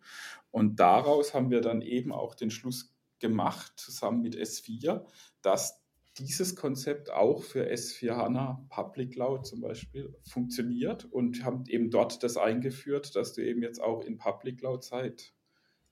Und 0.50 0.80
daraus 0.80 1.34
haben 1.34 1.50
wir 1.50 1.62
dann 1.62 1.82
eben 1.82 2.12
auch 2.12 2.36
den 2.36 2.52
Schluss 2.52 2.94
gemacht, 3.20 3.74
zusammen 3.78 4.22
mit 4.22 4.36
S4, 4.36 5.06
dass 5.42 5.81
dieses 6.22 6.56
Konzept 6.56 7.12
auch 7.12 7.44
für 7.44 7.70
S4 7.70 8.16
HANA 8.16 8.66
Public 8.70 9.14
Cloud 9.14 9.46
zum 9.46 9.62
Beispiel 9.62 10.16
funktioniert 10.24 11.06
und 11.06 11.44
haben 11.44 11.64
eben 11.68 11.90
dort 11.90 12.24
das 12.24 12.38
eingeführt, 12.38 13.16
dass 13.16 13.34
du 13.34 13.44
eben 13.44 13.62
jetzt 13.62 13.82
auch 13.82 14.04
in 14.04 14.18
Public 14.18 14.60
Cloud 14.60 14.84
seit 14.84 15.34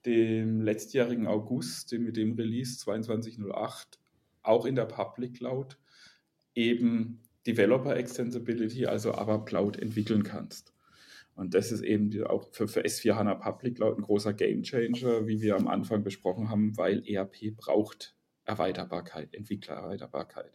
dem 0.06 0.62
letztjährigen 0.62 1.28
August, 1.28 1.92
mit 1.94 2.16
dem 2.16 2.34
Release 2.34 2.78
2208, 2.78 4.00
auch 4.44 4.66
in 4.66 4.76
der 4.76 4.86
Public 4.86 5.36
Cloud 5.36 5.78
eben 6.56 7.22
Developer 7.46 7.96
Extensibility, 7.96 8.86
also 8.86 9.14
ABAP 9.14 9.48
Cloud 9.48 9.78
entwickeln 9.78 10.24
kannst. 10.24 10.74
Und 11.36 11.54
das 11.54 11.72
ist 11.72 11.82
eben 11.82 12.24
auch 12.26 12.52
für, 12.52 12.68
für 12.68 12.84
S4 12.84 13.16
HANA 13.16 13.36
Public 13.36 13.76
Cloud 13.76 13.98
ein 13.98 14.04
großer 14.04 14.34
Game 14.34 14.64
Changer, 14.64 15.26
wie 15.28 15.42
wir 15.42 15.56
am 15.56 15.68
Anfang 15.68 16.04
besprochen 16.04 16.50
haben, 16.50 16.78
weil 16.78 17.02
ERP 17.08 17.56
braucht 17.56 18.16
Erweiterbarkeit, 18.50 19.34
Entwicklererweiterbarkeit. 19.34 20.52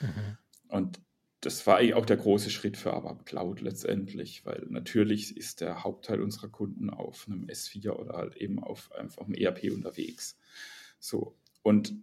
Mhm. 0.00 0.36
Und 0.68 1.00
das 1.40 1.66
war 1.66 1.78
auch 1.94 2.06
der 2.06 2.16
große 2.16 2.50
Schritt 2.50 2.76
für 2.76 2.92
ABAP 2.92 3.24
Cloud 3.24 3.60
letztendlich, 3.60 4.44
weil 4.44 4.66
natürlich 4.68 5.36
ist 5.36 5.60
der 5.60 5.84
Hauptteil 5.84 6.20
unserer 6.20 6.48
Kunden 6.48 6.90
auf 6.90 7.26
einem 7.28 7.44
S4 7.44 7.90
oder 7.90 8.14
halt 8.14 8.36
eben 8.36 8.62
auf 8.62 8.90
einfach 8.92 9.24
einem 9.24 9.34
ERP 9.34 9.70
unterwegs. 9.72 10.38
So. 10.98 11.36
Und 11.62 11.94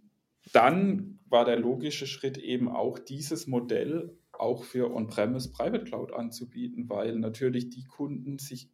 dann 0.52 1.18
war 1.26 1.44
der 1.44 1.58
logische 1.58 2.06
Schritt 2.06 2.38
eben 2.38 2.68
auch 2.68 2.98
dieses 2.98 3.46
Modell 3.46 4.16
auch 4.32 4.64
für 4.64 4.92
On-Premise 4.94 5.50
Private 5.50 5.84
Cloud 5.84 6.12
anzubieten, 6.12 6.88
weil 6.88 7.16
natürlich 7.16 7.70
die 7.70 7.84
Kunden 7.84 8.38
sich 8.38 8.70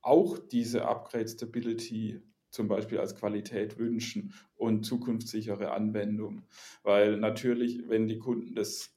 auch 0.00 0.38
diese 0.38 0.86
Upgrade 0.86 1.28
Stability 1.28 2.20
zum 2.52 2.68
Beispiel 2.68 2.98
als 2.98 3.16
Qualität 3.16 3.78
wünschen 3.78 4.34
und 4.54 4.84
zukunftssichere 4.84 5.72
Anwendung. 5.72 6.42
Weil 6.82 7.16
natürlich, 7.16 7.88
wenn 7.88 8.06
die 8.06 8.18
Kunden 8.18 8.54
das 8.54 8.94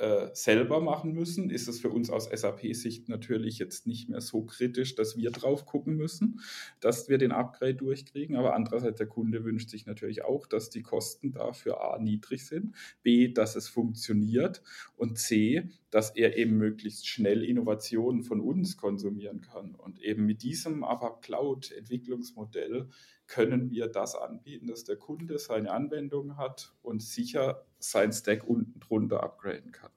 äh, 0.00 0.30
selber 0.32 0.80
machen 0.80 1.12
müssen, 1.12 1.50
ist 1.50 1.68
es 1.68 1.78
für 1.78 1.90
uns 1.90 2.08
aus 2.08 2.24
SAP-Sicht 2.24 3.10
natürlich 3.10 3.58
jetzt 3.58 3.86
nicht 3.86 4.08
mehr 4.08 4.22
so 4.22 4.44
kritisch, 4.44 4.94
dass 4.94 5.18
wir 5.18 5.30
drauf 5.30 5.66
gucken 5.66 5.94
müssen, 5.94 6.40
dass 6.80 7.10
wir 7.10 7.18
den 7.18 7.32
Upgrade 7.32 7.74
durchkriegen. 7.74 8.36
Aber 8.36 8.54
andererseits, 8.54 8.96
der 8.96 9.08
Kunde 9.08 9.44
wünscht 9.44 9.68
sich 9.68 9.84
natürlich 9.84 10.24
auch, 10.24 10.46
dass 10.46 10.70
die 10.70 10.80
Kosten 10.80 11.32
dafür 11.32 11.84
A 11.84 11.98
niedrig 11.98 12.46
sind, 12.46 12.74
B, 13.02 13.28
dass 13.28 13.56
es 13.56 13.68
funktioniert 13.68 14.62
und 14.96 15.18
C, 15.18 15.68
dass 15.90 16.16
er 16.16 16.38
eben 16.38 16.56
möglichst 16.56 17.06
schnell 17.06 17.44
Innovationen 17.44 18.22
von 18.22 18.40
uns 18.40 18.78
konsumieren 18.78 19.42
kann. 19.42 19.74
Und 19.74 20.00
eben 20.00 20.24
mit 20.24 20.42
diesem 20.42 20.82
ABAP 20.82 21.20
Cloud 21.20 21.72
Entwicklungsmodell 21.72 22.88
können 23.26 23.70
wir 23.70 23.86
das 23.86 24.14
anbieten, 24.14 24.66
dass 24.66 24.84
der 24.84 24.96
Kunde 24.96 25.38
seine 25.38 25.70
Anwendung 25.72 26.38
hat 26.38 26.74
und 26.80 27.02
sicher 27.02 27.66
sein 27.80 28.12
Stack 28.12 28.46
unten 28.46 28.80
drunter 28.80 29.22
upgraden 29.22 29.72
kann. 29.72 29.90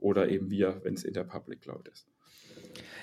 Oder 0.00 0.28
eben 0.28 0.50
wir, 0.50 0.80
wenn 0.84 0.94
es 0.94 1.04
in 1.04 1.14
der 1.14 1.24
Public 1.24 1.62
Cloud 1.62 1.88
ist. 1.88 2.06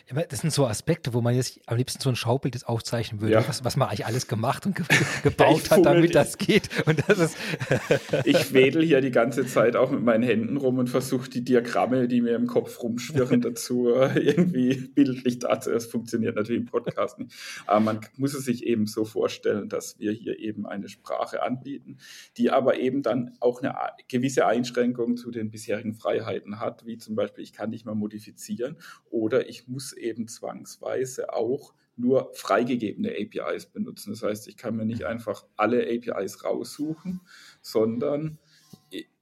Ja, 0.09 0.21
das 0.21 0.41
sind 0.41 0.51
so 0.51 0.67
Aspekte, 0.67 1.13
wo 1.13 1.21
man 1.21 1.33
jetzt 1.33 1.61
am 1.65 1.77
liebsten 1.77 2.01
so 2.01 2.09
ein 2.09 2.17
Schaubild 2.17 2.55
jetzt 2.55 2.67
aufzeichnen 2.67 3.21
würde, 3.21 3.35
ja. 3.35 3.47
was, 3.47 3.63
was 3.63 3.77
man 3.77 3.87
eigentlich 3.87 4.05
alles 4.05 4.27
gemacht 4.27 4.65
und 4.65 4.75
ge 4.75 4.85
gebaut 5.23 5.71
hat, 5.71 5.85
damit 5.85 6.13
das 6.13 6.37
geht. 6.37 6.69
Und 6.85 7.01
das 7.07 7.19
ist 7.19 7.37
ich 8.25 8.53
wedel 8.53 8.83
hier 8.83 8.99
die 8.99 9.11
ganze 9.11 9.45
Zeit 9.45 9.77
auch 9.77 9.91
mit 9.91 10.03
meinen 10.03 10.23
Händen 10.23 10.57
rum 10.57 10.77
und 10.77 10.89
versuche 10.89 11.29
die 11.29 11.45
Diagramme, 11.45 12.09
die 12.09 12.19
mir 12.19 12.35
im 12.35 12.47
Kopf 12.47 12.83
rumschwirren, 12.83 13.39
dazu 13.41 13.93
äh, 13.93 14.19
irgendwie 14.19 14.75
bildlich 14.75 15.39
dazu. 15.39 15.71
Es 15.71 15.85
funktioniert 15.85 16.35
natürlich 16.35 16.63
im 16.63 16.67
Podcast 16.67 17.19
nicht. 17.19 17.33
Aber 17.65 17.79
man 17.79 18.01
muss 18.17 18.33
es 18.33 18.43
sich 18.43 18.65
eben 18.65 18.87
so 18.87 19.05
vorstellen, 19.05 19.69
dass 19.69 19.99
wir 19.99 20.11
hier 20.11 20.37
eben 20.37 20.65
eine 20.65 20.89
Sprache 20.89 21.41
anbieten, 21.41 21.97
die 22.35 22.51
aber 22.51 22.77
eben 22.77 23.03
dann 23.03 23.37
auch 23.39 23.61
eine 23.61 23.73
gewisse 24.09 24.47
Einschränkung 24.47 25.15
zu 25.15 25.31
den 25.31 25.49
bisherigen 25.49 25.93
Freiheiten 25.93 26.59
hat, 26.59 26.85
wie 26.85 26.97
zum 26.97 27.15
Beispiel, 27.15 27.45
ich 27.45 27.53
kann 27.53 27.69
nicht 27.69 27.85
mehr 27.85 27.95
modifizieren 27.95 28.75
oder 29.09 29.47
ich 29.47 29.69
muss 29.69 29.92
eben 29.97 30.27
zwangsweise 30.27 31.33
auch 31.33 31.73
nur 31.95 32.31
freigegebene 32.33 33.11
APIs 33.11 33.67
benutzen. 33.67 34.11
Das 34.11 34.23
heißt, 34.23 34.47
ich 34.47 34.57
kann 34.57 34.75
mir 34.75 34.85
nicht 34.85 35.03
einfach 35.03 35.45
alle 35.55 35.83
APIs 35.83 36.43
raussuchen, 36.43 37.21
sondern 37.61 38.39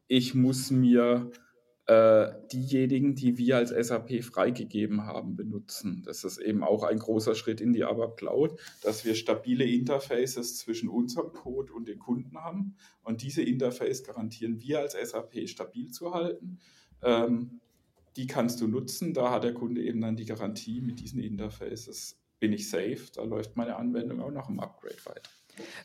ich 0.07 0.35
muss 0.35 0.71
mir 0.71 1.31
äh, 1.87 2.31
diejenigen, 2.53 3.15
die 3.15 3.37
wir 3.37 3.57
als 3.57 3.71
SAP 3.71 4.23
freigegeben 4.23 5.05
haben, 5.05 5.35
benutzen. 5.35 6.03
Das 6.05 6.23
ist 6.23 6.37
eben 6.37 6.63
auch 6.63 6.83
ein 6.83 6.99
großer 6.99 7.35
Schritt 7.35 7.59
in 7.59 7.73
die 7.73 7.83
ABAP 7.83 8.17
Cloud, 8.17 8.59
dass 8.81 9.03
wir 9.03 9.15
stabile 9.15 9.65
Interfaces 9.65 10.57
zwischen 10.57 10.89
unserem 10.89 11.33
Code 11.33 11.73
und 11.73 11.87
den 11.87 11.99
Kunden 11.99 12.37
haben. 12.37 12.75
Und 13.03 13.23
diese 13.23 13.41
Interface 13.41 14.03
garantieren 14.03 14.61
wir 14.61 14.79
als 14.79 14.93
SAP 14.93 15.49
stabil 15.49 15.91
zu 15.91 16.13
halten. 16.13 16.59
Ähm, 17.03 17.59
die 18.15 18.27
kannst 18.27 18.61
du 18.61 18.67
nutzen. 18.67 19.13
Da 19.13 19.31
hat 19.31 19.43
der 19.43 19.53
Kunde 19.53 19.81
eben 19.81 20.01
dann 20.01 20.15
die 20.15 20.25
Garantie 20.25 20.81
mit 20.81 20.99
diesen 20.99 21.21
Interfaces. 21.21 22.17
Bin 22.39 22.53
ich 22.53 22.69
safe, 22.69 23.01
da 23.13 23.23
läuft 23.23 23.55
meine 23.55 23.75
Anwendung 23.75 24.21
auch 24.21 24.31
nach 24.31 24.47
dem 24.47 24.59
Upgrade 24.59 24.97
weiter. 25.05 25.29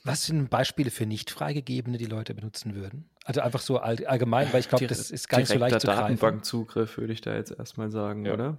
Was 0.04 0.26
sind 0.26 0.48
Beispiele 0.48 0.90
für 0.90 1.06
nicht 1.06 1.30
freigegebene, 1.30 1.98
die 1.98 2.06
Leute 2.06 2.34
benutzen 2.34 2.74
würden? 2.74 3.10
Also 3.24 3.40
einfach 3.40 3.60
so 3.60 3.78
allgemein, 3.78 4.52
weil 4.52 4.60
ich 4.60 4.68
glaube, 4.68 4.86
das 4.86 5.10
ist 5.10 5.28
gar 5.28 5.38
nicht 5.38 5.48
so 5.48 5.58
leicht 5.58 5.80
zu 5.80 5.86
greifen. 5.86 6.00
Datenbankzugriff 6.00 6.98
würde 6.98 7.12
ich 7.12 7.20
da 7.20 7.34
jetzt 7.34 7.50
erstmal 7.50 7.90
sagen, 7.90 8.24
ja. 8.24 8.34
oder? 8.34 8.58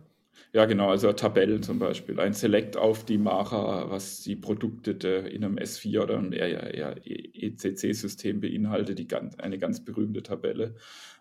Ja, 0.54 0.66
genau, 0.66 0.90
also 0.90 1.12
Tabellen 1.14 1.64
zum 1.64 1.80
Beispiel. 1.80 2.20
Ein 2.20 2.34
Select 2.34 2.78
auf 2.78 3.06
die 3.06 3.18
Mara, 3.18 3.90
was 3.90 4.22
die 4.22 4.36
Produkte 4.36 4.92
in 4.92 5.44
einem 5.44 5.58
S4 5.58 6.04
oder 6.04 6.18
einem 6.18 6.34
ECC-System 6.34 8.42
beinhaltet, 8.42 9.00
die 9.00 9.08
ganz, 9.08 9.36
eine 9.40 9.58
ganz 9.58 9.84
berühmte 9.84 10.24
Tabelle. 10.24 10.76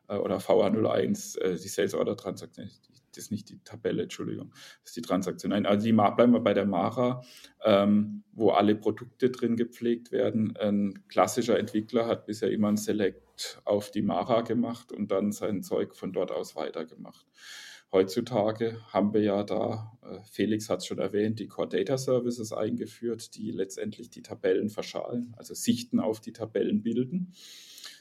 Äh, 0.09 0.17
oder 0.17 0.39
VH01, 0.39 1.39
äh, 1.41 1.57
die 1.57 1.69
Sales 1.69 1.95
Order 1.95 2.17
Transaktion, 2.17 2.71
das 3.11 3.25
ist 3.25 3.31
nicht 3.31 3.49
die 3.49 3.59
Tabelle, 3.65 4.03
Entschuldigung, 4.05 4.51
das 4.83 4.91
ist 4.91 4.97
die 4.97 5.03
Transaktion. 5.03 5.51
Nein, 5.51 5.67
also 5.67 5.85
die 5.85 5.93
bleiben 5.93 6.33
wir 6.33 6.41
bei 6.41 6.55
der 6.55 6.67
Mara, 6.67 7.23
ähm, 7.65 8.23
wo 8.33 8.51
alle 8.51 8.77
Produkte 8.77 9.31
drin 9.31 9.57
gepflegt 9.57 10.13
werden. 10.13 10.57
Ein 10.57 11.05
klassischer 11.09 11.59
Entwickler 11.59 12.07
hat 12.07 12.27
bisher 12.27 12.51
immer 12.51 12.69
ein 12.69 12.77
Select 12.77 13.61
auf 13.65 13.91
die 13.91 14.03
Mara 14.03 14.43
gemacht 14.43 14.93
und 14.93 15.11
dann 15.11 15.33
sein 15.33 15.63
Zeug 15.63 15.95
von 15.95 16.13
dort 16.13 16.31
aus 16.31 16.57
weitergemacht. 16.57 17.27
Heutzutage 17.93 18.81
haben 18.93 19.15
wir 19.15 19.23
ja 19.23 19.45
da, 19.45 19.97
äh, 20.03 20.19
Felix 20.25 20.69
hat 20.69 20.81
es 20.81 20.87
schon 20.87 20.99
erwähnt, 20.99 21.39
die 21.39 21.47
Core 21.47 21.69
Data 21.69 21.97
Services 21.97 22.53
eingeführt, 22.53 23.37
die 23.37 23.53
letztendlich 23.53 24.11
die 24.11 24.23
Tabellen 24.23 24.69
verschalen, 24.69 25.35
also 25.39 25.55
Sichten 25.55 26.01
auf 26.01 26.21
die 26.21 26.33
Tabellen 26.33 26.83
bilden 26.83 27.33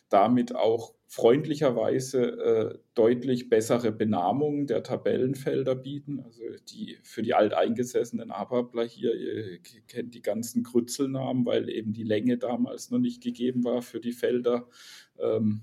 damit 0.10 0.56
auch 0.56 0.93
freundlicherweise 1.08 2.22
äh, 2.22 2.80
deutlich 2.93 3.49
bessere 3.49 3.91
Benamungen 3.91 4.68
der 4.68 4.84
Tabellenfelder 4.84 5.76
bieten. 5.76 6.20
Also 6.20 6.41
die 6.70 6.97
für 7.03 7.22
die 7.22 7.34
alteingesessenen 7.34 8.32
Ababler 8.32 8.86
hier, 8.86 9.16
ihr 9.16 9.60
kennt 9.88 10.16
die 10.16 10.22
ganzen 10.22 10.64
Krützelnamen, 10.64 11.45
weil 11.45 11.70
eben 11.70 11.93
die 11.93 12.03
Länge 12.03 12.38
damals 12.38 12.91
noch 12.91 12.99
nicht 12.99 13.24
gegeben 13.24 13.64
war 13.64 13.82
für 13.82 13.99
die 13.99 14.14
Felder. 14.14 14.68
Ähm, 15.20 15.62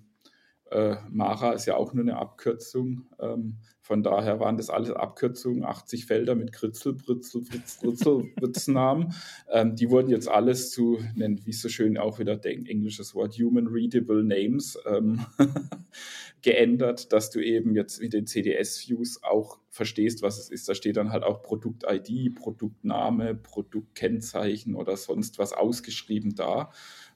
äh, 0.73 0.97
Mara 1.11 1.53
ist 1.53 1.67
ja 1.67 1.77
auch 1.77 1.93
nur 1.93 2.03
eine 2.03 2.17
Abkürzung. 2.17 3.07
Ähm, 3.21 3.59
von 3.81 4.03
daher 4.03 4.41
waren 4.41 4.57
das 4.57 4.71
alles 4.71 4.91
Abkürzungen, 4.91 5.65
80 5.65 6.07
Felder 6.07 6.35
mit 6.35 6.53
Kritzel, 6.53 6.95
Britzel, 6.95 7.43
Fritzel, 7.43 8.33
Fritznamen. 8.39 9.13
ähm, 9.51 9.77
die 9.77 9.91
wurden 9.91 10.09
jetzt 10.09 10.29
alles 10.29 10.71
zu, 10.71 11.01
nennt 11.15 11.47
wie 11.47 11.53
so 11.53 11.69
schön 11.69 11.99
auch 11.99 12.19
wieder 12.19 12.41
ein 12.45 12.67
englisches 12.67 13.15
Wort, 13.15 13.35
Human 13.35 13.67
Readable 13.67 14.23
Names 14.23 14.79
ähm, 14.87 15.27
geändert, 16.43 17.13
dass 17.13 17.31
du 17.31 17.41
eben 17.41 17.75
jetzt 17.75 18.01
mit 18.01 18.13
den 18.13 18.27
CDS-Views 18.27 19.25
auch 19.25 19.59
verstehst, 19.69 20.23
was 20.23 20.39
es 20.39 20.49
ist. 20.49 20.69
Da 20.69 20.75
steht 20.75 20.97
dann 20.97 21.11
halt 21.11 21.25
auch 21.25 21.43
Produkt-ID, 21.43 22.37
Produktname, 22.37 23.35
Produktkennzeichen 23.35 24.75
oder 24.75 24.97
sonst 24.97 25.39
was 25.39 25.53
ausgeschrieben 25.53 26.35
da. 26.35 26.71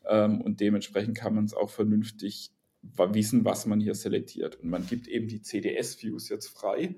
Ähm, 0.05 0.41
und 0.41 0.61
dementsprechend 0.61 1.17
kann 1.17 1.35
man 1.35 1.45
es 1.45 1.55
auch 1.55 1.71
vernünftig 1.71 2.51
wissen, 2.97 3.45
was 3.45 3.66
man 3.66 3.80
hier 3.80 3.95
selektiert. 3.95 4.61
Und 4.61 4.70
man 4.70 4.87
gibt 4.87 5.09
eben 5.09 5.28
die 5.28 5.43
CDS-Views 5.43 6.28
jetzt 6.28 6.49
frei, 6.49 6.97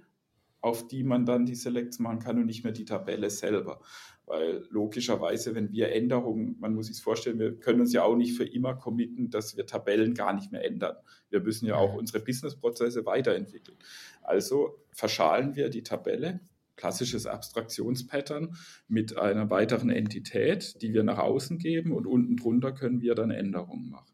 auf 0.60 0.88
die 0.88 1.04
man 1.04 1.24
dann 1.24 1.46
die 1.46 1.54
Selects 1.54 1.98
machen 1.98 2.18
kann 2.18 2.38
und 2.38 2.46
nicht 2.46 2.64
mehr 2.64 2.72
die 2.72 2.84
Tabelle 2.84 3.30
selber. 3.30 3.80
Weil 4.26 4.66
logischerweise, 4.68 5.54
wenn 5.54 5.72
wir 5.72 5.92
Änderungen, 5.92 6.56
man 6.58 6.74
muss 6.74 6.88
sich 6.88 7.00
vorstellen, 7.00 7.38
wir 7.38 7.58
können 7.58 7.80
uns 7.80 7.92
ja 7.92 8.02
auch 8.02 8.16
nicht 8.16 8.36
für 8.36 8.44
immer 8.44 8.74
committen, 8.74 9.30
dass 9.30 9.56
wir 9.56 9.66
Tabellen 9.66 10.14
gar 10.14 10.34
nicht 10.34 10.52
mehr 10.52 10.64
ändern. 10.64 10.96
Wir 11.30 11.40
müssen 11.40 11.66
ja 11.66 11.76
auch 11.76 11.94
unsere 11.94 12.20
Businessprozesse 12.20 13.06
weiterentwickeln. 13.06 13.78
Also 14.22 14.84
verschalen 14.92 15.56
wir 15.56 15.70
die 15.70 15.82
Tabelle, 15.82 16.40
klassisches 16.76 17.26
Abstraktionspattern, 17.26 18.54
mit 18.86 19.16
einer 19.16 19.48
weiteren 19.50 19.90
Entität, 19.90 20.80
die 20.82 20.92
wir 20.92 21.04
nach 21.04 21.18
außen 21.18 21.58
geben 21.58 21.92
und 21.92 22.06
unten 22.06 22.36
drunter 22.36 22.72
können 22.72 23.00
wir 23.00 23.14
dann 23.14 23.30
Änderungen 23.30 23.88
machen. 23.88 24.12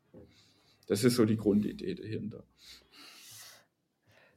Das 0.87 1.05
ist 1.05 1.16
so 1.16 1.24
die 1.24 1.37
Grundidee 1.37 1.95
dahinter. 1.95 2.45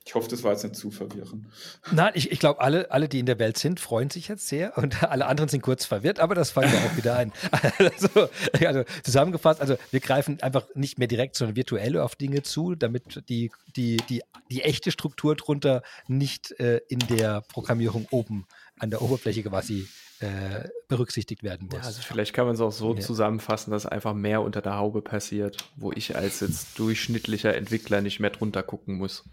Ich 0.08 0.16
hoffe, 0.16 0.30
das 0.30 0.42
war 0.42 0.54
jetzt 0.54 0.64
nicht 0.64 0.78
zu 0.78 0.90
verwirrend. 0.90 1.48
Nein, 1.92 2.14
ich, 2.16 2.32
ich 2.32 2.40
glaube, 2.40 2.62
alle, 2.62 2.92
alle, 2.92 3.10
die 3.10 3.20
in 3.20 3.26
der 3.26 3.40
Welt 3.40 3.58
sind, 3.58 3.82
freuen 3.82 4.10
sich 4.10 4.30
jetzt 4.30 4.48
sehr 4.48 4.78
und 4.78 5.04
alle 5.12 5.26
anderen 5.26 5.50
sind 5.50 5.60
kurz 5.60 5.84
verwirrt, 5.86 6.22
aber 6.22 6.34
das 6.34 6.52
fallen 6.52 6.72
wir 6.72 6.80
auch 6.80 6.96
wieder 6.96 7.18
ein. 7.18 7.34
Also, 7.78 8.30
also, 8.66 8.84
zusammengefasst, 9.04 9.60
also 9.60 9.76
wir 9.92 10.00
greifen 10.00 10.42
einfach 10.42 10.66
nicht 10.76 10.98
mehr 10.98 11.10
direkt, 11.10 11.36
sondern 11.36 11.58
virtuell 11.58 12.00
auf 12.00 12.16
Dinge 12.16 12.42
zu, 12.42 12.76
damit 12.76 13.22
die, 13.28 13.52
die, 13.76 13.98
die, 14.10 14.22
die 14.50 14.62
echte 14.62 14.92
Struktur 14.92 15.36
drunter 15.36 15.84
nicht 16.08 16.58
äh, 16.60 16.80
in 16.88 17.00
der 17.00 17.42
Programmierung 17.42 18.08
oben 18.10 18.48
an 18.80 18.90
der 18.90 19.02
Oberfläche 19.02 19.44
quasi 19.44 19.88
äh, 20.20 20.68
berücksichtigt 20.88 21.44
werden 21.44 21.68
muss. 21.68 21.80
Ja, 21.80 21.84
also 21.84 22.02
vielleicht 22.02 22.34
kann 22.34 22.46
man 22.46 22.56
es 22.56 22.62
auch 22.62 22.72
so 22.72 22.96
ja. 22.96 23.02
zusammenfassen, 23.02 23.72
dass 23.72 23.86
einfach 23.86 24.14
mehr 24.14 24.42
unter 24.42 24.62
der 24.62 24.76
Haube 24.76 25.02
passiert, 25.02 25.58
wo 25.76 25.92
ich 25.92 26.16
als 26.16 26.40
jetzt 26.40 26.80
durchschnittlicher 26.80 27.56
Entwickler 27.56 28.02
nicht 28.02 28.20
mehr 28.20 28.32
drunter 28.32 28.64
gucken 28.64 28.98
muss. 28.98 29.24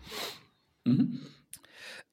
Mhm. 0.84 1.20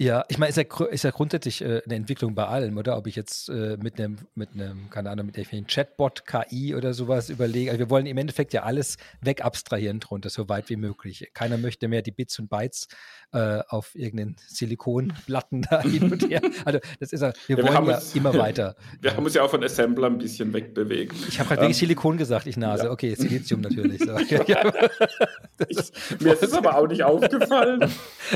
Ja, 0.01 0.25
ich 0.29 0.39
meine, 0.39 0.49
ist 0.49 0.55
ja, 0.57 0.85
ist 0.87 1.03
ja 1.03 1.11
grundsätzlich 1.11 1.61
äh, 1.61 1.83
eine 1.85 1.93
Entwicklung 1.93 2.33
bei 2.33 2.47
allem, 2.47 2.75
oder? 2.79 2.97
Ob 2.97 3.05
ich 3.05 3.15
jetzt 3.15 3.49
äh, 3.49 3.77
mit 3.79 3.99
einem, 3.99 4.17
mit 4.33 4.49
einem, 4.55 4.89
keine 4.89 5.11
Ahnung, 5.11 5.27
mit 5.27 5.37
einem 5.37 5.67
Chatbot, 5.67 6.25
KI 6.25 6.73
oder 6.73 6.95
sowas 6.95 7.29
überlege. 7.29 7.69
Also 7.69 7.77
wir 7.77 7.91
wollen 7.91 8.07
im 8.07 8.17
Endeffekt 8.17 8.51
ja 8.51 8.63
alles 8.63 8.97
wegabstrahieren 9.21 9.99
drunter, 9.99 10.31
so 10.31 10.49
weit 10.49 10.69
wie 10.69 10.75
möglich. 10.75 11.29
Keiner 11.35 11.59
möchte 11.59 11.87
mehr 11.87 12.01
die 12.01 12.09
Bits 12.09 12.39
und 12.39 12.49
Bytes 12.49 12.87
äh, 13.31 13.59
auf 13.67 13.93
irgendeinen 13.93 14.37
Silikonplatten 14.47 15.61
da 15.69 15.83
hin 15.83 16.11
und 16.11 16.27
her. 16.27 16.41
Also 16.65 16.79
das 16.99 17.13
ist 17.13 17.21
ja, 17.21 17.31
wir 17.45 17.59
ja, 17.59 17.63
wollen 17.63 17.85
wir 17.85 17.91
ja 17.91 17.97
uns, 17.97 18.15
immer 18.15 18.33
weiter. 18.39 18.75
Wir 19.01 19.15
haben 19.15 19.23
uns 19.23 19.35
ja 19.35 19.43
auch 19.43 19.51
von 19.51 19.63
Assembler 19.63 20.07
ein 20.07 20.17
bisschen 20.17 20.51
wegbewegt. 20.51 21.13
Ich 21.27 21.39
habe 21.39 21.47
gerade 21.47 21.67
ähm, 21.67 21.73
Silikon 21.73 22.17
gesagt, 22.17 22.47
ich 22.47 22.57
Nase. 22.57 22.85
Ja. 22.85 22.91
Okay, 22.91 23.13
Silizium 23.13 23.61
natürlich. 23.61 24.03
So. 24.03 24.17
ich, 25.67 25.77
mir 26.19 26.33
ist 26.33 26.41
es 26.41 26.53
aber 26.55 26.75
auch 26.75 26.87
nicht 26.87 27.03
aufgefallen. 27.03 27.87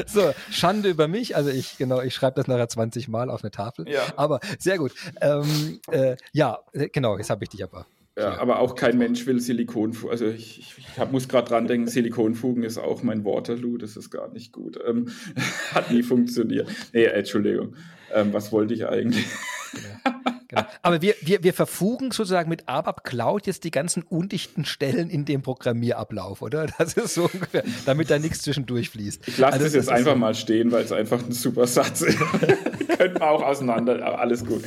So, 0.05 0.32
Schande 0.51 0.89
über 0.89 1.07
mich. 1.07 1.36
Also 1.36 1.54
ich, 1.55 1.77
genau, 1.77 2.01
ich 2.01 2.13
schreibe 2.13 2.35
das 2.35 2.47
nachher 2.47 2.69
20 2.69 3.07
Mal 3.07 3.29
auf 3.29 3.43
eine 3.43 3.51
Tafel. 3.51 3.89
Ja. 3.89 4.01
Aber 4.15 4.39
sehr 4.59 4.77
gut. 4.77 4.93
Ähm, 5.21 5.79
äh, 5.91 6.15
ja, 6.31 6.59
genau, 6.73 7.17
jetzt 7.17 7.29
habe 7.29 7.43
ich 7.43 7.49
dich 7.49 7.63
aber. 7.63 7.85
Ja, 8.17 8.39
aber 8.39 8.59
auch 8.59 8.75
kein 8.75 8.97
Mensch 8.97 9.25
will 9.25 9.41
Silikonfugen. 9.41 10.09
Also 10.09 10.25
ich, 10.27 10.77
ich, 10.77 10.99
hab, 10.99 11.11
muss 11.11 11.27
gerade 11.27 11.49
dran 11.49 11.67
denken, 11.67 11.87
Silikonfugen 11.87 12.63
ist 12.63 12.77
auch 12.77 13.03
mein 13.03 13.25
Waterloo, 13.25 13.77
das 13.77 13.97
ist 13.97 14.09
gar 14.09 14.31
nicht 14.31 14.53
gut. 14.53 14.79
Ähm, 14.87 15.09
hat 15.73 15.91
nie 15.91 16.01
funktioniert. 16.01 16.69
Nee, 16.93 17.05
Entschuldigung. 17.05 17.75
Ähm, 18.13 18.31
was 18.31 18.53
wollte 18.53 18.73
ich 18.73 18.87
eigentlich? 18.87 19.25
Genau. 19.73 20.34
Genau. 20.55 20.67
Aber 20.81 21.01
wir, 21.01 21.15
wir, 21.21 21.43
wir 21.43 21.53
verfugen 21.53 22.11
sozusagen 22.11 22.49
mit 22.49 22.67
ABAP 22.67 23.03
Cloud 23.03 23.47
jetzt 23.47 23.63
die 23.63 23.71
ganzen 23.71 24.03
undichten 24.03 24.65
Stellen 24.65 25.09
in 25.09 25.25
dem 25.25 25.41
Programmierablauf, 25.41 26.41
oder? 26.41 26.67
Das 26.77 26.93
ist 26.93 27.15
so 27.15 27.29
ungefähr, 27.31 27.63
damit 27.85 28.11
da 28.11 28.19
nichts 28.19 28.41
zwischendurch 28.41 28.89
fließt. 28.89 29.27
Ich 29.27 29.37
lasse 29.37 29.53
also, 29.53 29.65
das 29.65 29.73
jetzt 29.73 29.89
einfach 29.89 30.13
so. 30.13 30.17
mal 30.17 30.35
stehen, 30.35 30.71
weil 30.71 30.83
es 30.83 30.91
einfach 30.91 31.23
ein 31.23 31.31
super 31.31 31.67
Satz 31.67 32.01
ist. 32.01 32.19
Könnten 32.97 33.19
wir 33.19 33.29
auch 33.29 33.41
auseinander, 33.41 34.05
aber 34.05 34.19
alles 34.19 34.45
gut. 34.45 34.63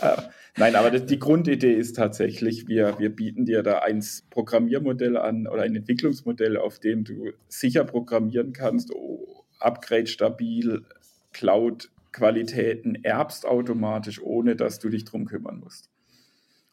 Äh, 0.00 0.16
nein, 0.56 0.76
aber 0.76 0.90
das, 0.90 1.06
die 1.06 1.18
Grundidee 1.18 1.72
ist 1.72 1.96
tatsächlich, 1.96 2.68
wir, 2.68 2.98
wir 2.98 3.10
bieten 3.10 3.46
dir 3.46 3.62
da 3.62 3.78
ein 3.78 4.04
Programmiermodell 4.30 5.16
an 5.16 5.46
oder 5.46 5.62
ein 5.62 5.74
Entwicklungsmodell, 5.74 6.56
auf 6.56 6.78
dem 6.78 7.04
du 7.04 7.32
sicher 7.48 7.84
programmieren 7.84 8.52
kannst, 8.52 8.92
oh, 8.92 9.44
upgrade 9.58 10.06
stabil, 10.06 10.84
Cloud 11.32 11.90
Qualitäten 12.16 13.04
erbst 13.04 13.44
automatisch, 13.44 14.22
ohne 14.22 14.56
dass 14.56 14.78
du 14.78 14.88
dich 14.88 15.04
drum 15.04 15.26
kümmern 15.26 15.60
musst. 15.60 15.90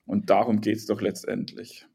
Und 0.05 0.29
darum 0.29 0.61
geht 0.61 0.77
es 0.77 0.85
doch 0.85 1.01
letztendlich. 1.01 1.85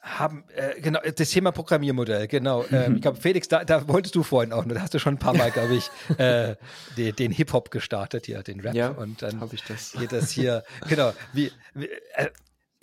Haben, 0.00 0.44
äh, 0.56 0.80
genau, 0.80 1.00
das 1.14 1.28
Thema 1.28 1.52
Programmiermodell, 1.52 2.26
genau. 2.28 2.64
Ähm, 2.72 2.96
ich 2.96 3.02
glaube, 3.02 3.20
Felix, 3.20 3.48
da, 3.48 3.64
da, 3.64 3.86
wolltest 3.88 4.14
du 4.14 4.22
vorhin 4.22 4.54
auch, 4.54 4.64
da 4.64 4.80
hast 4.80 4.94
du 4.94 4.98
schon 4.98 5.14
ein 5.14 5.18
paar 5.18 5.36
Mal, 5.36 5.50
glaube 5.50 5.74
ich, 5.74 5.90
äh, 6.16 6.56
den, 6.96 7.14
den 7.16 7.30
Hip-Hop 7.30 7.70
gestartet 7.70 8.24
hier, 8.24 8.42
den 8.42 8.60
Rap. 8.60 8.74
Ja, 8.74 8.88
und 8.88 9.20
dann 9.20 9.42
ich 9.52 9.62
das. 9.64 9.92
geht 9.92 10.12
das 10.12 10.30
hier, 10.30 10.64
genau, 10.88 11.12
wie, 11.34 11.52
wie 11.74 11.90
äh, 12.14 12.30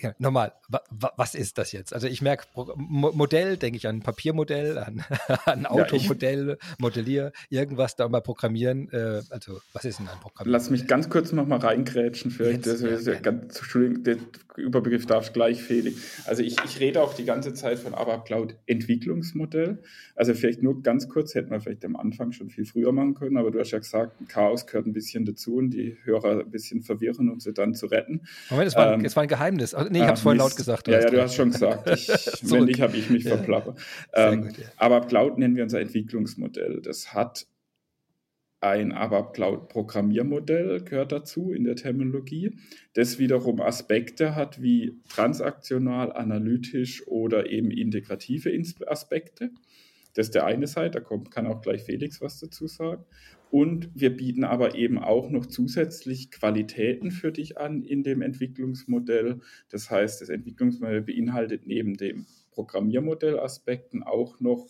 ja, 0.00 0.14
nochmal, 0.18 0.52
wa, 0.68 0.80
wa, 0.90 1.12
was 1.16 1.34
ist 1.34 1.58
das 1.58 1.72
jetzt? 1.72 1.92
Also 1.92 2.06
ich 2.06 2.22
merke, 2.22 2.46
Modell, 2.76 3.56
denke 3.56 3.78
ich 3.78 3.88
an 3.88 3.96
ein 3.96 4.02
Papiermodell, 4.02 4.78
an 4.78 5.02
ein 5.46 5.66
Automodell, 5.66 6.50
ja, 6.50 6.56
Modellier, 6.78 7.32
irgendwas 7.50 7.96
da 7.96 8.08
mal 8.08 8.20
programmieren. 8.20 8.88
Äh, 8.92 9.22
also 9.30 9.60
was 9.72 9.84
ist 9.84 9.98
denn 9.98 10.08
ein 10.08 10.20
Programm? 10.20 10.48
Lass 10.48 10.70
mich 10.70 10.86
ganz 10.86 11.10
kurz 11.10 11.32
nochmal 11.32 11.58
reingrätschen, 11.58 12.30
vielleicht. 12.30 12.66
Jetzt, 12.66 12.82
das, 12.84 13.06
ja, 13.06 13.14
ganz, 13.18 13.58
Entschuldigung, 13.58 14.04
der 14.04 14.18
Überbegriff 14.56 15.06
darfst 15.06 15.34
gleich 15.34 15.62
fehlen. 15.62 15.96
Also 16.26 16.42
ich, 16.42 16.56
ich 16.64 16.80
rede 16.80 17.02
auch 17.02 17.14
die 17.14 17.24
ganze 17.24 17.54
Zeit 17.54 17.78
von 17.78 17.94
ABAP 17.94 18.26
Cloud 18.26 18.56
Entwicklungsmodell. 18.66 19.82
Also 20.14 20.34
vielleicht 20.34 20.62
nur 20.62 20.82
ganz 20.82 21.08
kurz, 21.08 21.34
hätten 21.34 21.50
wir 21.50 21.60
vielleicht 21.60 21.84
am 21.84 21.96
Anfang 21.96 22.32
schon 22.32 22.50
viel 22.50 22.64
früher 22.64 22.92
machen 22.92 23.14
können, 23.14 23.36
aber 23.36 23.50
du 23.50 23.58
hast 23.58 23.70
ja 23.70 23.78
gesagt, 23.78 24.16
Chaos 24.28 24.66
gehört 24.66 24.86
ein 24.86 24.92
bisschen 24.92 25.24
dazu 25.24 25.56
und 25.56 25.70
die 25.70 25.96
Hörer 26.04 26.40
ein 26.40 26.50
bisschen 26.50 26.82
verwirren, 26.82 27.30
um 27.30 27.40
sie 27.40 27.52
dann 27.52 27.74
zu 27.74 27.86
retten. 27.86 28.22
Moment, 28.50 28.68
es 28.68 28.76
war, 28.76 28.92
ähm, 28.94 29.04
war 29.04 29.22
ein 29.22 29.28
Geheimnis 29.28 29.74
nee, 29.90 29.98
ich 29.98 30.04
habe 30.04 30.14
es 30.14 30.20
vorhin 30.20 30.38
laut 30.38 30.56
gesagt. 30.56 30.88
Ja, 30.88 31.00
ja, 31.00 31.10
du 31.10 31.22
hast 31.22 31.34
schon 31.34 31.50
gesagt. 31.50 31.88
Ich, 31.90 32.08
wenn 32.50 32.64
nicht, 32.64 32.80
habe 32.80 32.96
ich 32.96 33.10
mich 33.10 33.24
ja. 33.24 33.36
verplappert. 33.36 33.78
Ähm, 34.12 34.42
gut, 34.42 34.58
ja. 34.58 34.64
Aber 34.76 35.00
Cloud 35.02 35.38
nennen 35.38 35.56
wir 35.56 35.62
unser 35.62 35.80
Entwicklungsmodell. 35.80 36.80
Das 36.82 37.14
hat 37.14 37.46
ein 38.60 38.92
ABAP 38.92 39.34
Cloud 39.34 39.68
Programmiermodell 39.68 40.82
gehört 40.82 41.12
dazu 41.12 41.52
in 41.52 41.64
der 41.64 41.76
Terminologie, 41.76 42.58
das 42.94 43.18
wiederum 43.18 43.60
Aspekte 43.60 44.34
hat 44.34 44.60
wie 44.60 45.00
transaktional, 45.08 46.12
analytisch 46.12 47.06
oder 47.06 47.50
eben 47.50 47.70
integrative 47.70 48.50
Aspekte. 48.86 49.50
Das 50.14 50.28
ist 50.28 50.34
der 50.34 50.46
eine 50.46 50.66
Seite, 50.66 50.98
da 50.98 51.00
kommt, 51.00 51.30
kann 51.30 51.46
auch 51.46 51.60
gleich 51.60 51.82
Felix 51.82 52.20
was 52.20 52.38
dazu 52.40 52.66
sagen. 52.66 53.04
Und 53.50 53.90
wir 53.94 54.14
bieten 54.14 54.44
aber 54.44 54.74
eben 54.74 54.98
auch 54.98 55.30
noch 55.30 55.46
zusätzlich 55.46 56.30
Qualitäten 56.30 57.10
für 57.10 57.32
dich 57.32 57.58
an 57.58 57.82
in 57.82 58.02
dem 58.02 58.20
Entwicklungsmodell. 58.20 59.40
Das 59.70 59.90
heißt, 59.90 60.20
das 60.20 60.28
Entwicklungsmodell 60.28 61.00
beinhaltet 61.00 61.66
neben 61.66 61.96
den 61.96 62.26
Programmiermodellaspekten 62.52 64.02
auch 64.02 64.40
noch 64.40 64.66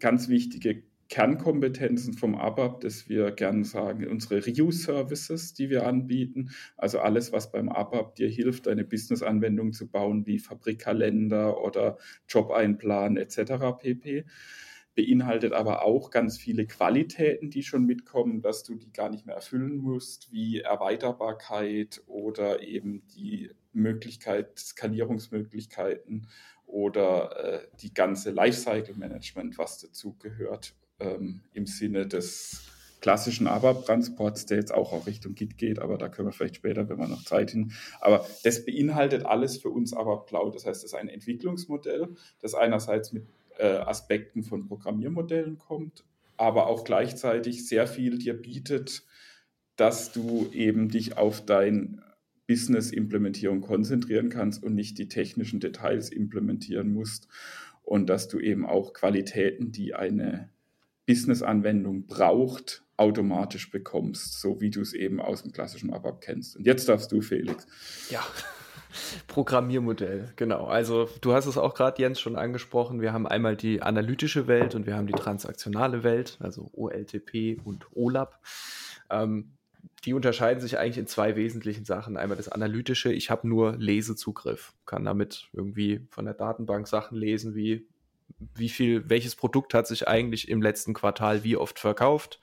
ganz 0.00 0.28
wichtige 0.28 0.82
Kernkompetenzen 1.08 2.14
vom 2.14 2.34
ABAP, 2.34 2.82
das 2.82 3.08
wir 3.08 3.30
gerne 3.30 3.64
sagen, 3.64 4.06
unsere 4.06 4.46
Reuse-Services, 4.46 5.54
die 5.54 5.70
wir 5.70 5.86
anbieten. 5.86 6.50
Also 6.76 7.00
alles, 7.00 7.32
was 7.32 7.50
beim 7.50 7.68
ABAP 7.68 8.16
dir 8.16 8.28
hilft, 8.28 8.66
deine 8.66 8.84
Business-Anwendung 8.84 9.72
zu 9.72 9.88
bauen, 9.88 10.26
wie 10.26 10.38
Fabrikkalender 10.38 11.62
oder 11.62 11.96
Job-Einplan 12.28 13.16
etc. 13.16 13.78
pp 13.80 14.24
beinhaltet 14.98 15.52
aber 15.52 15.84
auch 15.84 16.10
ganz 16.10 16.38
viele 16.38 16.66
Qualitäten, 16.66 17.50
die 17.50 17.62
schon 17.62 17.84
mitkommen, 17.84 18.42
dass 18.42 18.64
du 18.64 18.74
die 18.74 18.92
gar 18.92 19.10
nicht 19.10 19.26
mehr 19.26 19.36
erfüllen 19.36 19.76
musst, 19.76 20.32
wie 20.32 20.58
Erweiterbarkeit 20.58 22.02
oder 22.08 22.64
eben 22.64 23.06
die 23.14 23.52
Möglichkeit, 23.72 24.58
Skalierungsmöglichkeiten 24.58 26.26
oder 26.66 27.62
äh, 27.62 27.68
die 27.80 27.94
ganze 27.94 28.32
Lifecycle-Management, 28.32 29.56
was 29.56 29.78
dazu 29.78 30.16
gehört, 30.18 30.74
ähm, 31.00 31.40
im 31.52 31.66
Sinne 31.66 32.06
des 32.06 32.64
klassischen 33.00 33.46
ABAP-Transports, 33.46 34.46
der 34.46 34.58
jetzt 34.58 34.74
auch, 34.74 34.92
auch 34.92 35.06
Richtung 35.06 35.34
Git 35.34 35.56
geht, 35.56 35.78
aber 35.78 35.98
da 35.98 36.08
können 36.08 36.28
wir 36.28 36.32
vielleicht 36.32 36.56
später, 36.56 36.88
wenn 36.88 36.98
wir 36.98 37.06
noch 37.06 37.24
Zeit 37.24 37.52
hin. 37.52 37.72
Aber 38.00 38.26
das 38.42 38.64
beinhaltet 38.64 39.24
alles 39.24 39.58
für 39.58 39.70
uns 39.70 39.92
ABAP 39.92 40.26
Cloud. 40.26 40.54
Das 40.54 40.66
heißt, 40.66 40.84
es 40.84 40.92
ist 40.92 40.94
ein 40.94 41.08
Entwicklungsmodell, 41.08 42.08
das 42.40 42.54
einerseits 42.54 43.12
mit 43.12 43.26
äh, 43.58 43.66
Aspekten 43.66 44.42
von 44.42 44.66
Programmiermodellen 44.66 45.58
kommt, 45.58 46.04
aber 46.36 46.66
auch 46.66 46.84
gleichzeitig 46.84 47.68
sehr 47.68 47.86
viel 47.86 48.18
dir 48.18 48.34
bietet, 48.34 49.04
dass 49.76 50.12
du 50.12 50.48
eben 50.52 50.88
dich 50.88 51.16
auf 51.16 51.44
dein 51.44 52.02
Business-Implementierung 52.48 53.60
konzentrieren 53.60 54.30
kannst 54.30 54.62
und 54.64 54.74
nicht 54.74 54.98
die 54.98 55.08
technischen 55.08 55.60
Details 55.60 56.10
implementieren 56.10 56.92
musst 56.92 57.28
und 57.82 58.08
dass 58.08 58.28
du 58.28 58.40
eben 58.40 58.66
auch 58.66 58.92
Qualitäten, 58.92 59.70
die 59.70 59.94
eine 59.94 60.50
Business-Anwendung 61.08 62.06
braucht, 62.06 62.84
automatisch 62.98 63.70
bekommst, 63.70 64.40
so 64.40 64.60
wie 64.60 64.68
du 64.68 64.82
es 64.82 64.92
eben 64.92 65.20
aus 65.20 65.42
dem 65.42 65.52
klassischen 65.52 65.90
ABAP 65.90 66.20
kennst. 66.20 66.56
Und 66.56 66.66
jetzt 66.66 66.86
darfst 66.86 67.10
du, 67.10 67.22
Felix. 67.22 67.66
Ja, 68.10 68.22
Programmiermodell, 69.26 70.32
genau. 70.36 70.66
Also 70.66 71.08
du 71.22 71.32
hast 71.32 71.46
es 71.46 71.56
auch 71.56 71.74
gerade, 71.74 72.02
Jens, 72.02 72.20
schon 72.20 72.36
angesprochen. 72.36 73.00
Wir 73.00 73.14
haben 73.14 73.26
einmal 73.26 73.56
die 73.56 73.80
analytische 73.80 74.46
Welt 74.48 74.74
und 74.74 74.86
wir 74.86 74.96
haben 74.96 75.06
die 75.06 75.14
transaktionale 75.14 76.04
Welt, 76.04 76.36
also 76.40 76.70
OLTP 76.74 77.58
und 77.64 77.86
OLAP. 77.94 78.38
Ähm, 79.08 79.52
die 80.04 80.12
unterscheiden 80.12 80.60
sich 80.60 80.76
eigentlich 80.76 80.98
in 80.98 81.06
zwei 81.06 81.36
wesentlichen 81.36 81.86
Sachen. 81.86 82.18
Einmal 82.18 82.36
das 82.36 82.50
analytische, 82.50 83.12
ich 83.12 83.30
habe 83.30 83.48
nur 83.48 83.76
Lesezugriff, 83.76 84.74
kann 84.84 85.06
damit 85.06 85.48
irgendwie 85.54 86.06
von 86.10 86.26
der 86.26 86.34
Datenbank 86.34 86.86
Sachen 86.86 87.16
lesen, 87.16 87.54
wie 87.54 87.86
wie 88.54 88.68
viel, 88.68 89.08
welches 89.08 89.34
Produkt 89.34 89.74
hat 89.74 89.86
sich 89.86 90.06
eigentlich 90.06 90.48
im 90.48 90.62
letzten 90.62 90.94
Quartal 90.94 91.44
wie 91.44 91.56
oft 91.56 91.78
verkauft. 91.78 92.40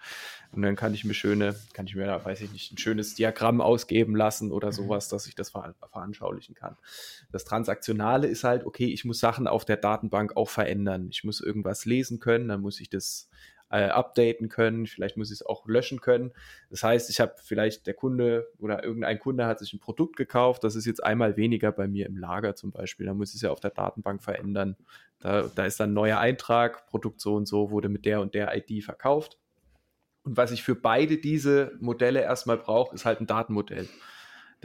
Und 0.52 0.62
dann 0.62 0.76
kann 0.76 0.93
ich 0.93 1.04
mir 1.04 1.14
schöne, 1.14 1.56
kann 1.74 1.86
ich 1.86 1.96
mir 1.96 2.06
da, 2.06 2.24
weiß 2.24 2.41
ich 2.41 2.52
nicht, 2.52 2.72
ein 2.72 2.78
schönes 2.78 3.16
Diagramm 3.16 3.60
ausgeben 3.60 4.16
lassen 4.16 4.52
oder 4.52 4.68
mhm. 4.68 4.74
sowas, 4.74 5.10
dass 5.10 5.28
ich 5.28 5.36
das 5.36 5.50
ver 5.50 5.76
veranschaulichen 5.91 6.56
kann. 6.56 6.78
Das 7.32 7.43
Transaktionale 7.43 8.28
ist 8.28 8.43
halt, 8.43 8.66
okay, 8.66 8.86
ich 8.86 9.04
muss 9.04 9.20
Sachen 9.20 9.48
auf 9.48 9.66
der 9.66 9.78
Datenbank 9.78 10.38
auch 10.38 10.50
verändern. 10.50 11.08
Ich 11.12 11.24
muss 11.24 11.41
irgendwas 11.41 11.86
lesen 11.86 12.20
können, 12.20 12.48
dann 12.48 12.62
muss 12.62 12.80
ich 12.80 12.89
das 12.89 13.30
äh, 13.76 13.89
updaten 13.89 14.47
können, 14.47 14.88
vielleicht 14.88 15.17
muss 15.17 15.30
ich 15.32 15.41
es 15.41 15.45
auch 15.45 15.67
löschen 15.67 15.99
können. 15.99 16.32
Das 16.69 16.84
heißt, 16.84 17.09
ich 17.09 17.19
habe 17.19 17.34
vielleicht 17.43 17.88
der 17.88 17.93
Kunde 17.93 18.47
oder 18.57 18.84
irgendein 18.84 19.19
Kunde 19.19 19.45
hat 19.45 19.59
sich 19.59 19.73
ein 19.73 19.80
Produkt 19.80 20.15
gekauft, 20.15 20.63
das 20.63 20.76
ist 20.76 20.86
jetzt 20.86 21.03
einmal 21.03 21.36
weniger 21.36 21.71
bei 21.71 21.88
mir 21.88 22.05
im 22.05 22.17
Lager 22.17 22.55
zum 22.55 22.71
Beispiel, 22.71 23.05
dann 23.05 23.17
muss 23.17 23.30
ich 23.30 23.36
es 23.36 23.41
ja 23.41 23.51
auf 23.51 23.59
der 23.59 23.71
Datenbank 23.71 24.23
verändern. 24.23 24.78
Da, 25.19 25.49
da 25.53 25.65
ist 25.65 25.80
dann 25.80 25.91
ein 25.91 25.93
neuer 25.93 26.19
Eintrag, 26.19 26.88
Produkt 26.88 27.19
so 27.19 27.36
und 27.36 27.47
so 27.47 27.71
wurde 27.71 27.89
mit 27.89 28.05
der 28.05 28.21
und 28.21 28.34
der 28.34 28.55
ID 28.55 28.84
verkauft. 28.84 29.39
Und 30.23 30.38
was 30.38 30.51
ich 30.51 30.63
für 30.63 30.76
beide 30.76 31.17
diese 31.17 31.73
Modelle 31.80 32.21
erstmal 32.21 32.57
brauche, 32.57 32.95
ist 32.95 33.05
halt 33.05 33.21
ein 33.21 33.28
Datenmodell. 33.28 33.88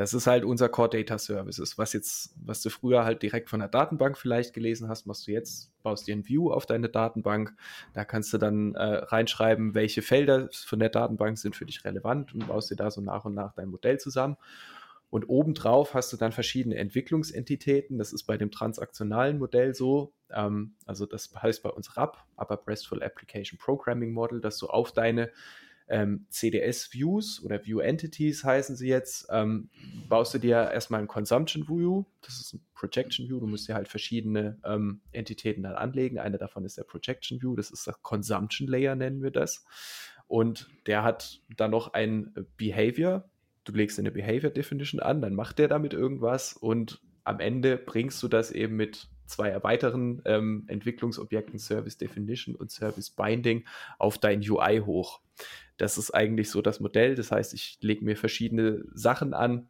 Das 0.00 0.14
ist 0.14 0.26
halt 0.26 0.46
unser 0.46 0.70
Core 0.70 0.88
Data 0.88 1.18
Services, 1.18 1.76
was 1.76 1.92
jetzt, 1.92 2.34
was 2.42 2.62
du 2.62 2.70
früher 2.70 3.04
halt 3.04 3.22
direkt 3.22 3.50
von 3.50 3.60
der 3.60 3.68
Datenbank 3.68 4.16
vielleicht 4.16 4.54
gelesen 4.54 4.88
hast, 4.88 5.04
machst 5.04 5.26
du 5.26 5.32
jetzt, 5.32 5.70
baust 5.82 6.06
dir 6.06 6.16
ein 6.16 6.26
View 6.26 6.50
auf 6.50 6.64
deine 6.64 6.88
Datenbank. 6.88 7.54
Da 7.92 8.06
kannst 8.06 8.32
du 8.32 8.38
dann 8.38 8.74
äh, 8.76 8.82
reinschreiben, 8.82 9.74
welche 9.74 10.00
Felder 10.00 10.48
von 10.52 10.78
der 10.78 10.88
Datenbank 10.88 11.36
sind 11.36 11.54
für 11.54 11.66
dich 11.66 11.84
relevant 11.84 12.32
und 12.32 12.48
baust 12.48 12.70
dir 12.70 12.76
da 12.76 12.90
so 12.90 13.02
nach 13.02 13.26
und 13.26 13.34
nach 13.34 13.52
dein 13.52 13.68
Modell 13.68 14.00
zusammen. 14.00 14.38
Und 15.10 15.28
obendrauf 15.28 15.92
hast 15.92 16.10
du 16.14 16.16
dann 16.16 16.32
verschiedene 16.32 16.76
Entwicklungsentitäten. 16.76 17.98
Das 17.98 18.14
ist 18.14 18.22
bei 18.22 18.38
dem 18.38 18.50
transaktionalen 18.50 19.38
Modell 19.38 19.74
so. 19.74 20.14
Ähm, 20.30 20.76
also 20.86 21.04
das 21.04 21.30
heißt 21.34 21.62
bei 21.62 21.68
uns 21.68 21.98
RAP, 21.98 22.16
Upper 22.38 22.58
RESTful 22.66 23.02
Application 23.02 23.58
Programming 23.58 24.14
Model, 24.14 24.40
dass 24.40 24.56
du 24.56 24.66
auf 24.68 24.92
deine 24.92 25.30
ähm, 25.90 26.26
CDS-Views 26.30 27.42
oder 27.44 27.64
View-Entities 27.64 28.44
heißen 28.44 28.76
sie 28.76 28.88
jetzt, 28.88 29.26
ähm, 29.30 29.68
baust 30.08 30.32
du 30.32 30.38
dir 30.38 30.70
erstmal 30.70 31.00
ein 31.00 31.08
Consumption 31.08 31.68
View, 31.68 32.04
das 32.22 32.40
ist 32.40 32.54
ein 32.54 32.64
Projection 32.74 33.28
View, 33.28 33.40
du 33.40 33.46
musst 33.46 33.68
dir 33.68 33.74
halt 33.74 33.88
verschiedene 33.88 34.58
ähm, 34.64 35.02
Entitäten 35.12 35.64
dann 35.64 35.74
anlegen. 35.74 36.18
Eine 36.18 36.38
davon 36.38 36.64
ist 36.64 36.78
der 36.78 36.84
Projection 36.84 37.42
View, 37.42 37.56
das 37.56 37.70
ist 37.70 37.86
der 37.86 37.94
Consumption 38.02 38.68
Layer, 38.68 38.94
nennen 38.94 39.22
wir 39.22 39.32
das. 39.32 39.64
Und 40.28 40.70
der 40.86 41.02
hat 41.02 41.40
dann 41.56 41.72
noch 41.72 41.92
ein 41.92 42.32
Behavior, 42.56 43.28
du 43.64 43.72
legst 43.72 43.98
eine 43.98 44.12
Behavior 44.12 44.50
Definition 44.50 45.00
an, 45.00 45.20
dann 45.20 45.34
macht 45.34 45.58
der 45.58 45.68
damit 45.68 45.92
irgendwas 45.92 46.52
und 46.52 47.02
am 47.24 47.40
Ende 47.40 47.76
bringst 47.76 48.22
du 48.22 48.28
das 48.28 48.50
eben 48.50 48.76
mit 48.76 49.08
zwei 49.30 49.62
weiteren 49.62 50.20
ähm, 50.24 50.64
Entwicklungsobjekten 50.66 51.58
Service 51.58 51.96
Definition 51.96 52.54
und 52.54 52.70
Service 52.70 53.10
Binding 53.10 53.64
auf 53.98 54.18
dein 54.18 54.40
UI 54.40 54.82
hoch. 54.84 55.20
Das 55.76 55.96
ist 55.96 56.10
eigentlich 56.10 56.50
so 56.50 56.60
das 56.60 56.80
Modell. 56.80 57.14
Das 57.14 57.32
heißt, 57.32 57.54
ich 57.54 57.78
lege 57.80 58.04
mir 58.04 58.16
verschiedene 58.16 58.84
Sachen 58.92 59.32
an, 59.32 59.68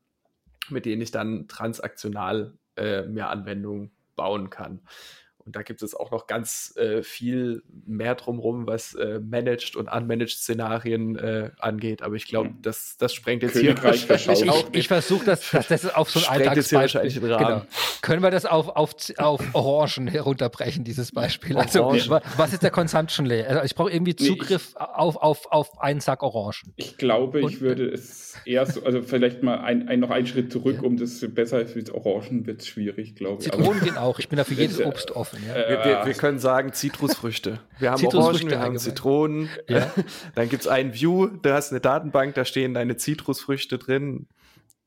mit 0.68 0.86
denen 0.86 1.02
ich 1.02 1.10
dann 1.10 1.46
transaktional 1.46 2.54
äh, 2.76 3.02
mehr 3.02 3.30
Anwendungen 3.30 3.92
bauen 4.16 4.50
kann. 4.50 4.80
Und 5.50 5.56
da 5.56 5.62
gibt 5.62 5.82
es 5.82 5.96
auch 5.96 6.12
noch 6.12 6.28
ganz 6.28 6.72
äh, 6.76 7.02
viel 7.02 7.64
mehr 7.84 8.14
drumherum, 8.14 8.68
was 8.68 8.94
äh, 8.94 9.18
Managed 9.18 9.74
und 9.74 9.88
Unmanaged 9.88 10.38
Szenarien 10.38 11.16
äh, 11.16 11.50
angeht. 11.58 12.02
Aber 12.02 12.14
ich 12.14 12.26
glaube, 12.26 12.50
hm. 12.50 12.62
das, 12.62 12.96
das 12.98 13.12
sprengt 13.12 13.42
jetzt 13.42 13.54
Königreich 13.54 14.02
hier 14.02 14.10
wahrscheinlich 14.10 14.48
auch. 14.48 14.68
Ich, 14.70 14.78
ich 14.78 14.86
versuche 14.86 15.24
das, 15.24 15.50
das, 15.50 15.66
das 15.66 15.82
ist 15.82 15.96
auf 15.96 16.08
so 16.08 16.20
ein 16.20 16.26
Alltagsbeispiel. 16.26 17.10
Genau. 17.20 17.62
Können 18.00 18.22
wir 18.22 18.30
das 18.30 18.46
auf, 18.46 18.68
auf, 18.68 18.94
auf 19.16 19.42
Orangen 19.52 20.06
herunterbrechen, 20.06 20.84
dieses 20.84 21.10
Beispiel? 21.10 21.56
Also, 21.56 21.92
was 22.36 22.52
ist 22.52 22.62
der 22.62 22.70
Consumption 22.70 23.26
Layer? 23.26 23.48
Also 23.48 23.64
ich 23.64 23.74
brauche 23.74 23.90
irgendwie 23.90 24.14
Zugriff 24.14 24.74
nee, 24.78 24.84
ich, 24.84 24.88
auf, 24.88 25.16
auf, 25.16 25.50
auf 25.50 25.80
einen 25.82 25.98
Sack 25.98 26.22
Orangen. 26.22 26.74
Ich 26.76 26.96
glaube, 26.96 27.42
und, 27.42 27.50
ich 27.50 27.60
würde 27.60 27.90
es 27.90 28.34
eher 28.44 28.66
so, 28.66 28.84
also 28.84 29.02
vielleicht 29.02 29.42
mal 29.42 29.58
ein, 29.58 29.88
ein, 29.88 29.98
noch 29.98 30.10
einen 30.10 30.28
Schritt 30.28 30.52
zurück, 30.52 30.76
ja. 30.76 30.82
um 30.82 30.96
das 30.96 31.26
besser 31.34 31.66
für 31.66 31.82
Orangen 31.92 32.46
wird 32.46 32.60
es 32.60 32.68
schwierig, 32.68 33.16
glaube 33.16 33.42
ich. 33.42 33.50
Zitronen 33.50 33.80
gehen 33.80 33.96
auch. 33.96 34.20
Ich 34.20 34.28
bin 34.28 34.36
dafür 34.36 34.56
jedes 34.60 34.80
Obst 34.80 35.10
offen. 35.10 35.39
Ja. 35.46 35.54
Wir, 35.54 35.84
wir, 35.84 36.06
wir, 36.06 36.14
können 36.14 36.38
sagen 36.38 36.72
Zitrusfrüchte. 36.72 37.60
Wir 37.78 37.90
haben 37.90 37.98
Zitrusfrüchte 37.98 38.46
Orangen, 38.46 38.50
wir 38.50 38.60
haben 38.60 38.78
Zitronen. 38.78 39.48
Ja. 39.68 39.90
Dann 40.34 40.48
gibt 40.48 40.62
es 40.62 40.68
ein 40.68 40.94
View, 40.94 41.28
da 41.42 41.54
hast 41.54 41.70
du 41.70 41.74
eine 41.74 41.80
Datenbank, 41.80 42.34
da 42.34 42.44
stehen 42.44 42.74
deine 42.74 42.96
Zitrusfrüchte 42.96 43.78
drin. 43.78 44.26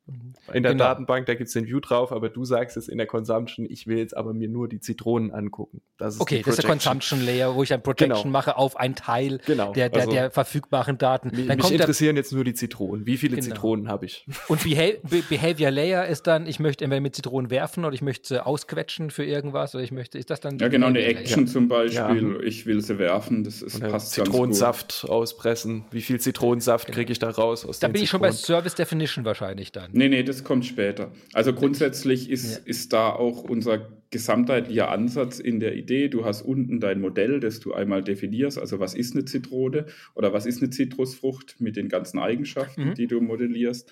In 0.06 0.64
der 0.64 0.74
genau. 0.74 0.84
Datenbank, 0.84 1.28
da 1.28 1.34
gibt 1.34 1.48
es 1.48 1.54
den 1.54 1.66
View 1.66 1.80
drauf, 1.80 2.12
aber 2.12 2.28
du 2.28 2.44
sagst 2.44 2.76
es 2.76 2.90
in 2.90 2.98
der 2.98 3.08
Consumption, 3.08 3.66
ich 3.70 3.88
will 3.88 3.98
jetzt 3.98 4.18
aber 4.18 4.34
mir 4.34 4.50
nur 4.50 4.68
die 4.68 4.82
Zitronen 4.82 5.32
angucken. 5.32 5.82
Das 5.98 6.20
okay, 6.20 6.42
das 6.44 6.56
ist 6.56 6.64
der 6.64 6.70
Consumption 6.70 7.26
Layer, 7.26 7.56
wo 7.56 7.64
ich 7.64 7.74
ein 7.74 7.82
Projection 7.82 8.24
genau. 8.24 8.32
mache 8.32 8.58
auf 8.58 8.76
einen 8.76 8.96
Teil 8.96 9.40
genau. 9.46 9.72
der, 9.72 9.88
der, 9.88 10.02
also, 10.02 10.12
der 10.12 10.32
verfügbaren 10.32 10.98
Daten. 10.98 11.32
Dann 11.48 11.58
mich 11.58 11.72
interessieren 11.72 12.18
jetzt 12.18 12.34
nur 12.34 12.44
die 12.44 12.54
Zitronen. 12.54 13.06
Wie 13.06 13.16
viele 13.16 13.38
genau. 13.38 13.48
Zitronen 13.48 13.88
habe 13.88 14.06
ich? 14.06 14.28
Und 14.50 14.64
Beha 14.64 14.94
Behavior 15.30 15.72
Layer 15.72 16.06
ist 16.06 16.28
dann, 16.28 16.48
ich 16.48 16.60
möchte 16.60 16.84
entweder 16.84 17.00
mit 17.00 17.16
Zitronen 17.16 17.50
werfen 17.50 17.86
oder 17.86 17.96
ich 17.96 18.02
möchte 18.02 18.28
sie 18.28 18.46
ausquetschen 18.46 19.10
für 19.10 19.24
irgendwas 19.24 19.74
oder 19.74 19.86
ich 19.86 19.94
möchte, 19.94 20.18
ist 20.18 20.30
das 20.30 20.42
dann? 20.42 20.60
Ja, 20.60 20.68
genau, 20.68 20.88
eine 20.88 21.00
Action 21.00 21.46
Layer? 21.46 21.54
zum 21.54 21.68
Beispiel. 21.70 22.34
Ja. 22.34 22.40
Ich 22.42 22.66
will 22.66 22.82
sie 22.82 23.00
werfen, 23.00 23.46
das 23.46 23.62
ist, 23.62 23.80
passt 23.80 24.12
Zitronensaft 24.12 25.06
auspressen. 25.08 25.86
Wie 25.92 26.02
viel 26.02 26.20
Zitronensaft 26.20 26.92
kriege 26.92 27.12
ich 27.14 27.20
da 27.20 27.30
raus 27.30 27.66
aus 27.66 27.80
Da 27.80 27.88
bin 27.88 28.04
ich 28.04 28.10
schon 28.10 28.20
bei 28.20 28.32
Service 28.32 28.76
Definition 28.76 29.24
wahrscheinlich 29.24 29.72
dann. 29.72 29.93
Nee, 29.96 30.10
nee, 30.10 30.24
das 30.24 30.44
kommt 30.44 30.66
später. 30.66 31.12
Also 31.34 31.54
grundsätzlich 31.54 32.28
ist, 32.30 32.58
ja. 32.58 32.62
ist 32.66 32.94
da 32.94 33.12
auch 33.12 33.44
unser 33.44 33.90
gesamtheitlicher 34.10 34.90
Ansatz 34.90 35.40
in 35.40 35.60
der 35.60 35.76
Idee. 35.76 36.08
Du 36.10 36.26
hast 36.26 36.42
unten 36.42 36.80
dein 36.80 37.00
Modell, 37.00 37.40
das 37.40 37.60
du 37.60 37.74
einmal 37.74 38.04
definierst. 38.04 38.58
Also 38.58 38.80
was 38.80 38.96
ist 38.96 39.16
eine 39.16 39.26
Zitrone 39.26 39.86
oder 40.16 40.34
was 40.34 40.48
ist 40.48 40.64
eine 40.64 40.72
Zitrusfrucht 40.72 41.62
mit 41.62 41.76
den 41.76 41.90
ganzen 41.90 42.18
Eigenschaften, 42.18 42.90
mhm. 42.90 42.94
die 42.96 43.06
du 43.06 43.22
modellierst. 43.22 43.92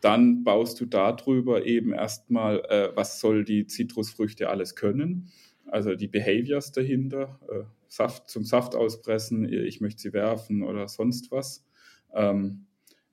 Dann 0.00 0.42
baust 0.42 0.80
du 0.80 0.84
darüber 0.84 1.64
eben 1.64 1.92
erstmal, 1.92 2.64
äh, 2.68 2.90
was 2.96 3.20
soll 3.20 3.44
die 3.44 3.68
Zitrusfrüchte 3.68 4.50
alles 4.50 4.74
können. 4.74 5.30
Also 5.66 5.94
die 5.94 6.08
Behaviors 6.08 6.72
dahinter, 6.72 7.38
äh, 7.48 7.62
Saft 7.86 8.28
zum 8.28 8.42
Saft 8.42 8.74
auspressen, 8.74 9.50
ich 9.50 9.80
möchte 9.80 10.02
sie 10.02 10.12
werfen 10.12 10.64
oder 10.64 10.88
sonst 10.88 11.30
was. 11.30 11.64
Ähm, 12.12 12.66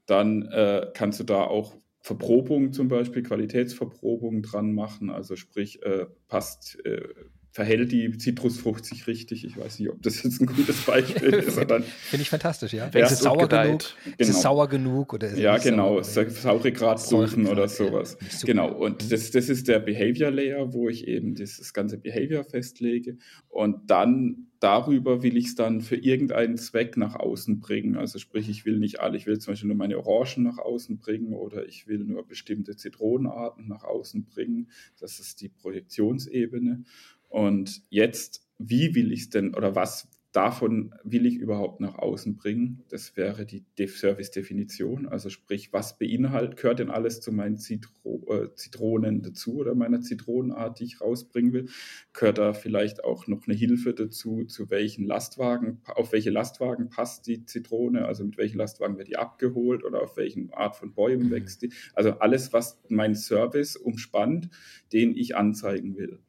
dann 0.07 0.43
äh, 0.51 0.87
kannst 0.93 1.19
du 1.19 1.23
da 1.23 1.43
auch 1.43 1.75
Verprobungen 2.03 2.73
zum 2.73 2.89
Beispiel, 2.89 3.23
Qualitätsverprobungen 3.23 4.41
dran 4.43 4.73
machen. 4.73 5.09
Also 5.09 5.37
sprich, 5.37 5.81
äh, 5.83 6.05
passt, 6.27 6.77
äh, 6.85 7.01
verhält 7.49 7.93
die 7.93 8.17
Zitrusfrucht 8.17 8.83
sich 8.83 9.07
richtig. 9.07 9.45
Ich 9.45 9.57
weiß 9.57 9.79
nicht, 9.79 9.89
ob 9.89 10.01
das 10.01 10.21
jetzt 10.21 10.41
ein 10.41 10.47
gutes 10.47 10.81
Beispiel 10.81 11.33
ist. 11.33 11.57
Finde 11.57 11.85
ich 12.11 12.29
fantastisch, 12.29 12.73
ja. 12.73 12.89
ja 12.93 13.05
ist 13.05 13.13
es 13.13 13.19
sauer 13.19 13.47
genug? 13.47 13.95
Genau. 14.03 14.15
Ist 14.17 14.29
es 14.29 14.41
sauer 14.41 14.67
genug? 14.67 15.13
Oder 15.13 15.33
ja, 15.37 15.57
genau. 15.57 16.01
Sauregrad 16.01 17.01
prüfen 17.07 17.47
oder 17.47 17.69
sowas. 17.69 18.17
Ja, 18.19 18.47
genau. 18.47 18.73
Und 18.73 19.09
das, 19.09 19.31
das 19.31 19.47
ist 19.47 19.69
der 19.69 19.79
Behavior 19.79 20.29
Layer, 20.29 20.73
wo 20.73 20.89
ich 20.89 21.07
eben 21.07 21.35
das 21.35 21.73
ganze 21.73 21.97
Behavior 21.97 22.43
festlege. 22.43 23.17
Und 23.47 23.89
dann 23.89 24.47
darüber 24.63 25.23
will 25.23 25.35
ich 25.35 25.47
es 25.47 25.55
dann 25.55 25.81
für 25.81 25.97
irgendeinen 25.97 26.57
Zweck 26.57 26.95
nach 26.95 27.15
außen 27.15 27.59
bringen. 27.59 27.97
Also 27.97 28.17
sprich, 28.17 28.47
ich 28.47 28.65
will 28.65 28.79
nicht 28.79 29.01
alle, 29.01 29.17
ich 29.17 29.25
will 29.25 29.37
zum 29.37 29.51
Beispiel 29.51 29.67
nur 29.67 29.77
meine 29.77 29.97
Orangen 29.97 30.43
nach 30.43 30.57
außen 30.57 30.99
bringen 30.99 31.33
oder 31.33 31.67
ich 31.67 31.87
will 31.87 31.99
nur 31.99 32.25
bestimmte 32.25 32.77
Zitronenarten 32.77 33.67
nach 33.67 33.83
außen 33.83 34.23
bringen. 34.25 34.69
Das 34.99 35.19
ist 35.19 35.41
die 35.41 35.49
Projektionsebene. 35.49 36.85
Und 37.27 37.81
jetzt, 37.89 38.47
wie 38.57 38.95
will 38.95 39.11
ich 39.11 39.21
es 39.21 39.29
denn 39.29 39.53
oder 39.53 39.75
was 39.75 40.07
davon 40.33 40.93
will 41.03 41.25
ich 41.25 41.37
überhaupt 41.37 41.79
nach 41.79 41.95
außen 41.95 42.35
bringen? 42.35 42.83
Das 42.89 43.15
wäre 43.15 43.45
die 43.45 43.63
Service-Definition. 43.77 45.07
Also 45.07 45.29
sprich, 45.29 45.71
was 45.71 45.97
beinhaltet, 45.97 46.57
gehört 46.57 46.79
denn 46.79 46.89
alles 46.89 47.21
zu 47.21 47.31
meinen 47.31 47.57
Zitro 47.57 48.25
äh, 48.29 48.53
Zitronen 48.55 49.21
dazu 49.21 49.57
oder 49.57 49.75
meiner 49.75 50.01
Zitronenart, 50.01 50.79
die 50.79 50.85
ich 50.85 51.01
rausbringen 51.01 51.53
will? 51.53 51.69
Gehört 52.13 52.39
da 52.39 52.53
vielleicht 52.53 53.03
auch 53.03 53.27
noch 53.27 53.47
eine 53.47 53.55
Hilfe 53.55 53.93
dazu, 53.93 54.43
zu 54.45 54.69
welchen 54.69 55.05
Lastwagen, 55.05 55.81
auf 55.85 56.11
welche 56.11 56.31
Lastwagen 56.31 56.89
passt 56.89 57.27
die 57.27 57.45
Zitrone? 57.45 58.05
Also 58.05 58.25
mit 58.25 58.37
welchen 58.37 58.57
Lastwagen 58.57 58.97
wird 58.97 59.07
die 59.07 59.17
abgeholt 59.17 59.83
oder 59.83 60.01
auf 60.01 60.17
welchen 60.17 60.51
Art 60.51 60.75
von 60.75 60.93
Bäumen 60.93 61.27
mhm. 61.27 61.31
wächst 61.31 61.61
die? 61.61 61.71
Also 61.93 62.11
alles, 62.19 62.51
was 62.53 62.81
mein 62.89 63.15
Service 63.15 63.75
umspannt, 63.75 64.49
den 64.91 65.15
ich 65.15 65.35
anzeigen 65.35 65.95
will 65.95 66.19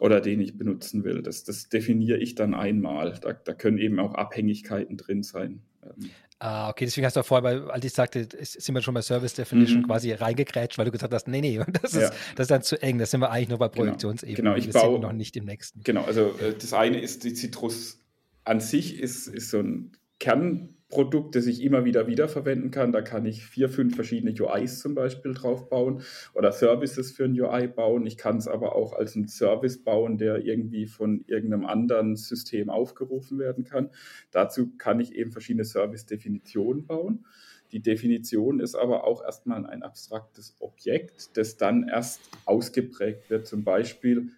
oder 0.00 0.20
den 0.20 0.40
ich 0.40 0.56
benutzen 0.56 1.04
will. 1.04 1.22
Das, 1.22 1.44
das 1.44 1.68
definiere 1.68 2.18
ich 2.18 2.34
dann 2.34 2.54
einmal. 2.54 3.18
Da, 3.20 3.32
da 3.32 3.54
können 3.54 3.78
eben 3.78 4.00
auch 4.00 4.14
Abhängigkeiten 4.14 4.96
drin 4.96 5.22
sein. 5.22 5.62
Ähm. 5.82 6.10
Ah, 6.40 6.68
okay, 6.68 6.84
deswegen 6.84 7.06
hast 7.06 7.16
du 7.16 7.22
vorher, 7.22 7.70
als 7.70 7.84
ich 7.84 7.92
sagte, 7.92 8.28
sind 8.42 8.74
wir 8.74 8.82
schon 8.82 8.92
bei 8.92 9.02
Service 9.02 9.34
Definition 9.34 9.82
mhm. 9.82 9.86
quasi 9.86 10.12
reingekrätscht, 10.12 10.76
weil 10.76 10.84
du 10.84 10.90
gesagt 10.90 11.14
hast, 11.14 11.28
nee, 11.28 11.40
nee, 11.40 11.58
das 11.82 11.94
ist, 11.94 12.02
ja. 12.02 12.10
das 12.34 12.44
ist 12.44 12.50
dann 12.50 12.62
zu 12.62 12.82
eng, 12.82 12.98
das 12.98 13.12
sind 13.12 13.20
wir 13.20 13.30
eigentlich 13.30 13.48
nur 13.48 13.58
bei 13.58 13.68
genau. 13.68 13.84
Projektionsebene. 13.84 14.36
Genau, 14.36 14.56
ich 14.56 14.70
baue 14.70 14.98
noch 14.98 15.12
nicht 15.12 15.36
im 15.36 15.44
nächsten. 15.44 15.82
Genau, 15.84 16.02
also 16.02 16.34
äh, 16.40 16.54
das 16.60 16.72
eine 16.72 17.00
ist, 17.00 17.24
die 17.24 17.34
Citrus 17.34 18.04
an 18.44 18.60
sich 18.60 18.98
ist, 18.98 19.28
ist 19.28 19.50
so 19.50 19.60
ein 19.60 19.92
Kern, 20.18 20.74
Produkt, 20.94 21.34
das 21.34 21.46
ich 21.46 21.60
immer 21.60 21.84
wieder 21.84 22.06
wiederverwenden 22.06 22.70
kann. 22.70 22.92
Da 22.92 23.02
kann 23.02 23.26
ich 23.26 23.44
vier, 23.44 23.68
fünf 23.68 23.96
verschiedene 23.96 24.32
UIs 24.32 24.78
zum 24.78 24.94
Beispiel 24.94 25.34
drauf 25.34 25.68
bauen 25.68 26.02
oder 26.34 26.52
Services 26.52 27.10
für 27.10 27.24
ein 27.24 27.38
UI 27.38 27.66
bauen. 27.66 28.06
Ich 28.06 28.16
kann 28.16 28.36
es 28.36 28.46
aber 28.46 28.76
auch 28.76 28.92
als 28.92 29.16
ein 29.16 29.26
Service 29.26 29.82
bauen, 29.82 30.18
der 30.18 30.44
irgendwie 30.44 30.86
von 30.86 31.24
irgendeinem 31.26 31.66
anderen 31.66 32.14
System 32.14 32.70
aufgerufen 32.70 33.40
werden 33.40 33.64
kann. 33.64 33.90
Dazu 34.30 34.70
kann 34.78 35.00
ich 35.00 35.14
eben 35.14 35.32
verschiedene 35.32 35.64
Service-Definitionen 35.64 36.86
bauen. 36.86 37.26
Die 37.72 37.80
Definition 37.82 38.60
ist 38.60 38.76
aber 38.76 39.02
auch 39.02 39.24
erstmal 39.24 39.66
ein 39.66 39.82
abstraktes 39.82 40.54
Objekt, 40.60 41.36
das 41.36 41.56
dann 41.56 41.88
erst 41.88 42.20
ausgeprägt 42.44 43.28
wird. 43.30 43.48
Zum 43.48 43.64
Beispiel 43.64 44.30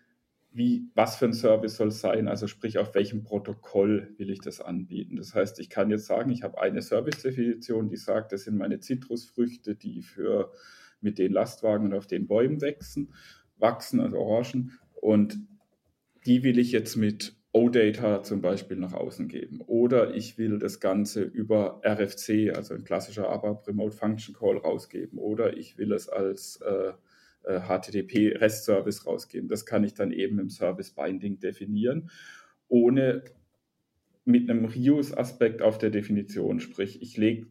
wie, 0.57 0.89
was 0.95 1.17
für 1.17 1.27
ein 1.27 1.35
Service 1.35 1.77
soll 1.77 1.89
es 1.89 2.01
sein, 2.01 2.29
also 2.29 2.47
sprich, 2.47 2.79
auf 2.79 2.95
welchem 2.95 3.23
Protokoll 3.23 4.15
will 4.17 4.31
ich 4.31 4.41
das 4.41 4.61
anbieten. 4.61 5.17
Das 5.17 5.35
heißt, 5.35 5.61
ich 5.61 5.69
kann 5.69 5.91
jetzt 5.91 6.07
sagen, 6.07 6.31
ich 6.31 6.43
habe 6.43 6.61
eine 6.61 6.81
Service-Definition, 6.81 7.89
die 7.89 7.97
sagt, 7.97 8.33
das 8.33 8.45
sind 8.45 8.57
meine 8.57 8.81
Zitrusfrüchte, 8.81 9.75
die 9.75 10.03
für 10.03 10.51
mit 11.01 11.19
den 11.19 11.33
Lastwagen 11.33 11.87
und 11.87 11.95
auf 11.95 12.07
den 12.07 12.27
Bäumen 12.27 12.61
wachsen, 12.63 13.13
wachsen, 13.59 14.01
also 14.01 14.17
Orangen. 14.17 14.73
Und 14.95 15.39
die 16.25 16.43
will 16.43 16.59
ich 16.59 16.73
jetzt 16.73 16.97
mit 16.97 17.37
OData 17.53 18.23
zum 18.23 18.41
Beispiel 18.41 18.77
nach 18.77 18.93
außen 18.93 19.29
geben. 19.29 19.61
Oder 19.67 20.15
ich 20.15 20.39
will 20.39 20.59
das 20.59 20.81
Ganze 20.81 21.23
über 21.23 21.81
RFC, 21.85 22.55
also 22.55 22.75
ein 22.75 22.85
klassischer 22.85 23.29
ABAP 23.29 23.69
Remote 23.69 23.97
Function 23.97 24.35
Call 24.35 24.57
rausgeben. 24.59 25.19
Oder 25.19 25.57
ich 25.57 25.79
will 25.79 25.93
es 25.93 26.09
als 26.09 26.61
äh, 26.63 26.93
äh, 27.47 27.61
HTTP 27.61 28.37
REST 28.37 28.65
Service 28.65 29.07
rausgeben. 29.07 29.49
Das 29.49 29.65
kann 29.65 29.85
ich 29.85 29.95
dann 29.95 30.13
eben 30.13 30.39
im 30.39 30.51
Service 30.51 30.91
Binding 30.91 31.39
definieren, 31.41 32.11
ohne 32.69 33.25
mit 34.25 34.51
einem 34.51 34.65
Reuse-Aspekt 34.65 35.63
auf 35.63 35.79
der 35.79 35.91
Definition. 35.91 36.61
Sprich, 36.61 37.01
ich 37.01 37.17
lege 37.17 37.47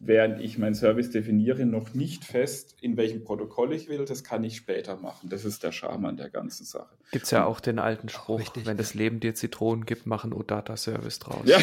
während 0.00 0.40
ich 0.40 0.56
meinen 0.56 0.74
Service 0.74 1.10
definiere, 1.10 1.66
noch 1.66 1.92
nicht 1.92 2.24
fest, 2.24 2.74
in 2.80 2.96
welchem 2.96 3.22
Protokoll 3.22 3.74
ich 3.74 3.88
will. 3.88 4.06
Das 4.06 4.24
kann 4.24 4.42
ich 4.42 4.56
später 4.56 4.96
machen. 4.96 5.28
Das 5.28 5.44
ist 5.44 5.62
der 5.62 5.72
Charme 5.72 6.06
an 6.06 6.16
der 6.16 6.30
ganzen 6.30 6.64
Sache. 6.64 6.88
Gibt 7.12 7.26
es 7.26 7.30
ja 7.30 7.44
auch 7.44 7.60
den 7.60 7.78
alten 7.78 8.08
Spruch, 8.08 8.40
wenn 8.64 8.78
das 8.78 8.94
Leben 8.94 9.20
dir 9.20 9.34
Zitronen 9.34 9.84
gibt, 9.84 10.06
machen 10.06 10.32
OData 10.32 10.76
Service 10.76 11.18
draus. 11.18 11.42
Ja. 11.44 11.58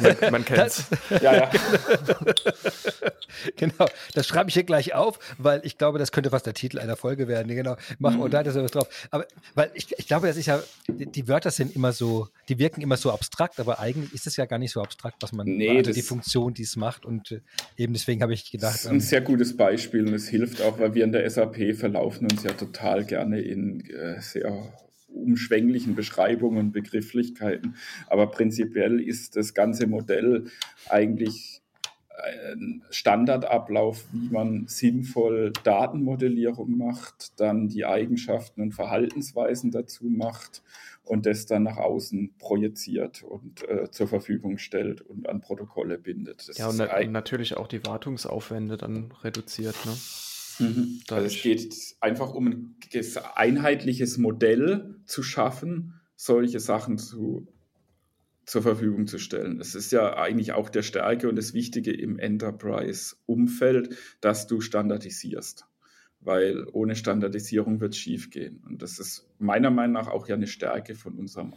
man, 0.00 0.32
man 0.32 0.44
kennt 0.44 0.66
es. 0.66 0.84
Ja, 1.22 1.34
ja. 1.34 1.50
genau, 3.56 3.86
das 4.14 4.26
schreibe 4.26 4.50
ich 4.50 4.54
hier 4.54 4.64
gleich 4.64 4.94
auf, 4.94 5.18
weil 5.38 5.60
ich 5.64 5.78
glaube, 5.78 5.98
das 5.98 6.12
könnte 6.12 6.30
fast 6.30 6.46
der 6.46 6.54
Titel 6.54 6.78
einer 6.78 6.96
Folge 6.96 7.26
werden. 7.26 7.48
Genau, 7.48 7.76
machen 7.98 8.16
mhm. 8.16 8.22
OData 8.22 8.52
Service 8.52 8.72
drauf. 8.72 9.08
Aber 9.10 9.26
weil 9.54 9.70
ich, 9.74 9.96
ich 9.96 10.06
glaube, 10.06 10.26
das 10.26 10.36
ist 10.36 10.46
ja, 10.46 10.60
die, 10.88 11.06
die, 11.06 11.28
Wörter 11.28 11.50
sind 11.50 11.74
immer 11.74 11.92
so, 11.92 12.28
die 12.48 12.58
wirken 12.58 12.82
immer 12.82 12.98
so 12.98 13.12
abstrakt, 13.12 13.60
aber 13.60 13.78
eigentlich 13.78 14.12
ist 14.12 14.26
es 14.26 14.36
ja 14.36 14.44
gar 14.44 14.58
nicht 14.58 14.72
so 14.72 14.82
abstrakt, 14.82 15.22
was 15.22 15.32
man, 15.32 15.46
nee, 15.46 15.78
also 15.78 15.92
die 15.92 16.02
Funktion, 16.02 16.52
die 16.52 16.64
es 16.64 16.76
macht 16.76 17.06
und 17.06 17.30
äh, 17.30 17.40
eben 17.78 17.92
deswegen 17.92 18.22
habe 18.22 18.34
ich 18.34 18.50
gedacht. 18.50 18.74
Das 18.74 18.80
ist 18.82 18.86
ein 18.88 18.94
ähm, 18.94 19.00
sehr 19.00 19.20
gutes 19.20 19.56
Beispiel 19.56 20.06
und 20.06 20.12
es 20.12 20.28
hilft 20.28 20.60
auch, 20.60 20.78
weil 20.78 20.94
wir 20.94 21.04
in 21.04 21.12
der 21.12 21.28
SAP 21.30 21.74
verlaufen 21.74 22.28
uns 22.30 22.42
ja 22.42 22.52
total 22.52 23.04
gerne 23.04 23.40
in 23.40 23.80
äh, 23.88 24.20
sehr 24.20 24.72
umschwänglichen 25.08 25.94
Beschreibungen 25.94 26.58
und 26.58 26.72
Begrifflichkeiten. 26.72 27.76
Aber 28.08 28.30
prinzipiell 28.30 29.00
ist 29.00 29.36
das 29.36 29.54
ganze 29.54 29.86
Modell 29.86 30.44
eigentlich 30.88 31.57
ein 32.22 32.82
Standardablauf, 32.90 34.04
wie 34.12 34.28
man 34.30 34.66
sinnvoll 34.66 35.52
Datenmodellierung 35.64 36.76
macht, 36.76 37.38
dann 37.40 37.68
die 37.68 37.84
Eigenschaften 37.84 38.62
und 38.62 38.72
Verhaltensweisen 38.72 39.70
dazu 39.70 40.06
macht 40.06 40.62
und 41.04 41.26
das 41.26 41.46
dann 41.46 41.62
nach 41.64 41.78
außen 41.78 42.34
projiziert 42.38 43.22
und 43.22 43.66
äh, 43.68 43.90
zur 43.90 44.08
Verfügung 44.08 44.58
stellt 44.58 45.00
und 45.00 45.28
an 45.28 45.40
Protokolle 45.40 45.98
bindet. 45.98 46.48
Das 46.48 46.58
ja, 46.58 46.68
und, 46.68 46.76
na 46.78 47.02
natürlich 47.04 47.56
auch 47.56 47.66
die 47.66 47.84
Wartungsaufwände 47.84 48.76
dann 48.76 49.12
reduziert. 49.22 49.76
Ne? 49.86 49.96
Mhm. 50.58 51.00
Also 51.10 51.26
es 51.26 51.42
geht 51.42 51.74
einfach 52.00 52.34
um 52.34 52.46
ein 52.48 52.76
einheitliches 53.34 54.18
Modell 54.18 54.96
zu 55.06 55.22
schaffen, 55.22 56.00
solche 56.14 56.60
Sachen 56.60 56.98
zu, 56.98 57.46
zur 58.48 58.62
Verfügung 58.62 59.06
zu 59.06 59.18
stellen. 59.18 59.60
Es 59.60 59.74
ist 59.74 59.92
ja 59.92 60.16
eigentlich 60.16 60.52
auch 60.52 60.70
der 60.70 60.82
Stärke 60.82 61.28
und 61.28 61.36
das 61.36 61.54
Wichtige 61.54 61.92
im 61.92 62.18
Enterprise-Umfeld, 62.18 63.96
dass 64.20 64.46
du 64.46 64.60
standardisierst 64.60 65.66
weil 66.20 66.66
ohne 66.72 66.96
Standardisierung 66.96 67.80
wird 67.80 67.94
es 67.94 68.00
schief 68.00 68.30
gehen. 68.30 68.62
Und 68.66 68.82
das 68.82 68.98
ist 68.98 69.28
meiner 69.38 69.70
Meinung 69.70 69.92
nach 69.92 70.08
auch 70.08 70.26
ja 70.26 70.34
eine 70.34 70.48
Stärke 70.48 70.96
von 70.96 71.14
unserem 71.14 71.54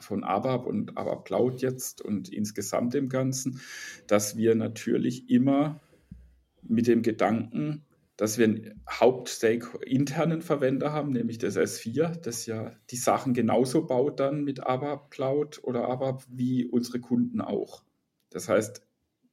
von 0.00 0.24
ABAP 0.24 0.66
und 0.66 0.96
ABAP 0.96 1.24
Cloud 1.24 1.62
jetzt 1.62 2.00
und 2.00 2.28
insgesamt 2.28 2.94
im 2.94 3.08
Ganzen, 3.08 3.60
dass 4.06 4.36
wir 4.36 4.54
natürlich 4.54 5.30
immer 5.30 5.80
mit 6.62 6.86
dem 6.86 7.02
Gedanken, 7.02 7.84
dass 8.16 8.38
wir 8.38 8.44
einen 8.44 8.82
Hauptstake 8.88 9.78
internen 9.84 10.42
Verwender 10.42 10.92
haben, 10.92 11.10
nämlich 11.12 11.38
das 11.38 11.56
S4, 11.56 12.20
das 12.20 12.46
ja 12.46 12.72
die 12.90 12.96
Sachen 12.96 13.34
genauso 13.34 13.86
baut 13.86 14.20
dann 14.20 14.44
mit 14.44 14.60
ABAP 14.60 15.10
Cloud 15.10 15.60
oder 15.64 15.88
ABAP 15.88 16.24
wie 16.28 16.66
unsere 16.66 17.00
Kunden 17.00 17.40
auch. 17.40 17.84
Das 18.30 18.48
heißt, 18.48 18.82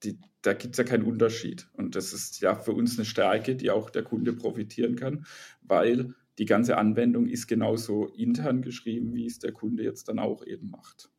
die, 0.03 0.17
da 0.41 0.53
gibt 0.53 0.75
es 0.75 0.77
ja 0.77 0.83
keinen 0.83 1.03
Unterschied. 1.03 1.67
Und 1.73 1.95
das 1.95 2.13
ist 2.13 2.39
ja 2.41 2.55
für 2.55 2.71
uns 2.71 2.97
eine 2.97 3.05
Stärke, 3.05 3.55
die 3.55 3.71
auch 3.71 3.89
der 3.89 4.03
Kunde 4.03 4.33
profitieren 4.33 4.95
kann, 4.95 5.25
weil 5.61 6.15
die 6.37 6.45
ganze 6.45 6.77
Anwendung 6.77 7.27
ist 7.27 7.47
genauso 7.47 8.07
intern 8.07 8.61
geschrieben, 8.61 9.13
wie 9.13 9.25
es 9.25 9.39
der 9.39 9.51
Kunde 9.51 9.83
jetzt 9.83 10.07
dann 10.07 10.19
auch 10.19 10.45
eben 10.45 10.69
macht. 10.69 11.11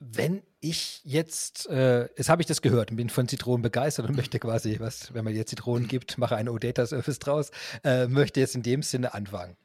Wenn 0.00 0.42
ich 0.70 1.00
jetzt, 1.04 1.68
äh, 1.68 2.08
jetzt 2.16 2.28
habe 2.28 2.42
ich 2.42 2.46
das 2.46 2.62
gehört 2.62 2.90
und 2.90 2.96
bin 2.96 3.10
von 3.10 3.28
Zitronen 3.28 3.62
begeistert 3.62 4.08
und 4.08 4.16
möchte 4.16 4.38
quasi, 4.38 4.76
was, 4.80 5.12
wenn 5.14 5.24
man 5.24 5.34
dir 5.34 5.46
Zitronen 5.46 5.88
gibt, 5.88 6.18
mache 6.18 6.36
eine 6.36 6.52
OData-Service 6.52 7.18
draus, 7.18 7.50
äh, 7.84 8.06
möchte 8.06 8.40
jetzt 8.40 8.54
in 8.54 8.62
dem 8.62 8.82
Sinne 8.82 9.14
anfangen. 9.14 9.56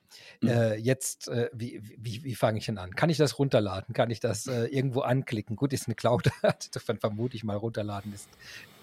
Mhm. 0.41 0.49
Äh, 0.49 0.75
jetzt, 0.75 1.27
äh, 1.27 1.49
wie, 1.53 1.81
wie, 1.97 2.23
wie 2.23 2.35
fange 2.35 2.59
ich 2.59 2.65
denn 2.65 2.77
an? 2.77 2.95
Kann 2.95 3.09
ich 3.09 3.17
das 3.17 3.39
runterladen? 3.39 3.93
Kann 3.93 4.09
ich 4.09 4.19
das 4.19 4.47
äh, 4.47 4.65
irgendwo 4.65 5.01
anklicken? 5.01 5.55
Gut, 5.55 5.73
ist 5.73 5.87
eine 5.87 5.95
Cloud, 5.95 6.29
davon 6.73 6.97
vermute 6.97 7.35
ich 7.35 7.43
mal 7.43 7.57
runterladen 7.57 8.13
ist 8.13 8.29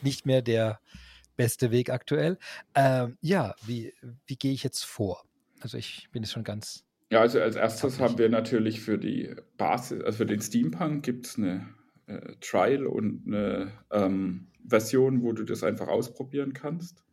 nicht 0.02 0.26
mehr 0.26 0.42
der 0.42 0.80
beste 1.36 1.70
Weg 1.70 1.90
aktuell. 1.90 2.38
Ähm, 2.74 3.16
ja, 3.20 3.54
wie, 3.64 3.92
wie 4.26 4.36
gehe 4.36 4.52
ich 4.52 4.62
jetzt 4.62 4.84
vor? 4.84 5.24
Also 5.60 5.76
ich 5.76 6.08
bin 6.12 6.22
jetzt 6.22 6.32
schon 6.32 6.44
ganz. 6.44 6.84
Ja, 7.10 7.20
also 7.20 7.40
als 7.40 7.56
erstes 7.56 8.00
haben 8.00 8.18
wir 8.18 8.28
natürlich 8.28 8.80
für 8.80 8.98
die 8.98 9.34
Basis, 9.56 10.02
also 10.02 10.18
für 10.18 10.26
den 10.26 10.42
Steampunk 10.42 11.04
gibt 11.04 11.26
es 11.26 11.38
eine 11.38 11.66
äh, 12.08 12.34
Trial 12.40 12.86
und 12.86 13.26
eine 13.26 13.72
ähm, 13.90 14.48
Version, 14.66 15.22
wo 15.22 15.32
du 15.32 15.44
das 15.44 15.62
einfach 15.62 15.88
ausprobieren 15.88 16.52
kannst 16.52 17.04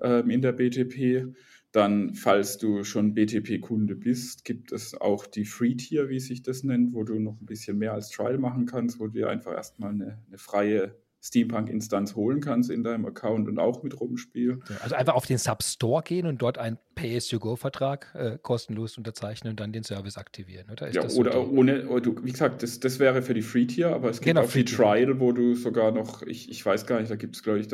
ähm, 0.00 0.30
in 0.30 0.42
der 0.42 0.52
BTP. 0.52 1.34
Dann, 1.72 2.14
falls 2.14 2.58
du 2.58 2.82
schon 2.82 3.14
BTP-Kunde 3.14 3.94
bist, 3.94 4.44
gibt 4.44 4.72
es 4.72 5.00
auch 5.00 5.26
die 5.26 5.44
Free-Tier, 5.44 6.08
wie 6.08 6.18
sich 6.18 6.42
das 6.42 6.64
nennt, 6.64 6.92
wo 6.94 7.04
du 7.04 7.20
noch 7.20 7.40
ein 7.40 7.46
bisschen 7.46 7.78
mehr 7.78 7.92
als 7.92 8.10
Trial 8.10 8.38
machen 8.38 8.66
kannst, 8.66 8.98
wo 8.98 9.06
du 9.06 9.12
dir 9.12 9.28
einfach 9.28 9.52
erstmal 9.52 9.90
eine, 9.90 10.18
eine 10.26 10.38
freie 10.38 10.96
Steampunk-Instanz 11.22 12.14
holen 12.14 12.40
kannst 12.40 12.70
in 12.70 12.82
deinem 12.82 13.04
Account 13.06 13.48
und 13.48 13.58
auch 13.58 13.82
mit 13.82 14.00
rumspielen. 14.00 14.62
Also 14.82 14.94
einfach 14.94 15.14
auf 15.14 15.26
den 15.26 15.38
Substore 15.38 16.02
gehen 16.02 16.26
und 16.26 16.40
dort 16.40 16.56
einen 16.58 16.78
Pay-as-you-go-Vertrag 16.94 18.14
äh, 18.14 18.38
kostenlos 18.40 18.96
unterzeichnen 18.96 19.52
und 19.52 19.60
dann 19.60 19.72
den 19.72 19.84
Service 19.84 20.16
aktivieren, 20.16 20.70
oder? 20.70 20.90
ja, 20.90 21.02
oder 21.10 21.32
so 21.32 21.40
ohne, 21.40 21.88
oder 21.88 22.00
du, 22.00 22.24
wie 22.24 22.32
gesagt, 22.32 22.62
das, 22.62 22.80
das 22.80 22.98
wäre 22.98 23.22
für 23.22 23.34
die 23.34 23.42
Free-Tier, 23.42 23.94
aber 23.94 24.10
es 24.10 24.20
gibt 24.20 24.36
genau, 24.36 24.42
auch 24.42 24.50
die 24.50 24.64
Trial, 24.64 25.20
wo 25.20 25.32
du 25.32 25.54
sogar 25.54 25.92
noch, 25.92 26.22
ich, 26.22 26.50
ich 26.50 26.64
weiß 26.64 26.86
gar 26.86 27.00
nicht, 27.00 27.10
da 27.10 27.16
gibt 27.16 27.36
es, 27.36 27.42
glaube 27.42 27.60
ich, 27.60 27.68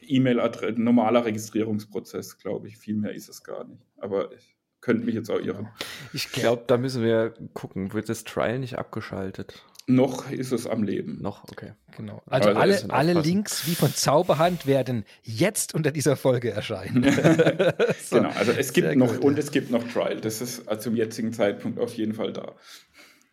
E-Mail-Adresse, 0.00 0.80
normaler 0.80 1.24
Registrierungsprozess, 1.24 2.38
glaube 2.38 2.68
ich. 2.68 2.78
Viel 2.78 2.96
mehr 2.96 3.12
ist 3.12 3.28
es 3.28 3.42
gar 3.42 3.64
nicht. 3.64 3.82
Aber 3.96 4.32
ich 4.32 4.56
könnte 4.80 5.04
mich 5.04 5.14
jetzt 5.14 5.30
auch 5.30 5.40
irren. 5.40 5.68
Ich 6.12 6.30
glaube, 6.32 6.64
da 6.66 6.76
müssen 6.76 7.02
wir 7.02 7.34
gucken. 7.52 7.92
Wird 7.92 8.08
das 8.08 8.24
Trial 8.24 8.58
nicht 8.58 8.78
abgeschaltet? 8.78 9.62
Noch 9.86 10.30
ist 10.30 10.52
es 10.52 10.66
am 10.66 10.82
Leben. 10.82 11.20
Noch, 11.20 11.44
okay. 11.50 11.72
Genau. 11.96 12.22
Also, 12.26 12.50
also 12.50 12.60
alle, 12.60 12.90
alle 12.90 13.20
Links 13.20 13.66
wie 13.66 13.74
von 13.74 13.92
Zauberhand 13.92 14.66
werden 14.66 15.04
jetzt 15.22 15.74
unter 15.74 15.90
dieser 15.90 16.16
Folge 16.16 16.50
erscheinen. 16.50 17.02
so. 18.02 18.16
Genau, 18.16 18.30
also 18.30 18.52
es 18.52 18.72
gibt 18.72 18.88
Sehr 18.88 18.96
noch 18.96 19.14
gut. 19.14 19.24
und 19.24 19.38
es 19.38 19.50
gibt 19.50 19.70
noch 19.70 19.86
Trial. 19.88 20.20
Das 20.20 20.40
ist 20.40 20.68
also 20.68 20.82
zum 20.82 20.96
jetzigen 20.96 21.32
Zeitpunkt 21.32 21.78
auf 21.80 21.94
jeden 21.94 22.14
Fall 22.14 22.32
da. 22.32 22.54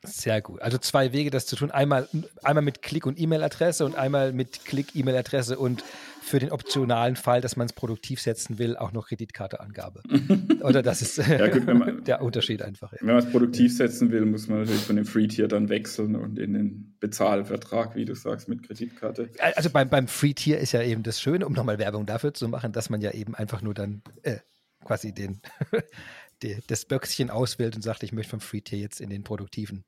Sehr 0.03 0.41
gut. 0.41 0.61
Also 0.61 0.77
zwei 0.77 1.11
Wege, 1.11 1.31
das 1.31 1.47
zu 1.47 1.55
tun. 1.55 1.71
Einmal, 1.71 2.07
einmal 2.43 2.63
mit 2.63 2.81
Klick 2.81 3.05
und 3.05 3.19
E-Mail-Adresse 3.19 3.83
und 3.83 3.95
einmal 3.95 4.31
mit 4.31 4.63
Klick, 4.65 4.95
E-Mail-Adresse 4.95 5.57
und 5.57 5.83
für 6.21 6.39
den 6.39 6.51
optionalen 6.51 7.15
Fall, 7.15 7.41
dass 7.41 7.55
man 7.55 7.65
es 7.65 7.73
produktiv 7.73 8.21
setzen 8.21 8.59
will, 8.59 8.77
auch 8.77 8.91
noch 8.91 9.07
Kreditkarteangabe. 9.07 10.03
Oder 10.61 10.83
das 10.83 11.01
ist 11.01 11.17
ja, 11.17 11.47
gut, 11.47 11.65
man, 11.65 12.03
der 12.05 12.21
Unterschied 12.21 12.61
einfach. 12.61 12.93
Wenn 12.99 13.07
man 13.07 13.17
es 13.17 13.31
produktiv 13.31 13.75
setzen 13.75 14.11
will, 14.11 14.25
muss 14.25 14.47
man 14.47 14.59
natürlich 14.59 14.83
von 14.83 14.97
dem 14.97 15.05
Free-Tier 15.05 15.47
dann 15.47 15.69
wechseln 15.69 16.15
und 16.15 16.37
in 16.37 16.53
den 16.53 16.95
Bezahlvertrag, 16.99 17.95
wie 17.95 18.05
du 18.05 18.13
sagst, 18.13 18.49
mit 18.49 18.63
Kreditkarte. 18.63 19.29
Also 19.55 19.69
beim, 19.69 19.89
beim 19.89 20.07
Free-Tier 20.07 20.59
ist 20.59 20.73
ja 20.73 20.83
eben 20.83 21.01
das 21.03 21.19
Schöne, 21.19 21.45
um 21.47 21.53
nochmal 21.53 21.79
Werbung 21.79 22.05
dafür 22.05 22.33
zu 22.33 22.47
machen, 22.49 22.71
dass 22.71 22.89
man 22.89 23.01
ja 23.01 23.11
eben 23.11 23.33
einfach 23.33 23.61
nur 23.61 23.73
dann 23.73 24.03
äh, 24.21 24.37
quasi 24.83 25.13
den 25.13 25.41
die, 26.43 26.57
das 26.67 26.85
Böckchen 26.85 27.29
auswählt 27.29 27.75
und 27.75 27.81
sagt, 27.81 28.03
ich 28.03 28.11
möchte 28.11 28.31
vom 28.31 28.39
Free-Tier 28.39 28.79
jetzt 28.79 29.01
in 29.01 29.09
den 29.09 29.23
produktiven 29.23 29.83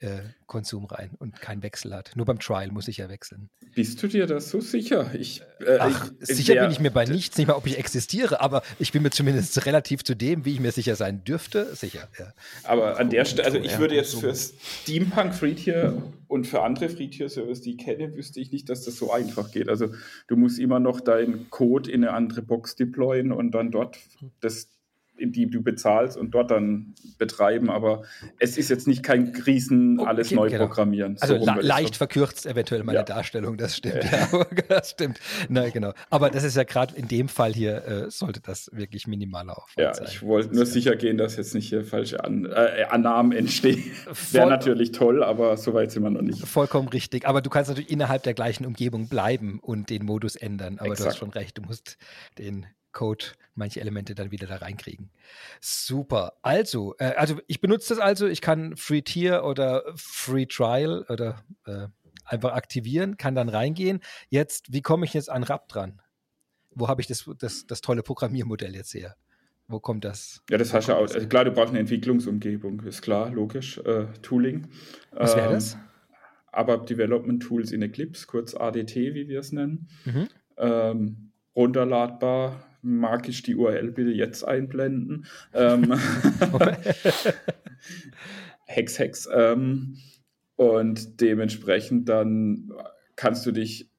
äh, 0.00 0.20
Konsum 0.46 0.86
rein 0.86 1.10
und 1.18 1.40
keinen 1.40 1.62
Wechsel 1.62 1.94
hat. 1.94 2.12
Nur 2.16 2.26
beim 2.26 2.38
Trial 2.38 2.70
muss 2.70 2.88
ich 2.88 2.96
ja 2.96 3.08
wechseln. 3.08 3.50
Bist 3.74 4.02
du 4.02 4.08
dir 4.08 4.26
das 4.26 4.50
so 4.50 4.60
sicher? 4.60 5.14
Ich, 5.14 5.42
äh, 5.64 5.76
Ach, 5.78 6.10
ich, 6.20 6.26
sicher 6.26 6.54
der, 6.54 6.62
bin 6.62 6.70
ich 6.70 6.80
mir 6.80 6.90
bei 6.90 7.04
nichts, 7.04 7.36
nicht 7.36 7.46
mal, 7.46 7.54
ob 7.54 7.66
ich 7.66 7.78
existiere, 7.78 8.40
aber 8.40 8.62
ich 8.78 8.92
bin 8.92 9.02
mir 9.02 9.10
zumindest 9.10 9.66
relativ 9.66 10.02
zu 10.02 10.16
dem, 10.16 10.44
wie 10.44 10.54
ich 10.54 10.60
mir 10.60 10.72
sicher 10.72 10.96
sein 10.96 11.22
dürfte, 11.24 11.74
sicher. 11.76 12.08
Ja. 12.18 12.32
Aber 12.64 12.98
an 12.98 13.10
der 13.10 13.24
Stelle, 13.26 13.44
also 13.44 13.58
ich 13.58 13.78
würde 13.78 13.94
jetzt 13.94 14.18
für 14.18 14.34
Steampunk 14.34 15.34
Freetier 15.34 16.02
und 16.28 16.46
für 16.46 16.62
andere 16.62 16.88
Freetier-Service, 16.88 17.60
die 17.60 17.72
ich 17.72 17.78
kenne, 17.78 18.16
wüsste 18.16 18.40
ich 18.40 18.50
nicht, 18.52 18.68
dass 18.70 18.84
das 18.84 18.96
so 18.96 19.12
einfach 19.12 19.52
geht. 19.52 19.68
Also 19.68 19.92
du 20.28 20.36
musst 20.36 20.58
immer 20.58 20.80
noch 20.80 21.00
deinen 21.00 21.50
Code 21.50 21.90
in 21.90 22.04
eine 22.04 22.14
andere 22.14 22.42
Box 22.42 22.74
deployen 22.74 23.32
und 23.32 23.52
dann 23.52 23.70
dort 23.70 23.98
das 24.40 24.68
die 25.20 25.46
du 25.46 25.62
bezahlst 25.62 26.16
und 26.16 26.32
dort 26.32 26.50
dann 26.50 26.94
betreiben. 27.18 27.70
Aber 27.70 28.02
es 28.38 28.56
ist 28.58 28.70
jetzt 28.70 28.88
nicht 28.88 29.02
kein 29.02 29.34
Riesen 29.46 30.00
alles 30.00 30.28
okay, 30.28 30.34
neu 30.34 30.50
genau. 30.50 30.66
programmieren. 30.66 31.16
Also 31.20 31.38
so 31.38 31.52
leicht 31.60 31.96
verkürzt 31.96 32.46
eventuell 32.46 32.82
meine 32.84 32.98
ja. 32.98 33.04
Darstellung, 33.04 33.56
das 33.56 33.76
stimmt. 33.76 34.04
Ja. 34.04 34.28
das 34.68 34.90
stimmt. 34.90 35.18
Nein, 35.48 35.70
genau. 35.72 35.92
Aber 36.08 36.30
das 36.30 36.44
ist 36.44 36.56
ja 36.56 36.64
gerade 36.64 36.96
in 36.96 37.08
dem 37.08 37.28
Fall 37.28 37.52
hier, 37.52 37.86
äh, 37.86 38.10
sollte 38.10 38.40
das 38.40 38.70
wirklich 38.72 39.06
minimaler 39.06 39.58
Aufwand 39.58 39.78
ja, 39.78 39.94
sein. 39.94 40.06
Ja, 40.06 40.10
ich 40.10 40.22
wollte 40.22 40.54
nur 40.54 40.66
sicher 40.66 40.96
gehen, 40.96 41.18
dass 41.18 41.36
jetzt 41.36 41.54
nicht 41.54 41.68
hier 41.68 41.84
falsche 41.84 42.24
An 42.24 42.46
äh, 42.46 42.84
Annahmen 42.88 43.32
entstehen. 43.32 43.82
Wäre 44.32 44.48
natürlich 44.48 44.92
toll, 44.92 45.22
aber 45.22 45.56
so 45.56 45.74
weit 45.74 45.90
sind 45.90 46.02
wir 46.02 46.10
noch 46.10 46.22
nicht. 46.22 46.46
Vollkommen 46.46 46.88
richtig. 46.88 47.26
Aber 47.26 47.42
du 47.42 47.50
kannst 47.50 47.68
natürlich 47.68 47.90
innerhalb 47.90 48.22
der 48.22 48.34
gleichen 48.34 48.66
Umgebung 48.66 49.08
bleiben 49.08 49.58
und 49.60 49.90
den 49.90 50.04
Modus 50.04 50.36
ändern. 50.36 50.78
Aber 50.78 50.90
Exakt. 50.90 51.00
du 51.00 51.10
hast 51.10 51.18
schon 51.18 51.30
recht, 51.30 51.58
du 51.58 51.62
musst 51.62 51.98
den 52.38 52.66
Code 52.92 53.26
manche 53.54 53.80
Elemente 53.80 54.14
dann 54.14 54.30
wieder 54.30 54.46
da 54.46 54.56
reinkriegen. 54.56 55.10
Super. 55.60 56.34
Also, 56.42 56.94
äh, 56.98 57.12
also 57.16 57.40
ich 57.46 57.60
benutze 57.60 57.94
das 57.94 57.98
also, 57.98 58.26
ich 58.26 58.40
kann 58.40 58.76
Free 58.76 59.02
Tier 59.02 59.44
oder 59.44 59.84
Free 59.94 60.46
Trial 60.46 61.04
oder 61.08 61.44
äh, 61.66 61.88
einfach 62.24 62.52
aktivieren, 62.52 63.16
kann 63.16 63.34
dann 63.34 63.48
reingehen. 63.48 64.00
Jetzt, 64.28 64.72
wie 64.72 64.82
komme 64.82 65.04
ich 65.04 65.14
jetzt 65.14 65.30
an 65.30 65.42
RAP 65.42 65.68
dran? 65.68 66.00
Wo 66.72 66.88
habe 66.88 67.00
ich 67.00 67.06
das, 67.06 67.28
das, 67.38 67.66
das 67.66 67.80
tolle 67.80 68.02
Programmiermodell 68.02 68.74
jetzt 68.74 68.94
her? 68.94 69.16
Wo 69.68 69.78
kommt 69.78 70.04
das? 70.04 70.42
Ja, 70.50 70.58
das 70.58 70.72
hast 70.74 70.88
du 70.88 70.94
auch. 70.94 71.02
Also 71.02 71.28
klar, 71.28 71.44
du 71.44 71.52
brauchst 71.52 71.70
eine 71.70 71.78
Entwicklungsumgebung, 71.78 72.80
ist 72.80 73.02
klar, 73.02 73.30
logisch. 73.30 73.78
Äh, 73.78 74.06
Tooling. 74.22 74.68
Was 75.12 75.36
wäre 75.36 75.46
ähm, 75.46 75.52
das? 75.52 75.76
Aber 76.52 76.78
Development 76.78 77.40
Tools 77.40 77.70
in 77.70 77.82
Eclipse, 77.82 78.26
kurz 78.26 78.54
ADT, 78.54 78.96
wie 78.96 79.28
wir 79.28 79.38
es 79.38 79.52
nennen. 79.52 79.88
Mhm. 80.04 80.28
Ähm, 80.56 81.32
runterladbar, 81.54 82.69
mag 82.82 83.28
ich 83.28 83.42
die 83.42 83.56
URL 83.56 83.92
bitte 83.92 84.10
jetzt 84.10 84.44
einblenden. 84.44 85.26
Ähm, 85.54 85.92
Hex, 88.66 88.98
Hex. 88.98 89.28
Ähm, 89.32 89.96
und 90.56 91.20
dementsprechend 91.20 92.08
dann 92.08 92.72
kannst 93.16 93.46
du 93.46 93.52
dich 93.52 93.90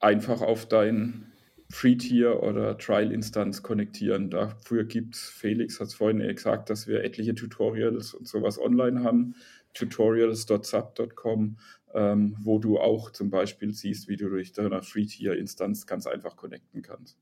einfach 0.00 0.40
auf 0.40 0.66
dein 0.66 1.30
Free-Tier 1.70 2.42
oder 2.42 2.76
Trial-Instanz 2.76 3.62
konnektieren. 3.62 4.28
Dafür 4.28 4.84
gibt 4.84 5.14
es, 5.14 5.28
Felix 5.28 5.78
hat 5.78 5.86
es 5.86 5.94
vorhin 5.94 6.18
gesagt, 6.18 6.68
dass 6.68 6.88
wir 6.88 7.04
etliche 7.04 7.34
Tutorials 7.34 8.12
und 8.12 8.26
sowas 8.26 8.58
online 8.58 9.04
haben. 9.04 9.36
Tutorials.sub.com, 9.74 11.58
ähm, 11.94 12.36
wo 12.40 12.58
du 12.58 12.80
auch 12.80 13.10
zum 13.10 13.30
Beispiel 13.30 13.72
siehst, 13.72 14.08
wie 14.08 14.16
du 14.16 14.28
durch 14.28 14.52
deine 14.52 14.82
Free-Tier-Instanz 14.82 15.86
ganz 15.86 16.08
einfach 16.08 16.34
connecten 16.34 16.82
kannst. 16.82 17.20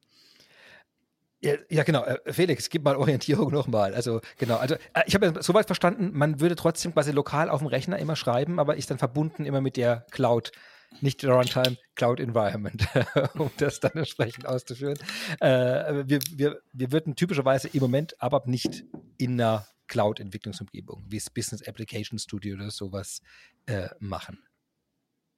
Ja, 1.41 1.55
ja, 1.71 1.85
genau. 1.85 2.05
Äh, 2.05 2.33
Felix, 2.33 2.69
gib 2.69 2.83
mal 2.85 2.97
Orientierung 2.97 3.53
nochmal. 3.53 3.95
Also, 3.95 4.21
genau. 4.39 4.57
Also, 4.57 4.75
äh, 4.75 5.03
ich 5.07 5.15
habe 5.15 5.27
ja 5.27 5.43
soweit 5.43 5.67
verstanden, 5.67 6.11
man 6.13 6.41
würde 6.41 6.57
trotzdem 6.57 6.93
quasi 6.93 7.13
lokal 7.13 7.49
auf 7.49 7.61
dem 7.61 7.69
Rechner 7.69 7.99
immer 7.99 8.17
schreiben, 8.17 8.59
aber 8.59 8.77
ist 8.77 8.91
dann 8.91 8.99
verbunden 8.99 9.45
immer 9.45 9.61
mit 9.61 9.77
der 9.77 10.07
Cloud. 10.11 10.53
Nicht 11.01 11.23
Runtime, 11.23 11.77
Cloud 11.97 12.19
Environment, 12.19 12.83
um 13.35 13.51
das 13.59 13.79
dann 13.79 13.93
entsprechend 13.93 14.47
auszuführen. 14.47 14.99
Äh, 15.39 16.05
wir, 16.07 16.19
wir, 16.33 16.63
wir 16.73 16.93
würden 16.93 17.15
typischerweise 17.15 17.69
im 17.69 17.81
Moment 17.81 18.21
aber 18.23 18.43
nicht 18.47 18.85
in 19.19 19.33
einer 19.33 19.67
Cloud-Entwicklungsumgebung, 19.87 21.05
wie 21.09 21.19
es 21.19 21.29
Business 21.29 21.67
Application 21.67 22.19
Studio 22.19 22.55
oder 22.57 22.71
sowas 22.71 23.21
äh, 23.67 23.89
machen. 24.01 24.43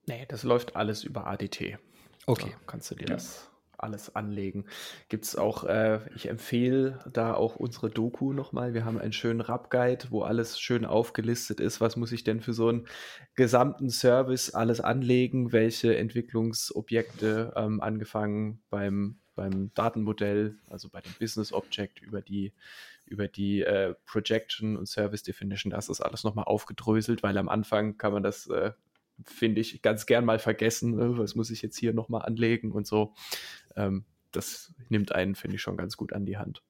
Nee, 0.07 0.25
das 0.29 0.45
läuft 0.45 0.77
alles 0.77 1.05
über 1.05 1.27
ADT. 1.27 1.79
Okay. 2.27 2.51
Da 2.51 2.61
kannst 2.67 2.91
du 2.91 2.95
dir 2.95 3.09
ja. 3.09 3.15
das 3.15 3.51
alles 3.83 4.14
anlegen. 4.14 4.64
Gibt 5.09 5.24
es 5.24 5.37
auch, 5.37 5.64
äh, 5.64 6.01
ich 6.14 6.28
empfehle 6.28 7.01
da 7.12 7.35
auch 7.35 7.57
unsere 7.57 7.91
Doku 7.91 8.33
nochmal. 8.33 8.74
Wir 8.74 8.85
haben 8.85 8.99
einen 8.99 9.12
schönen 9.12 9.41
Rap-Guide, 9.41 10.07
wo 10.11 10.22
alles 10.22 10.61
schön 10.61 10.85
aufgelistet 10.85 11.61
ist. 11.61 11.81
Was 11.81 11.97
muss 11.97 12.12
ich 12.12 12.24
denn 12.24 12.41
für 12.41 12.53
so 12.53 12.68
einen 12.68 12.87
gesamten 13.35 13.91
Service 13.91 14.51
alles 14.51 14.81
anlegen? 14.81 15.53
Welche 15.53 15.97
Entwicklungsobjekte, 15.97 17.53
ähm, 17.57 17.81
angefangen 17.81 18.62
beim, 18.70 19.18
beim 19.35 19.72
Datenmodell, 19.74 20.59
also 20.68 20.89
bei 20.89 21.01
dem 21.01 21.12
Business 21.18 21.53
Object 21.53 22.01
über 22.01 22.20
die 22.20 22.53
über 23.07 23.26
die 23.26 23.62
äh, 23.62 23.97
Projection 24.07 24.76
und 24.76 24.87
Service 24.87 25.24
Definition, 25.24 25.72
das 25.72 25.89
ist 25.89 26.01
alles 26.01 26.22
nochmal 26.22 26.45
aufgedröselt, 26.45 27.24
weil 27.24 27.37
am 27.39 27.49
Anfang 27.49 27.99
kann 27.99 28.12
man 28.12 28.22
das 28.22 28.47
äh, 28.47 28.70
finde 29.26 29.61
ich, 29.61 29.83
ganz 29.83 30.07
gern 30.07 30.24
mal 30.24 30.39
vergessen, 30.39 30.99
äh, 30.99 31.18
was 31.18 31.35
muss 31.35 31.51
ich 31.51 31.62
jetzt 31.62 31.78
hier 31.78 31.93
nochmal 31.93 32.22
anlegen 32.22 32.72
und 32.72 32.87
so. 32.87 33.14
Ähm, 33.77 34.05
das 34.33 34.73
nimmt 34.89 35.12
einen, 35.12 35.35
finde 35.35 35.57
ich, 35.57 35.62
schon 35.62 35.77
ganz 35.77 35.97
gut 35.97 36.12
an 36.12 36.25
die 36.25 36.39
Hand. 36.39 36.62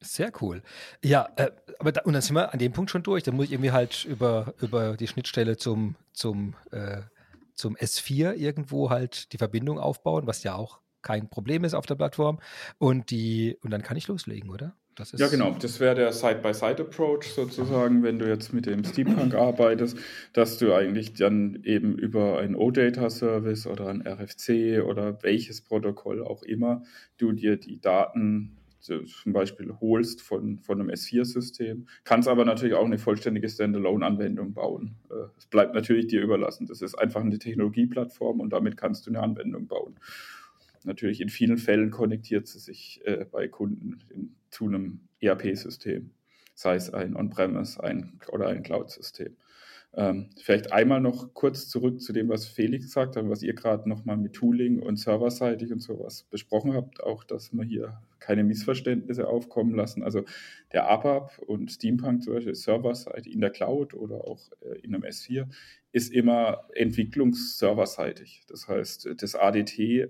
Sehr 0.00 0.32
cool. 0.42 0.62
Ja, 1.02 1.30
äh, 1.36 1.50
aber 1.78 1.92
da, 1.92 2.02
und 2.02 2.12
dann 2.12 2.22
sind 2.22 2.36
wir 2.36 2.52
an 2.52 2.58
dem 2.58 2.72
Punkt 2.72 2.90
schon 2.90 3.02
durch. 3.02 3.22
Dann 3.22 3.36
muss 3.36 3.46
ich 3.46 3.52
irgendwie 3.52 3.72
halt 3.72 4.04
über, 4.04 4.54
über 4.60 4.96
die 4.96 5.06
Schnittstelle 5.06 5.56
zum, 5.56 5.96
zum, 6.12 6.54
äh, 6.70 7.02
zum 7.54 7.76
S4 7.76 8.34
irgendwo 8.34 8.90
halt 8.90 9.32
die 9.32 9.38
Verbindung 9.38 9.78
aufbauen, 9.78 10.26
was 10.26 10.42
ja 10.42 10.54
auch 10.54 10.80
kein 11.02 11.28
Problem 11.28 11.64
ist 11.64 11.74
auf 11.74 11.86
der 11.86 11.94
Plattform. 11.94 12.40
Und 12.78 13.10
die, 13.10 13.58
und 13.62 13.70
dann 13.70 13.82
kann 13.82 13.96
ich 13.96 14.08
loslegen, 14.08 14.50
oder? 14.50 14.76
Ja, 15.16 15.28
genau. 15.28 15.56
Das 15.60 15.80
wäre 15.80 15.94
der 15.94 16.12
Side-by-Side-Approach 16.12 17.24
sozusagen, 17.32 18.02
wenn 18.02 18.18
du 18.18 18.28
jetzt 18.28 18.52
mit 18.52 18.66
dem 18.66 18.84
Steampunk 18.84 19.34
arbeitest, 19.34 19.96
dass 20.32 20.58
du 20.58 20.72
eigentlich 20.72 21.14
dann 21.14 21.60
eben 21.64 21.98
über 21.98 22.38
ein 22.38 22.54
OData-Service 22.54 23.66
oder 23.66 23.88
ein 23.88 24.06
RFC 24.06 24.82
oder 24.84 25.22
welches 25.22 25.60
Protokoll 25.60 26.22
auch 26.22 26.42
immer 26.42 26.82
du 27.18 27.32
dir 27.32 27.56
die 27.56 27.80
Daten 27.80 28.56
zum 28.84 29.32
Beispiel 29.32 29.72
holst 29.80 30.20
von, 30.20 30.58
von 30.58 30.78
einem 30.78 30.90
S4-System, 30.90 31.86
kannst 32.04 32.28
aber 32.28 32.44
natürlich 32.44 32.74
auch 32.74 32.84
eine 32.84 32.98
vollständige 32.98 33.48
Standalone-Anwendung 33.48 34.52
bauen. 34.52 34.96
Äh, 35.10 35.28
es 35.38 35.46
bleibt 35.46 35.74
natürlich 35.74 36.08
dir 36.08 36.20
überlassen. 36.20 36.66
Das 36.66 36.82
ist 36.82 36.94
einfach 36.94 37.22
eine 37.22 37.38
Technologieplattform 37.38 38.40
und 38.40 38.52
damit 38.52 38.76
kannst 38.76 39.06
du 39.06 39.10
eine 39.10 39.20
Anwendung 39.20 39.66
bauen. 39.66 39.96
Natürlich 40.84 41.20
in 41.20 41.28
vielen 41.28 41.58
Fällen 41.58 41.90
konnektiert 41.90 42.46
sie 42.46 42.58
sich 42.58 43.00
äh, 43.04 43.24
bei 43.30 43.48
Kunden 43.48 43.98
in, 44.10 44.36
zu 44.50 44.66
einem 44.66 45.00
ERP-System, 45.20 46.10
sei 46.54 46.76
es 46.76 46.92
ein 46.92 47.16
On-Premise 47.16 47.82
ein, 47.82 48.20
oder 48.30 48.48
ein 48.48 48.62
Cloud-System. 48.62 49.36
Ähm, 49.96 50.30
vielleicht 50.42 50.72
einmal 50.72 51.00
noch 51.00 51.34
kurz 51.34 51.68
zurück 51.68 52.00
zu 52.00 52.12
dem, 52.12 52.28
was 52.28 52.46
Felix 52.46 52.86
gesagt 52.86 53.16
hat, 53.16 53.28
was 53.28 53.42
ihr 53.42 53.54
gerade 53.54 53.88
nochmal 53.88 54.16
mit 54.16 54.32
Tooling 54.32 54.80
und 54.80 54.96
serverseitig 54.96 55.72
und 55.72 55.80
sowas 55.80 56.24
besprochen 56.30 56.74
habt, 56.74 57.02
auch, 57.02 57.22
dass 57.22 57.52
wir 57.52 57.64
hier 57.64 58.02
keine 58.18 58.42
Missverständnisse 58.42 59.28
aufkommen 59.28 59.74
lassen. 59.74 60.02
Also 60.02 60.24
der 60.72 60.88
ABAP 60.88 61.38
und 61.38 61.70
Steampunk 61.70 62.24
zum 62.24 62.34
Beispiel 62.34 62.56
serverseitig 62.56 63.32
in 63.32 63.40
der 63.40 63.50
Cloud 63.50 63.94
oder 63.94 64.26
auch 64.26 64.40
äh, 64.62 64.80
in 64.80 64.94
einem 64.94 65.04
S4 65.04 65.46
ist 65.92 66.12
immer 66.12 66.64
entwicklungsserverseitig. 66.74 68.42
Das 68.48 68.66
heißt, 68.66 69.10
das 69.16 69.36
ADT 69.36 70.08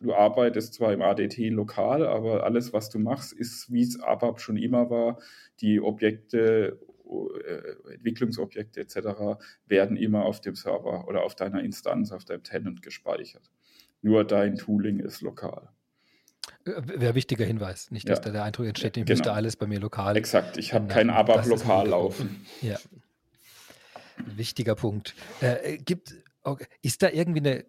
du 0.00 0.14
arbeitest 0.14 0.74
zwar 0.74 0.92
im 0.92 1.02
ADT 1.02 1.38
lokal, 1.50 2.06
aber 2.06 2.44
alles, 2.44 2.72
was 2.72 2.90
du 2.90 2.98
machst, 2.98 3.32
ist, 3.32 3.72
wie 3.72 3.82
es 3.82 4.00
ABAP 4.00 4.40
schon 4.40 4.56
immer 4.56 4.90
war. 4.90 5.18
Die 5.60 5.80
Objekte, 5.80 6.78
äh, 7.08 7.92
Entwicklungsobjekte 7.94 8.80
etc. 8.80 9.40
werden 9.66 9.96
immer 9.96 10.24
auf 10.24 10.40
dem 10.40 10.54
Server 10.54 11.08
oder 11.08 11.22
auf 11.24 11.34
deiner 11.34 11.62
Instanz, 11.62 12.12
auf 12.12 12.24
deinem 12.24 12.42
Tenant 12.42 12.82
gespeichert. 12.82 13.50
Nur 14.02 14.24
dein 14.24 14.56
Tooling 14.56 15.00
ist 15.00 15.22
lokal. 15.22 15.68
Äh, 16.64 16.82
Wäre 17.00 17.14
wichtiger 17.14 17.44
Hinweis, 17.44 17.90
nicht, 17.90 18.08
dass 18.08 18.18
ja. 18.18 18.26
da 18.26 18.30
der 18.30 18.44
Eindruck 18.44 18.66
entsteht, 18.66 18.96
ich 18.96 19.04
genau. 19.04 19.16
müsste 19.16 19.32
alles 19.32 19.56
bei 19.56 19.66
mir 19.66 19.80
lokal. 19.80 20.16
Exakt, 20.16 20.56
ich 20.58 20.74
habe 20.74 20.86
kein 20.88 21.10
ABAP 21.10 21.46
lokal 21.46 21.88
laufen. 21.88 22.44
Ja. 22.60 22.78
Wichtiger 24.36 24.74
Punkt. 24.74 25.14
Äh, 25.40 25.78
gibt, 25.78 26.14
okay. 26.42 26.66
ist 26.82 27.02
da 27.02 27.08
irgendwie 27.08 27.38
eine 27.38 27.64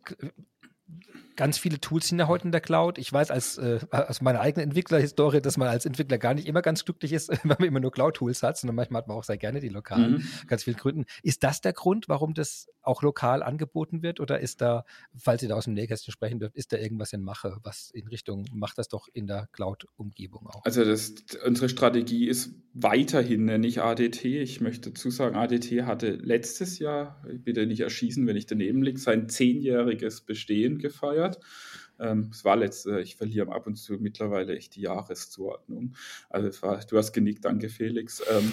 ganz 1.40 1.58
viele 1.58 1.80
Tools 1.80 2.10
sind 2.10 2.20
ja 2.20 2.28
heute 2.28 2.44
in 2.44 2.52
der 2.52 2.60
Cloud. 2.60 2.98
Ich 2.98 3.14
weiß 3.14 3.32
als, 3.32 3.58
äh, 3.58 3.80
aus 3.92 4.20
meiner 4.20 4.42
eigenen 4.42 4.68
Entwicklerhistorie, 4.68 5.40
dass 5.40 5.56
man 5.56 5.70
als 5.70 5.86
Entwickler 5.86 6.18
gar 6.18 6.34
nicht 6.34 6.50
immer 6.50 6.62
ganz 6.62 6.84
glücklich 6.84 7.14
ist, 7.14 7.30
wenn 7.44 7.56
man 7.58 7.64
immer 7.66 7.80
nur 7.80 7.94
Cloud-Tools 7.94 8.44
hat, 8.44 8.58
sondern 8.58 8.76
manchmal 8.76 9.04
hat 9.04 9.08
man 9.08 9.16
auch 9.16 9.24
sehr 9.24 9.38
gerne 9.38 9.62
die 9.62 9.70
lokalen, 9.70 10.16
mhm. 10.16 10.28
ganz 10.48 10.66
vielen 10.66 10.76
Gründen. 10.76 11.06
Ist 11.24 11.46
das 11.46 11.62
der 11.62 11.72
Grund, 11.72 12.10
warum 12.10 12.34
das 12.34 12.68
auch 12.82 13.04
lokal 13.04 13.42
angeboten 13.42 14.04
wird? 14.04 14.20
Oder 14.20 14.42
ist 14.42 14.60
da, 14.60 14.84
falls 15.16 15.42
ihr 15.42 15.48
da 15.48 15.56
aus 15.56 15.64
dem 15.64 15.76
Nähkästchen 15.76 16.12
sprechen 16.12 16.40
dürft, 16.40 16.58
ist 16.58 16.74
da 16.74 16.78
irgendwas 16.78 17.14
in 17.14 17.24
Mache, 17.24 17.56
was 17.64 17.90
in 17.92 18.10
Richtung, 18.10 18.46
macht 18.52 18.78
das 18.78 18.90
doch 18.90 19.08
in 19.14 19.26
der 19.26 19.48
Cloud-Umgebung 19.54 20.48
auch? 20.48 20.66
Also 20.66 20.84
das, 20.84 21.14
unsere 21.46 21.70
Strategie 21.70 22.28
ist 22.28 22.54
weiterhin 22.74 23.46
nicht 23.46 23.80
ADT. 23.80 24.26
Ich 24.26 24.60
möchte 24.60 24.90
dazu 24.90 25.10
sagen, 25.10 25.38
ADT 25.38 25.84
hatte 25.84 26.12
letztes 26.12 26.80
Jahr, 26.80 27.24
bitte 27.46 27.66
nicht 27.66 27.80
erschießen, 27.80 28.28
wenn 28.28 28.36
ich 28.36 28.46
daneben 28.46 28.84
liege, 28.84 29.00
sein 29.00 29.30
zehnjähriges 29.30 30.20
Bestehen 30.20 30.80
gefeiert 30.80 31.29
hat. 31.30 31.40
Ähm, 32.00 32.30
es 32.32 32.46
war 32.46 32.56
letzte, 32.56 33.02
ich 33.02 33.16
verliere 33.16 33.52
ab 33.52 33.68
und 33.68 33.76
zu 33.76 33.94
mittlerweile 33.94 34.56
echt 34.56 34.76
die 34.76 34.82
Jahreszuordnung. 34.82 35.96
Also 36.30 36.62
war, 36.62 36.80
du 36.80 36.98
hast 36.98 37.12
genickt, 37.14 37.46
danke 37.46 37.70
Felix. 37.70 38.24
Ähm, 38.30 38.52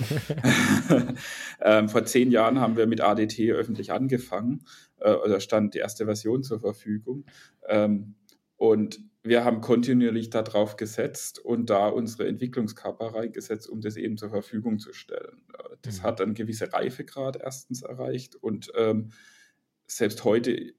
ähm, 1.60 1.88
vor 1.88 2.04
zehn 2.04 2.30
Jahren 2.30 2.60
haben 2.60 2.76
wir 2.76 2.86
mit 2.86 3.00
ADT 3.00 3.38
öffentlich 3.52 3.92
angefangen. 3.92 4.64
Äh, 4.98 5.14
da 5.28 5.40
stand 5.40 5.74
die 5.74 5.78
erste 5.78 6.06
Version 6.06 6.42
zur 6.42 6.60
Verfügung. 6.60 7.24
Ähm, 7.68 8.16
und 8.56 9.00
wir 9.22 9.44
haben 9.44 9.60
kontinuierlich 9.60 10.30
darauf 10.30 10.76
gesetzt 10.76 11.38
und 11.38 11.68
da 11.68 11.88
unsere 11.88 12.28
Entwicklungskörper 12.28 13.14
reingesetzt, 13.14 13.68
um 13.68 13.80
das 13.80 13.96
eben 13.96 14.16
zur 14.16 14.30
Verfügung 14.30 14.78
zu 14.78 14.92
stellen. 14.92 15.42
Das 15.82 15.98
mhm. 15.98 16.02
hat 16.04 16.20
einen 16.20 16.34
gewissen 16.34 16.68
Reifegrad 16.68 17.36
erstens 17.36 17.82
erreicht 17.82 18.36
und 18.36 18.72
ähm, 18.76 19.10
selbst 19.86 20.24
heute 20.24 20.74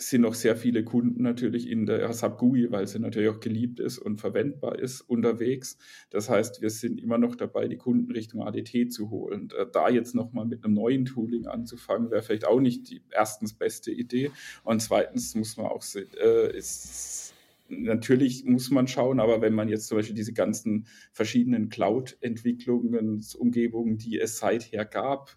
sind 0.00 0.22
noch 0.22 0.34
sehr 0.34 0.56
viele 0.56 0.84
Kunden 0.84 1.22
natürlich 1.22 1.68
in 1.68 1.84
der 1.84 2.12
SAP 2.12 2.38
GUI, 2.38 2.70
weil 2.70 2.86
sie 2.86 3.00
natürlich 3.00 3.30
auch 3.30 3.40
geliebt 3.40 3.80
ist 3.80 3.98
und 3.98 4.20
verwendbar 4.20 4.78
ist, 4.78 5.00
unterwegs. 5.00 5.76
Das 6.10 6.30
heißt, 6.30 6.62
wir 6.62 6.70
sind 6.70 7.00
immer 7.00 7.18
noch 7.18 7.34
dabei, 7.34 7.66
die 7.66 7.76
Kunden 7.76 8.12
Richtung 8.12 8.42
ADT 8.42 8.92
zu 8.92 9.10
holen. 9.10 9.48
Äh, 9.58 9.66
da 9.72 9.88
jetzt 9.88 10.14
nochmal 10.14 10.46
mit 10.46 10.64
einem 10.64 10.74
neuen 10.74 11.04
Tooling 11.04 11.48
anzufangen, 11.48 12.12
wäre 12.12 12.22
vielleicht 12.22 12.46
auch 12.46 12.60
nicht 12.60 12.88
die 12.88 13.02
erstens 13.10 13.54
beste 13.54 13.90
Idee. 13.90 14.30
Und 14.62 14.80
zweitens 14.80 15.34
muss 15.34 15.56
man 15.56 15.66
auch 15.66 15.82
sehen, 15.82 16.08
äh, 16.22 16.56
ist 16.56 17.34
natürlich 17.68 18.44
muss 18.44 18.70
man 18.70 18.86
schauen, 18.86 19.18
aber 19.20 19.40
wenn 19.40 19.52
man 19.52 19.68
jetzt 19.68 19.88
zum 19.88 19.98
Beispiel 19.98 20.14
diese 20.14 20.32
ganzen 20.32 20.86
verschiedenen 21.12 21.68
Cloud-Entwicklungen, 21.70 23.24
Umgebungen, 23.36 23.98
die 23.98 24.18
es 24.18 24.38
seither 24.38 24.84
gab, 24.84 25.36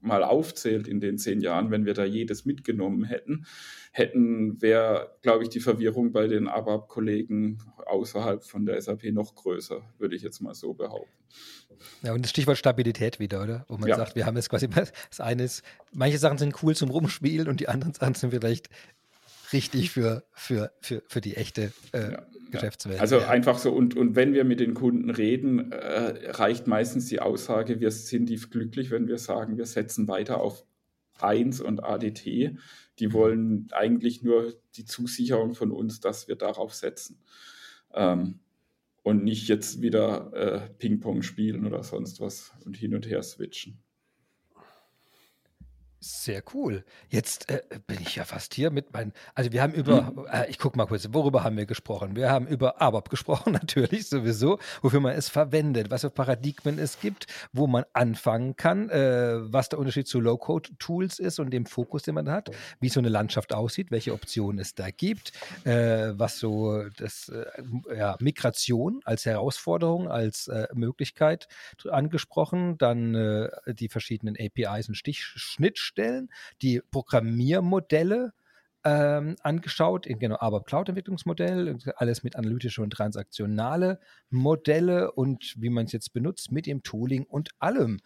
mal 0.00 0.24
aufzählt 0.24 0.88
in 0.88 1.00
den 1.00 1.18
zehn 1.18 1.40
Jahren, 1.40 1.70
wenn 1.70 1.84
wir 1.84 1.94
da 1.94 2.04
jedes 2.04 2.44
mitgenommen 2.44 3.04
hätten, 3.04 3.46
hätten, 3.92 4.60
wäre, 4.62 5.16
glaube 5.22 5.44
ich, 5.44 5.50
die 5.50 5.60
Verwirrung 5.60 6.12
bei 6.12 6.26
den 6.26 6.48
ABAP-Kollegen 6.48 7.58
außerhalb 7.86 8.44
von 8.44 8.66
der 8.66 8.80
SAP 8.80 9.04
noch 9.12 9.34
größer, 9.34 9.82
würde 9.98 10.16
ich 10.16 10.22
jetzt 10.22 10.40
mal 10.40 10.54
so 10.54 10.74
behaupten. 10.74 11.10
Ja, 12.02 12.12
und 12.12 12.22
das 12.22 12.30
Stichwort 12.30 12.58
Stabilität 12.58 13.18
wieder, 13.18 13.42
oder? 13.42 13.64
Wo 13.68 13.76
man 13.76 13.88
ja. 13.88 13.96
sagt, 13.96 14.14
wir 14.14 14.26
haben 14.26 14.36
jetzt 14.36 14.50
quasi, 14.50 14.68
das 15.10 15.20
eine 15.20 15.44
ist, 15.44 15.62
manche 15.92 16.18
Sachen 16.18 16.38
sind 16.38 16.62
cool 16.62 16.76
zum 16.76 16.90
Rumspielen 16.90 17.48
und 17.48 17.60
die 17.60 17.68
anderen 17.68 17.94
Sachen 17.94 18.14
sind 18.14 18.30
vielleicht 18.30 18.68
richtig 19.52 19.90
für, 19.90 20.24
für, 20.32 20.72
für, 20.80 21.02
für 21.08 21.20
die 21.20 21.36
echte 21.36 21.72
äh, 21.92 22.12
ja, 22.12 22.26
Geschäftswelt. 22.50 23.00
Also 23.00 23.18
ja. 23.18 23.28
einfach 23.28 23.58
so, 23.58 23.72
und, 23.72 23.96
und 23.96 24.16
wenn 24.16 24.32
wir 24.32 24.44
mit 24.44 24.60
den 24.60 24.74
Kunden 24.74 25.10
reden, 25.10 25.72
äh, 25.72 26.30
reicht 26.30 26.66
meistens 26.66 27.06
die 27.06 27.20
Aussage, 27.20 27.80
wir 27.80 27.90
sind 27.90 28.26
tief 28.26 28.50
glücklich, 28.50 28.90
wenn 28.90 29.08
wir 29.08 29.18
sagen, 29.18 29.56
wir 29.56 29.66
setzen 29.66 30.08
weiter 30.08 30.40
auf 30.40 30.64
1 31.18 31.60
und 31.60 31.82
ADT. 31.84 32.24
Die 32.98 33.06
mhm. 33.06 33.12
wollen 33.12 33.68
eigentlich 33.72 34.22
nur 34.22 34.54
die 34.76 34.84
Zusicherung 34.84 35.54
von 35.54 35.70
uns, 35.70 36.00
dass 36.00 36.28
wir 36.28 36.36
darauf 36.36 36.74
setzen. 36.74 37.20
Ähm, 37.92 38.40
und 39.02 39.24
nicht 39.24 39.48
jetzt 39.48 39.80
wieder 39.80 40.32
äh, 40.34 40.70
Ping-Pong 40.78 41.22
spielen 41.22 41.66
oder 41.66 41.82
sonst 41.82 42.20
was 42.20 42.52
und 42.64 42.76
hin 42.76 42.94
und 42.94 43.08
her 43.08 43.22
switchen. 43.22 43.78
Sehr 46.02 46.42
cool. 46.54 46.82
Jetzt 47.10 47.50
äh, 47.50 47.60
bin 47.86 48.00
ich 48.00 48.16
ja 48.16 48.24
fast 48.24 48.54
hier 48.54 48.70
mit 48.70 48.90
meinen. 48.94 49.12
Also 49.34 49.52
wir 49.52 49.60
haben 49.60 49.74
über, 49.74 50.06
hm. 50.06 50.26
äh, 50.32 50.48
ich 50.48 50.58
gucke 50.58 50.78
mal 50.78 50.86
kurz, 50.86 51.06
worüber 51.12 51.44
haben 51.44 51.58
wir 51.58 51.66
gesprochen? 51.66 52.16
Wir 52.16 52.30
haben 52.30 52.46
über 52.46 52.80
ABAP 52.80 53.10
gesprochen, 53.10 53.52
natürlich 53.52 54.08
sowieso, 54.08 54.58
wofür 54.80 55.00
man 55.00 55.12
es 55.14 55.28
verwendet, 55.28 55.90
was 55.90 56.00
für 56.00 56.08
Paradigmen 56.08 56.78
es 56.78 57.00
gibt, 57.00 57.26
wo 57.52 57.66
man 57.66 57.84
anfangen 57.92 58.56
kann, 58.56 58.88
äh, 58.88 59.52
was 59.52 59.68
der 59.68 59.78
Unterschied 59.78 60.08
zu 60.08 60.20
Low-Code-Tools 60.20 61.18
ist 61.18 61.38
und 61.38 61.50
dem 61.50 61.66
Fokus, 61.66 62.04
den 62.04 62.14
man 62.14 62.30
hat, 62.30 62.50
wie 62.80 62.88
so 62.88 63.00
eine 63.00 63.10
Landschaft 63.10 63.52
aussieht, 63.52 63.90
welche 63.90 64.14
Optionen 64.14 64.58
es 64.58 64.74
da 64.74 64.90
gibt, 64.90 65.32
äh, 65.66 66.12
was 66.14 66.38
so 66.38 66.82
das 66.96 67.28
äh, 67.28 67.44
ja, 67.94 68.16
Migration 68.20 69.02
als 69.04 69.26
Herausforderung, 69.26 70.08
als 70.08 70.48
äh, 70.48 70.66
Möglichkeit 70.72 71.46
angesprochen, 71.90 72.78
dann 72.78 73.48
die 73.66 73.88
verschiedenen 73.88 74.36
APIs 74.38 74.88
und 74.88 74.94
Stichschnitt 74.94 75.89
stellen, 75.90 76.30
die 76.62 76.80
Programmiermodelle 76.90 78.32
ähm, 78.82 79.36
angeschaut, 79.42 80.06
in, 80.06 80.18
genau, 80.18 80.38
aber 80.40 80.64
Cloud-Entwicklungsmodell, 80.64 81.76
alles 81.96 82.22
mit 82.22 82.36
analytische 82.36 82.80
und 82.82 82.90
transaktionale 82.90 84.00
Modelle 84.30 85.12
und 85.12 85.54
wie 85.58 85.68
man 85.68 85.84
es 85.84 85.92
jetzt 85.92 86.12
benutzt 86.12 86.50
mit 86.50 86.66
dem 86.66 86.82
Tooling 86.82 87.24
und 87.24 87.50
allem. 87.58 88.00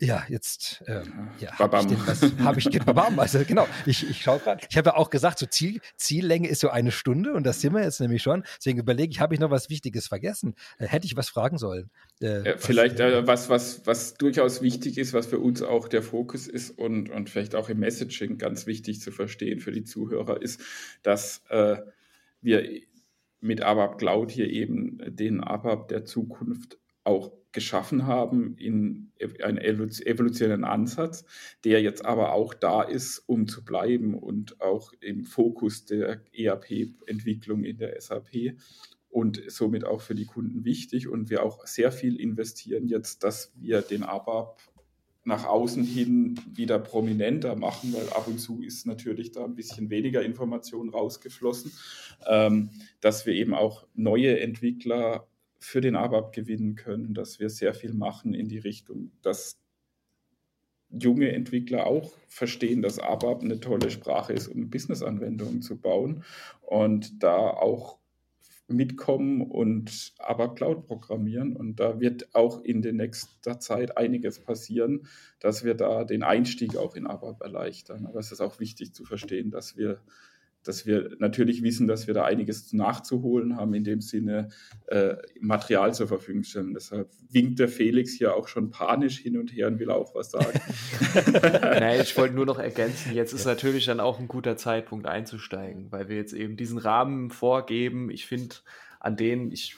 Ja, 0.00 0.24
jetzt 0.28 0.84
ähm, 0.86 1.30
ja, 1.40 1.58
habe 1.58 1.78
ich, 1.80 2.44
hab 2.44 2.56
ich 2.56 2.84
Babam, 2.84 3.18
also 3.18 3.40
genau, 3.44 3.66
ich, 3.84 4.08
ich 4.08 4.22
schaue 4.22 4.38
gerade, 4.38 4.64
ich 4.68 4.76
habe 4.76 4.90
ja 4.90 4.96
auch 4.96 5.10
gesagt, 5.10 5.40
so 5.40 5.46
Ziel, 5.46 5.80
Ziellänge 5.96 6.48
ist 6.48 6.60
so 6.60 6.68
eine 6.68 6.92
Stunde 6.92 7.34
und 7.34 7.44
das 7.44 7.60
sind 7.60 7.74
wir 7.74 7.82
jetzt 7.82 8.00
nämlich 8.00 8.22
schon, 8.22 8.44
deswegen 8.58 8.78
überlege 8.78 9.10
ich, 9.10 9.20
habe 9.20 9.34
ich 9.34 9.40
noch 9.40 9.50
was 9.50 9.70
Wichtiges 9.70 10.06
vergessen? 10.06 10.54
Äh, 10.78 10.86
hätte 10.86 11.06
ich 11.06 11.16
was 11.16 11.28
fragen 11.28 11.58
sollen? 11.58 11.90
Äh, 12.20 12.50
ja, 12.50 12.56
vielleicht 12.58 13.00
was, 13.00 13.12
äh, 13.12 13.26
was, 13.26 13.48
was, 13.48 13.86
was 13.86 14.14
durchaus 14.14 14.62
wichtig 14.62 14.98
ist, 14.98 15.14
was 15.14 15.26
für 15.26 15.40
uns 15.40 15.62
auch 15.62 15.88
der 15.88 16.02
Fokus 16.02 16.46
ist 16.46 16.70
und, 16.70 17.10
und 17.10 17.28
vielleicht 17.28 17.56
auch 17.56 17.68
im 17.68 17.80
Messaging 17.80 18.38
ganz 18.38 18.66
wichtig 18.66 19.00
zu 19.00 19.10
verstehen 19.10 19.58
für 19.58 19.72
die 19.72 19.84
Zuhörer 19.84 20.40
ist, 20.40 20.60
dass 21.02 21.42
äh, 21.48 21.78
wir 22.40 22.82
mit 23.40 23.62
ABAP 23.62 23.98
Cloud 23.98 24.30
hier 24.30 24.48
eben 24.48 24.98
den 25.04 25.42
ABAP 25.42 25.88
der 25.88 26.04
Zukunft 26.04 26.78
auch 27.02 27.32
geschaffen 27.52 28.06
haben 28.06 28.56
in 28.56 29.10
einen 29.42 29.58
evolutionären 29.58 30.64
Ansatz, 30.64 31.24
der 31.64 31.82
jetzt 31.82 32.04
aber 32.04 32.32
auch 32.32 32.54
da 32.54 32.82
ist, 32.82 33.20
um 33.26 33.48
zu 33.48 33.64
bleiben 33.64 34.14
und 34.14 34.60
auch 34.60 34.92
im 35.00 35.24
Fokus 35.24 35.84
der 35.86 36.20
ERP-Entwicklung 36.32 37.64
in 37.64 37.78
der 37.78 38.00
SAP 38.00 38.56
und 39.10 39.42
somit 39.48 39.84
auch 39.84 40.00
für 40.00 40.14
die 40.14 40.26
Kunden 40.26 40.64
wichtig. 40.64 41.08
Und 41.08 41.30
wir 41.30 41.42
auch 41.42 41.66
sehr 41.66 41.90
viel 41.90 42.20
investieren 42.20 42.86
jetzt, 42.86 43.24
dass 43.24 43.52
wir 43.56 43.80
den 43.80 44.02
ABAP 44.02 44.60
nach 45.24 45.44
außen 45.44 45.84
hin 45.84 46.40
wieder 46.54 46.78
prominenter 46.78 47.54
machen, 47.54 47.92
weil 47.92 48.08
ab 48.10 48.26
und 48.28 48.38
zu 48.38 48.62
ist 48.62 48.86
natürlich 48.86 49.30
da 49.32 49.44
ein 49.44 49.54
bisschen 49.54 49.90
weniger 49.90 50.22
Information 50.22 50.88
rausgeflossen, 50.88 51.72
ähm, 52.26 52.70
dass 53.00 53.26
wir 53.26 53.34
eben 53.34 53.52
auch 53.52 53.86
neue 53.94 54.40
Entwickler 54.40 55.26
für 55.58 55.80
den 55.80 55.96
ABAP 55.96 56.32
gewinnen 56.32 56.74
können, 56.76 57.14
dass 57.14 57.40
wir 57.40 57.50
sehr 57.50 57.74
viel 57.74 57.92
machen 57.92 58.34
in 58.34 58.48
die 58.48 58.58
Richtung, 58.58 59.10
dass 59.22 59.58
junge 60.90 61.32
Entwickler 61.32 61.86
auch 61.86 62.12
verstehen, 62.28 62.82
dass 62.82 62.98
ABAP 62.98 63.42
eine 63.42 63.60
tolle 63.60 63.90
Sprache 63.90 64.32
ist, 64.32 64.48
um 64.48 64.70
Business-Anwendungen 64.70 65.60
zu 65.62 65.76
bauen 65.76 66.24
und 66.62 67.22
da 67.22 67.50
auch 67.50 67.98
mitkommen 68.68 69.42
und 69.42 70.12
ABAP 70.18 70.56
Cloud 70.56 70.86
programmieren. 70.86 71.56
Und 71.56 71.80
da 71.80 72.00
wird 72.00 72.34
auch 72.34 72.62
in 72.62 72.82
der 72.82 72.92
nächsten 72.92 73.60
Zeit 73.60 73.96
einiges 73.96 74.38
passieren, 74.38 75.06
dass 75.40 75.64
wir 75.64 75.74
da 75.74 76.04
den 76.04 76.22
Einstieg 76.22 76.76
auch 76.76 76.94
in 76.94 77.06
ABAP 77.06 77.40
erleichtern. 77.40 78.06
Aber 78.06 78.20
es 78.20 78.30
ist 78.30 78.40
auch 78.40 78.60
wichtig 78.60 78.94
zu 78.94 79.04
verstehen, 79.04 79.50
dass 79.50 79.76
wir 79.76 80.00
dass 80.68 80.84
wir 80.84 81.16
natürlich 81.18 81.62
wissen, 81.62 81.88
dass 81.88 82.06
wir 82.06 82.12
da 82.12 82.24
einiges 82.24 82.74
nachzuholen 82.74 83.56
haben, 83.56 83.72
in 83.72 83.84
dem 83.84 84.02
Sinne 84.02 84.50
äh, 84.88 85.16
Material 85.40 85.94
zur 85.94 86.08
Verfügung 86.08 86.44
stellen. 86.44 86.74
Deshalb 86.74 87.08
winkt 87.30 87.58
der 87.58 87.68
Felix 87.68 88.12
hier 88.12 88.34
auch 88.34 88.48
schon 88.48 88.70
panisch 88.70 89.18
hin 89.18 89.38
und 89.38 89.50
her 89.56 89.68
und 89.68 89.78
will 89.78 89.90
auch 89.90 90.14
was 90.14 90.30
sagen. 90.30 90.60
Nein, 91.62 92.02
ich 92.02 92.14
wollte 92.18 92.34
nur 92.34 92.44
noch 92.44 92.58
ergänzen, 92.68 93.14
jetzt 93.14 93.32
ist 93.32 93.46
natürlich 93.46 93.86
dann 93.86 93.98
auch 93.98 94.18
ein 94.20 94.28
guter 94.28 94.58
Zeitpunkt 94.58 95.06
einzusteigen, 95.06 95.90
weil 95.90 96.10
wir 96.10 96.16
jetzt 96.16 96.34
eben 96.34 96.58
diesen 96.58 96.76
Rahmen 96.76 97.30
vorgeben. 97.30 98.10
Ich 98.10 98.26
finde, 98.26 98.56
an 99.00 99.16
denen 99.16 99.52
ich 99.52 99.76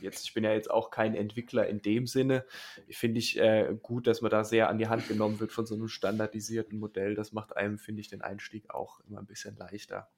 jetzt, 0.00 0.24
ich 0.24 0.34
bin 0.34 0.44
ja 0.44 0.52
jetzt 0.52 0.70
auch 0.70 0.90
kein 0.90 1.14
Entwickler 1.14 1.66
in 1.66 1.82
dem 1.82 2.06
Sinne, 2.06 2.44
finde 2.90 3.18
ich 3.18 3.38
äh, 3.38 3.76
gut, 3.82 4.06
dass 4.06 4.22
man 4.22 4.30
da 4.30 4.44
sehr 4.44 4.68
an 4.68 4.78
die 4.78 4.88
Hand 4.88 5.08
genommen 5.08 5.40
wird 5.40 5.52
von 5.52 5.66
so 5.66 5.74
einem 5.74 5.88
standardisierten 5.88 6.78
Modell. 6.78 7.14
Das 7.14 7.32
macht 7.32 7.56
einem, 7.56 7.78
finde 7.78 8.00
ich, 8.00 8.08
den 8.08 8.22
Einstieg 8.22 8.70
auch 8.70 9.00
immer 9.00 9.18
ein 9.18 9.26
bisschen 9.26 9.56
leichter. 9.56 10.08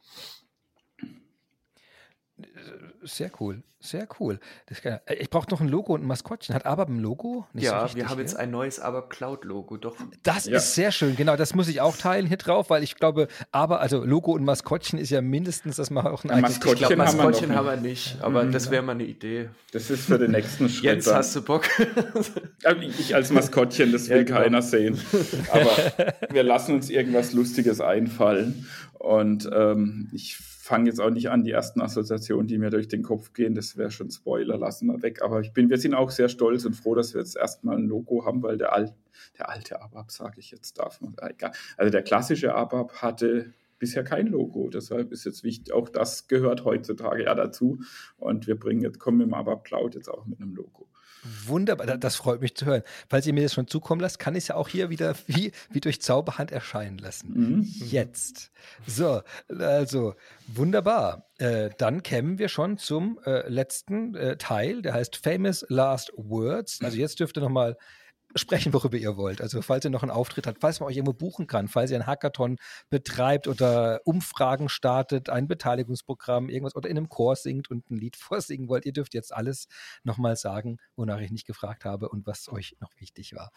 Sehr 3.03 3.31
cool, 3.39 3.63
sehr 3.79 4.09
cool. 4.19 4.41
Kann, 4.83 4.99
äh, 5.07 5.15
ich 5.15 5.31
brauche 5.31 5.49
noch 5.51 5.61
ein 5.61 5.69
Logo 5.69 5.95
und 5.95 6.03
ein 6.03 6.07
Maskottchen. 6.07 6.55
Hat 6.55 6.67
ABAP 6.67 6.89
ein 6.89 6.99
Logo? 6.99 7.47
Nicht 7.53 7.65
ja, 7.65 7.87
so 7.87 7.95
wir 7.95 8.09
haben 8.09 8.19
jetzt 8.19 8.35
ein 8.35 8.51
neues 8.51 8.81
ABAP 8.81 9.11
Cloud 9.11 9.45
Logo, 9.45 9.77
doch. 9.77 9.95
Das 10.25 10.47
ja. 10.47 10.57
ist 10.57 10.75
sehr 10.75 10.91
schön, 10.91 11.15
genau. 11.15 11.37
Das 11.37 11.55
muss 11.55 11.69
ich 11.69 11.81
auch 11.81 11.97
teilen 11.97 12.27
hier 12.27 12.39
drauf, 12.39 12.71
weil 12.71 12.83
ich 12.83 12.97
glaube, 12.97 13.29
aber 13.53 13.81
also 13.81 14.03
Logo 14.03 14.33
und 14.33 14.45
Maskottchen 14.45 14.99
ist 14.99 15.11
ja 15.11 15.21
mindestens, 15.21 15.77
dass 15.77 15.91
man 15.91 16.07
auch 16.09 16.25
ein 16.25 16.31
ja, 16.31 16.39
Maskottchen, 16.39 16.73
ich 16.73 16.79
glaub, 16.89 16.97
Maskottchen 16.97 17.55
haben, 17.55 17.67
wir 17.67 17.73
haben 17.73 17.83
wir 17.83 17.89
nicht, 17.89 18.17
aber 18.21 18.45
mhm. 18.45 18.53
das 18.53 18.71
wäre 18.71 18.83
mal 18.83 18.93
eine 18.93 19.05
Idee. 19.05 19.51
Das 19.73 19.91
ist 19.91 20.07
für 20.07 20.19
den 20.19 20.33
nächsten 20.33 20.69
Schritt. 20.71 20.85
Jetzt 20.85 21.07
dann. 21.07 21.17
hast 21.17 21.37
du 21.37 21.43
Bock. 21.43 21.69
ich 22.99 23.15
als 23.15 23.31
Maskottchen, 23.31 23.93
das 23.93 24.09
will 24.09 24.19
ja, 24.19 24.23
genau. 24.25 24.41
keiner 24.41 24.63
sehen. 24.63 25.01
Aber 25.53 25.71
wir 26.31 26.43
lassen 26.43 26.75
uns 26.75 26.91
irgendwas 26.91 27.33
Lustiges 27.33 27.81
einfallen 27.81 28.67
und 28.99 29.49
ähm, 29.53 30.09
ich 30.13 30.37
fange 30.37 30.89
jetzt 30.89 31.01
auch 31.01 31.11
nicht 31.11 31.29
an, 31.29 31.45
die 31.45 31.51
ersten 31.51 31.81
Assoziationen, 31.81 32.47
die 32.47 32.59
mir 32.59 32.71
durch 32.71 32.89
den 32.89 33.03
Kopf 33.03 33.33
gehen, 33.33 33.55
das 33.55 33.77
wäre 33.77 33.91
schon 33.91 34.11
Spoiler, 34.11 34.57
lassen 34.57 34.87
wir 34.87 35.03
weg. 35.03 35.21
Aber 35.23 35.41
ich 35.41 35.53
bin, 35.53 35.69
wir 35.69 35.79
sind 35.79 35.95
auch 35.95 36.11
sehr 36.11 36.29
stolz 36.29 36.65
und 36.65 36.75
froh, 36.75 36.95
dass 36.95 37.13
wir 37.13 37.21
jetzt 37.21 37.37
erstmal 37.37 37.77
ein 37.77 37.87
Logo 37.87 38.25
haben, 38.25 38.43
weil 38.43 38.57
der, 38.57 38.73
Al 38.73 38.95
der 39.39 39.51
alte 39.51 39.81
ABAP, 39.83 40.11
sage 40.11 40.41
ich 40.41 40.51
jetzt, 40.51 40.79
darf 40.79 41.01
man, 41.01 41.15
egal. 41.21 41.53
Also 41.77 41.91
der 41.91 42.03
klassische 42.03 42.55
ABAP 42.55 43.03
hatte 43.03 43.53
bisher 43.79 44.05
kein 44.05 44.29
Logo. 44.29 44.71
Deshalb 44.71 45.13
ist 45.13 45.25
jetzt 45.25 45.45
wichtig, 45.45 45.75
auch 45.75 45.89
das 45.89 46.29
gehört 46.29 46.65
heutzutage 46.65 47.25
ja 47.25 47.35
dazu. 47.35 47.81
Und 48.17 48.47
wir 48.47 48.59
bringen 48.59 48.81
jetzt, 48.81 48.99
kommen 48.99 49.21
im 49.21 49.35
ABAP 49.35 49.65
Cloud 49.65 49.95
jetzt 49.95 50.09
auch 50.09 50.25
mit 50.25 50.41
einem 50.41 50.55
Logo. 50.55 50.89
Wunderbar, 51.47 51.87
das 51.97 52.17
freut 52.17 52.41
mich 52.41 52.55
zu 52.55 52.67
hören. 52.67 52.83
Falls 53.09 53.27
ihr 53.27 53.33
mir 53.33 53.43
das 53.43 53.55
schon 53.55 53.67
zukommen 53.67 54.01
lasst, 54.01 54.19
kann 54.19 54.35
ich 54.35 54.45
es 54.45 54.49
ja 54.49 54.55
auch 54.57 54.69
hier 54.69 54.91
wieder 54.91 55.15
wie, 55.27 55.53
wie 55.71 55.81
durch 55.81 56.01
Zauberhand 56.01 56.53
erscheinen 56.53 56.99
lassen. 56.99 57.33
Mhm. 57.35 57.63
Jetzt. 57.87 58.51
So, 58.87 59.23
also 59.49 60.15
wunderbar. 60.47 61.27
Äh, 61.39 61.71
dann 61.79 62.03
kämen 62.03 62.39
wir 62.39 62.49
schon 62.49 62.79
zum 62.79 63.19
äh, 63.25 63.49
letzten 63.49 64.15
äh, 64.15 64.37
Teil, 64.37 64.83
der 64.83 64.95
heißt 64.95 65.17
Famous 65.17 65.65
Last 65.69 66.13
Words. 66.17 66.81
Also 66.83 66.97
jetzt 66.97 67.19
dürft 67.21 67.37
ihr 67.37 67.43
nochmal 67.43 67.77
sprechen, 68.35 68.73
worüber 68.73 68.97
ihr 68.97 69.17
wollt. 69.17 69.41
Also 69.41 69.63
falls 69.63 69.85
ihr 69.85 69.91
noch 69.91 70.03
einen 70.03 70.11
Auftritt 70.11 70.47
habt, 70.47 70.61
falls 70.61 70.81
man 70.81 70.89
euch 70.89 70.97
irgendwo 70.97 71.13
buchen 71.13 71.47
kann, 71.47 71.69
falls 71.69 71.91
ihr 71.91 71.97
einen 71.97 72.07
Hackathon 72.07 72.59
betreibt 72.91 73.49
oder 73.49 74.01
Umfragen 74.05 74.69
startet, 74.69 75.31
ein 75.31 75.49
Beteiligungsprogramm, 75.49 76.49
irgendwas 76.49 76.77
oder 76.77 76.89
in 76.89 76.97
einem 76.97 77.09
Chor 77.09 77.37
singt 77.37 77.71
und 77.71 77.91
ein 77.91 77.97
Lied 77.97 78.17
vorsingen 78.17 78.69
wollt, 78.69 78.87
ihr 78.87 78.93
dürft 78.93 79.15
jetzt 79.15 79.33
alles 79.33 79.69
nochmal 80.03 80.37
sagen, 80.37 80.79
wonach 80.97 81.21
ich 81.21 81.31
nicht 81.31 81.47
gefragt 81.47 81.85
habe 81.85 82.09
und 82.09 82.27
was 82.27 82.49
euch 82.49 82.77
noch 82.81 82.91
wichtig 82.99 83.35
war. 83.35 83.51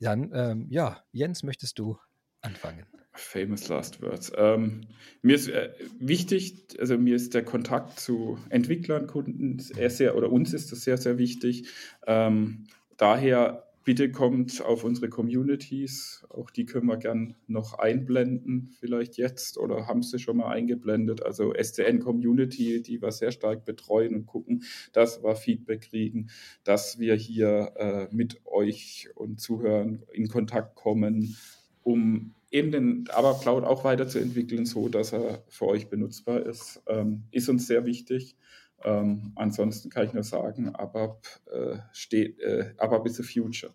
Dann, 0.00 0.30
ähm, 0.34 0.66
ja, 0.70 1.02
Jens, 1.12 1.42
möchtest 1.42 1.78
du 1.78 1.98
anfangen? 2.40 2.86
Famous 3.14 3.68
Last 3.68 4.00
Words. 4.00 4.32
Ähm, 4.36 4.82
mir 5.20 5.36
ist 5.36 5.48
äh, 5.48 5.70
wichtig, 5.98 6.76
also 6.80 6.96
mir 6.96 7.14
ist 7.14 7.34
der 7.34 7.44
Kontakt 7.44 8.00
zu 8.00 8.38
Entwicklern, 8.48 9.06
Kunden 9.06 9.58
sehr, 9.58 10.16
oder 10.16 10.32
uns 10.32 10.54
ist 10.54 10.72
das 10.72 10.80
sehr, 10.80 10.96
sehr 10.96 11.18
wichtig. 11.18 11.68
Ähm, 12.06 12.66
daher 12.96 13.71
bitte 13.84 14.10
kommt 14.10 14.62
auf 14.62 14.84
unsere 14.84 15.08
Communities. 15.08 16.24
Auch 16.28 16.50
die 16.50 16.66
können 16.66 16.86
wir 16.86 16.96
gern 16.96 17.34
noch 17.46 17.78
einblenden, 17.78 18.74
vielleicht 18.78 19.16
jetzt 19.16 19.58
oder 19.58 19.86
haben 19.86 20.02
sie 20.02 20.18
schon 20.18 20.36
mal 20.36 20.50
eingeblendet. 20.50 21.22
Also 21.22 21.52
SCN 21.52 22.00
Community, 22.00 22.82
die 22.82 23.02
wir 23.02 23.12
sehr 23.12 23.32
stark 23.32 23.64
betreuen 23.64 24.14
und 24.14 24.26
gucken, 24.26 24.64
dass 24.92 25.22
wir 25.22 25.34
Feedback 25.36 25.82
kriegen, 25.82 26.30
dass 26.64 26.98
wir 26.98 27.14
hier 27.14 27.72
äh, 27.76 28.14
mit 28.14 28.40
euch 28.44 29.08
und 29.14 29.40
Zuhörern 29.40 30.02
in 30.12 30.28
Kontakt 30.28 30.76
kommen, 30.76 31.36
um 31.82 32.34
eben 32.50 32.70
den 32.70 33.08
ABAP 33.10 33.40
Cloud 33.40 33.64
auch 33.64 33.84
weiterzuentwickeln, 33.84 34.66
so 34.66 34.88
dass 34.88 35.12
er 35.12 35.42
für 35.48 35.66
euch 35.66 35.88
benutzbar 35.88 36.44
ist. 36.44 36.82
Ähm, 36.86 37.24
ist 37.30 37.48
uns 37.48 37.66
sehr 37.66 37.86
wichtig. 37.86 38.36
Ähm, 38.84 39.32
ansonsten 39.36 39.90
kann 39.90 40.06
ich 40.06 40.12
nur 40.12 40.22
sagen, 40.22 40.74
ABAP, 40.74 41.26
äh, 41.52 41.76
steht, 41.92 42.40
äh, 42.40 42.74
ABAP 42.78 43.06
is 43.06 43.16
the 43.16 43.22
future. 43.22 43.72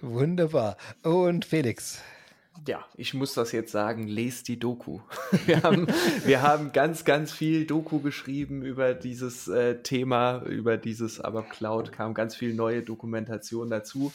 Wunderbar. 0.00 0.76
Und 1.02 1.44
Felix, 1.44 2.02
ja, 2.66 2.84
ich 2.96 3.14
muss 3.14 3.34
das 3.34 3.52
jetzt 3.52 3.72
sagen, 3.72 4.06
lest 4.06 4.48
die 4.48 4.58
Doku. 4.58 5.00
Wir 5.46 5.62
haben, 5.62 5.86
wir 6.24 6.42
haben 6.42 6.72
ganz, 6.72 7.04
ganz 7.04 7.32
viel 7.32 7.66
Doku 7.66 8.00
geschrieben 8.00 8.62
über 8.62 8.94
dieses 8.94 9.48
äh, 9.48 9.82
Thema, 9.82 10.42
über 10.44 10.76
dieses 10.76 11.20
ABAP 11.20 11.50
Cloud, 11.50 11.92
kam 11.92 12.14
ganz 12.14 12.34
viel 12.34 12.54
neue 12.54 12.82
Dokumentation 12.82 13.68
dazu. 13.68 14.12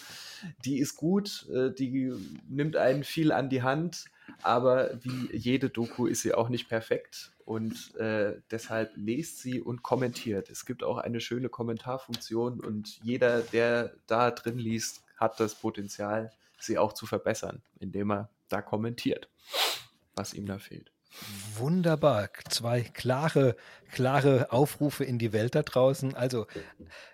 Die 0.65 0.79
ist 0.79 0.95
gut, 0.95 1.47
äh, 1.53 1.71
die 1.71 2.13
nimmt 2.47 2.77
einen 2.77 3.03
viel 3.03 3.31
an 3.31 3.49
die 3.49 3.61
Hand, 3.61 4.05
aber 4.41 4.91
wie 5.03 5.35
jede 5.35 5.69
Doku 5.69 6.07
ist 6.07 6.21
sie 6.21 6.33
auch 6.33 6.49
nicht 6.49 6.69
perfekt 6.69 7.31
und 7.45 7.95
äh, 7.95 8.35
deshalb 8.51 8.91
lest 8.95 9.39
sie 9.39 9.61
und 9.61 9.83
kommentiert. 9.83 10.49
Es 10.49 10.65
gibt 10.65 10.83
auch 10.83 10.97
eine 10.97 11.19
schöne 11.19 11.49
Kommentarfunktion 11.49 12.59
und 12.59 12.99
jeder, 13.03 13.41
der 13.41 13.91
da 14.07 14.31
drin 14.31 14.57
liest, 14.57 15.03
hat 15.17 15.39
das 15.39 15.55
Potenzial, 15.55 16.31
sie 16.59 16.77
auch 16.77 16.93
zu 16.93 17.05
verbessern, 17.05 17.61
indem 17.79 18.11
er 18.11 18.29
da 18.49 18.61
kommentiert, 18.61 19.29
was 20.15 20.33
ihm 20.33 20.45
da 20.45 20.59
fehlt. 20.59 20.91
Wunderbar. 21.55 22.29
Zwei 22.49 22.81
klare, 22.81 23.55
klare 23.91 24.51
Aufrufe 24.51 25.03
in 25.03 25.17
die 25.17 25.33
Welt 25.33 25.55
da 25.55 25.63
draußen. 25.63 26.15
Also, 26.15 26.45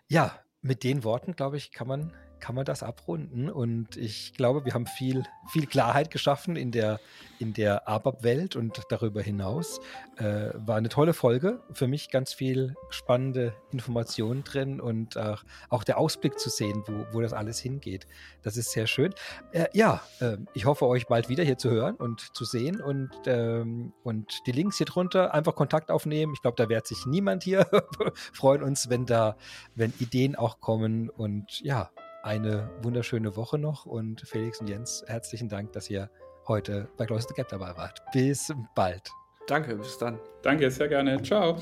ja, 0.08 0.38
mit 0.62 0.84
den 0.84 1.04
Worten, 1.04 1.36
glaube 1.36 1.58
ich, 1.58 1.72
kann 1.72 1.88
man 1.88 2.14
kann 2.40 2.56
man 2.56 2.66
das 2.66 2.84
abrunden. 2.84 3.50
Und 3.50 3.98
ich 3.98 4.34
glaube, 4.34 4.66
wir 4.66 4.74
haben 4.74 4.88
viel, 4.88 5.24
viel 5.50 5.66
Klarheit 5.66 6.12
geschaffen 6.12 6.56
in 6.56 6.72
der, 6.72 7.00
in 7.40 7.54
der 7.54 7.88
ABAP-Welt 7.88 8.56
und 8.56 8.82
darüber 8.90 9.22
hinaus. 9.22 9.80
Äh, 10.18 10.50
war 10.56 10.78
eine 10.78 10.90
tolle 10.90 11.14
Folge. 11.14 11.62
Für 11.74 11.88
mich 11.88 12.10
ganz 12.10 12.34
viel 12.34 12.76
spannende 12.90 13.54
Informationen 13.72 14.44
drin 14.44 14.80
und 14.80 15.16
äh, 15.16 15.36
auch 15.70 15.84
der 15.84 15.98
Ausblick 15.98 16.40
zu 16.40 16.50
sehen, 16.50 16.84
wo, 16.86 17.06
wo 17.12 17.22
das 17.22 17.34
alles 17.34 17.60
hingeht. 17.60 18.08
Das 18.44 18.58
ist 18.58 18.72
sehr 18.72 18.88
schön. 18.88 19.14
Äh, 19.52 19.68
ja, 19.74 20.02
ähm, 20.22 20.48
ich 20.54 20.66
hoffe, 20.66 20.88
euch 20.88 21.08
bald 21.08 21.30
wieder 21.30 21.44
hier 21.44 21.58
zu 21.58 21.70
hören 21.70 21.96
und 21.96 22.36
zu 22.36 22.46
sehen 22.46 22.82
und, 22.82 23.10
ähm, 23.26 23.94
und 24.04 24.42
die 24.48 24.52
Links 24.52 24.78
hier 24.78 24.86
drunter 24.86 25.34
einfach 25.34 25.56
Kontakt 25.56 25.92
aufnehmen. 25.92 26.34
Ich 26.34 26.42
glaube, 26.42 26.56
da 26.58 26.70
wird 26.70 26.88
sich 26.88 27.06
niemand 27.06 27.44
hier 27.44 27.68
freuen 28.34 28.64
uns, 28.64 28.90
wenn 28.90 29.06
da, 29.06 29.38
wenn 29.76 29.94
Ideen 30.00 30.36
auch 30.36 30.60
kommen 30.60 31.10
und 31.10 31.62
ja, 31.62 31.90
eine 32.26 32.70
wunderschöne 32.82 33.36
Woche 33.36 33.60
noch 33.60 33.86
und 33.86 34.22
Felix 34.22 34.60
und 34.60 34.68
Jens, 34.68 35.04
herzlichen 35.08 35.48
Dank, 35.48 35.74
dass 35.74 35.90
ihr 35.90 36.10
heute 36.48 36.90
bei 36.98 37.06
Close 37.06 37.28
the 37.30 37.36
Gap 37.36 37.50
dabei 37.50 37.78
wart. 37.78 38.02
Bis 38.12 38.52
bald. 38.76 39.12
Danke, 39.48 39.76
bis 39.76 39.98
dann. 40.00 40.20
Danke, 40.42 40.72
sehr 40.72 40.88
gerne. 40.88 41.22
Ciao. 41.22 41.58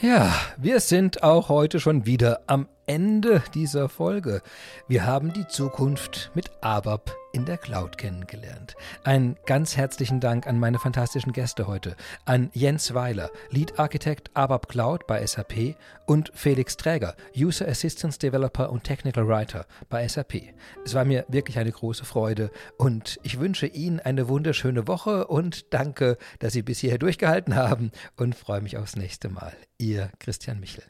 Ja, 0.00 0.34
wir 0.58 0.80
sind 0.80 1.22
auch 1.22 1.48
heute 1.48 1.80
schon 1.80 2.04
wieder 2.04 2.42
am 2.46 2.68
Ende 2.86 3.42
dieser 3.54 3.88
Folge. 3.88 4.42
Wir 4.88 5.06
haben 5.06 5.32
die 5.32 5.46
Zukunft 5.46 6.30
mit 6.34 6.50
ABAP 6.62 7.14
in 7.32 7.44
der 7.46 7.56
Cloud 7.56 7.96
kennengelernt. 7.96 8.74
Einen 9.04 9.36
ganz 9.46 9.76
herzlichen 9.76 10.20
Dank 10.20 10.46
an 10.46 10.58
meine 10.58 10.78
fantastischen 10.78 11.32
Gäste 11.32 11.66
heute, 11.66 11.96
an 12.24 12.50
Jens 12.52 12.92
Weiler, 12.94 13.30
Lead 13.50 13.78
Architect 13.78 14.30
ABAP 14.34 14.68
Cloud 14.68 15.06
bei 15.06 15.24
SAP 15.26 15.76
und 16.06 16.30
Felix 16.34 16.76
Träger, 16.76 17.16
User 17.36 17.66
Assistance 17.68 18.18
Developer 18.18 18.70
und 18.70 18.84
Technical 18.84 19.26
Writer 19.26 19.66
bei 19.88 20.06
SAP. 20.06 20.42
Es 20.84 20.94
war 20.94 21.04
mir 21.04 21.24
wirklich 21.28 21.58
eine 21.58 21.72
große 21.72 22.04
Freude 22.04 22.50
und 22.76 23.18
ich 23.22 23.40
wünsche 23.40 23.66
Ihnen 23.66 24.00
eine 24.00 24.28
wunderschöne 24.28 24.86
Woche 24.88 25.26
und 25.26 25.72
danke, 25.72 26.18
dass 26.40 26.52
Sie 26.52 26.62
bis 26.62 26.80
hierher 26.80 26.98
durchgehalten 26.98 27.54
haben 27.54 27.92
und 28.16 28.34
freue 28.34 28.60
mich 28.60 28.76
aufs 28.76 28.96
nächste 28.96 29.28
Mal. 29.28 29.52
Ihr 29.78 30.10
Christian 30.18 30.60
Michel. 30.60 30.84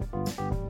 you 0.00 0.69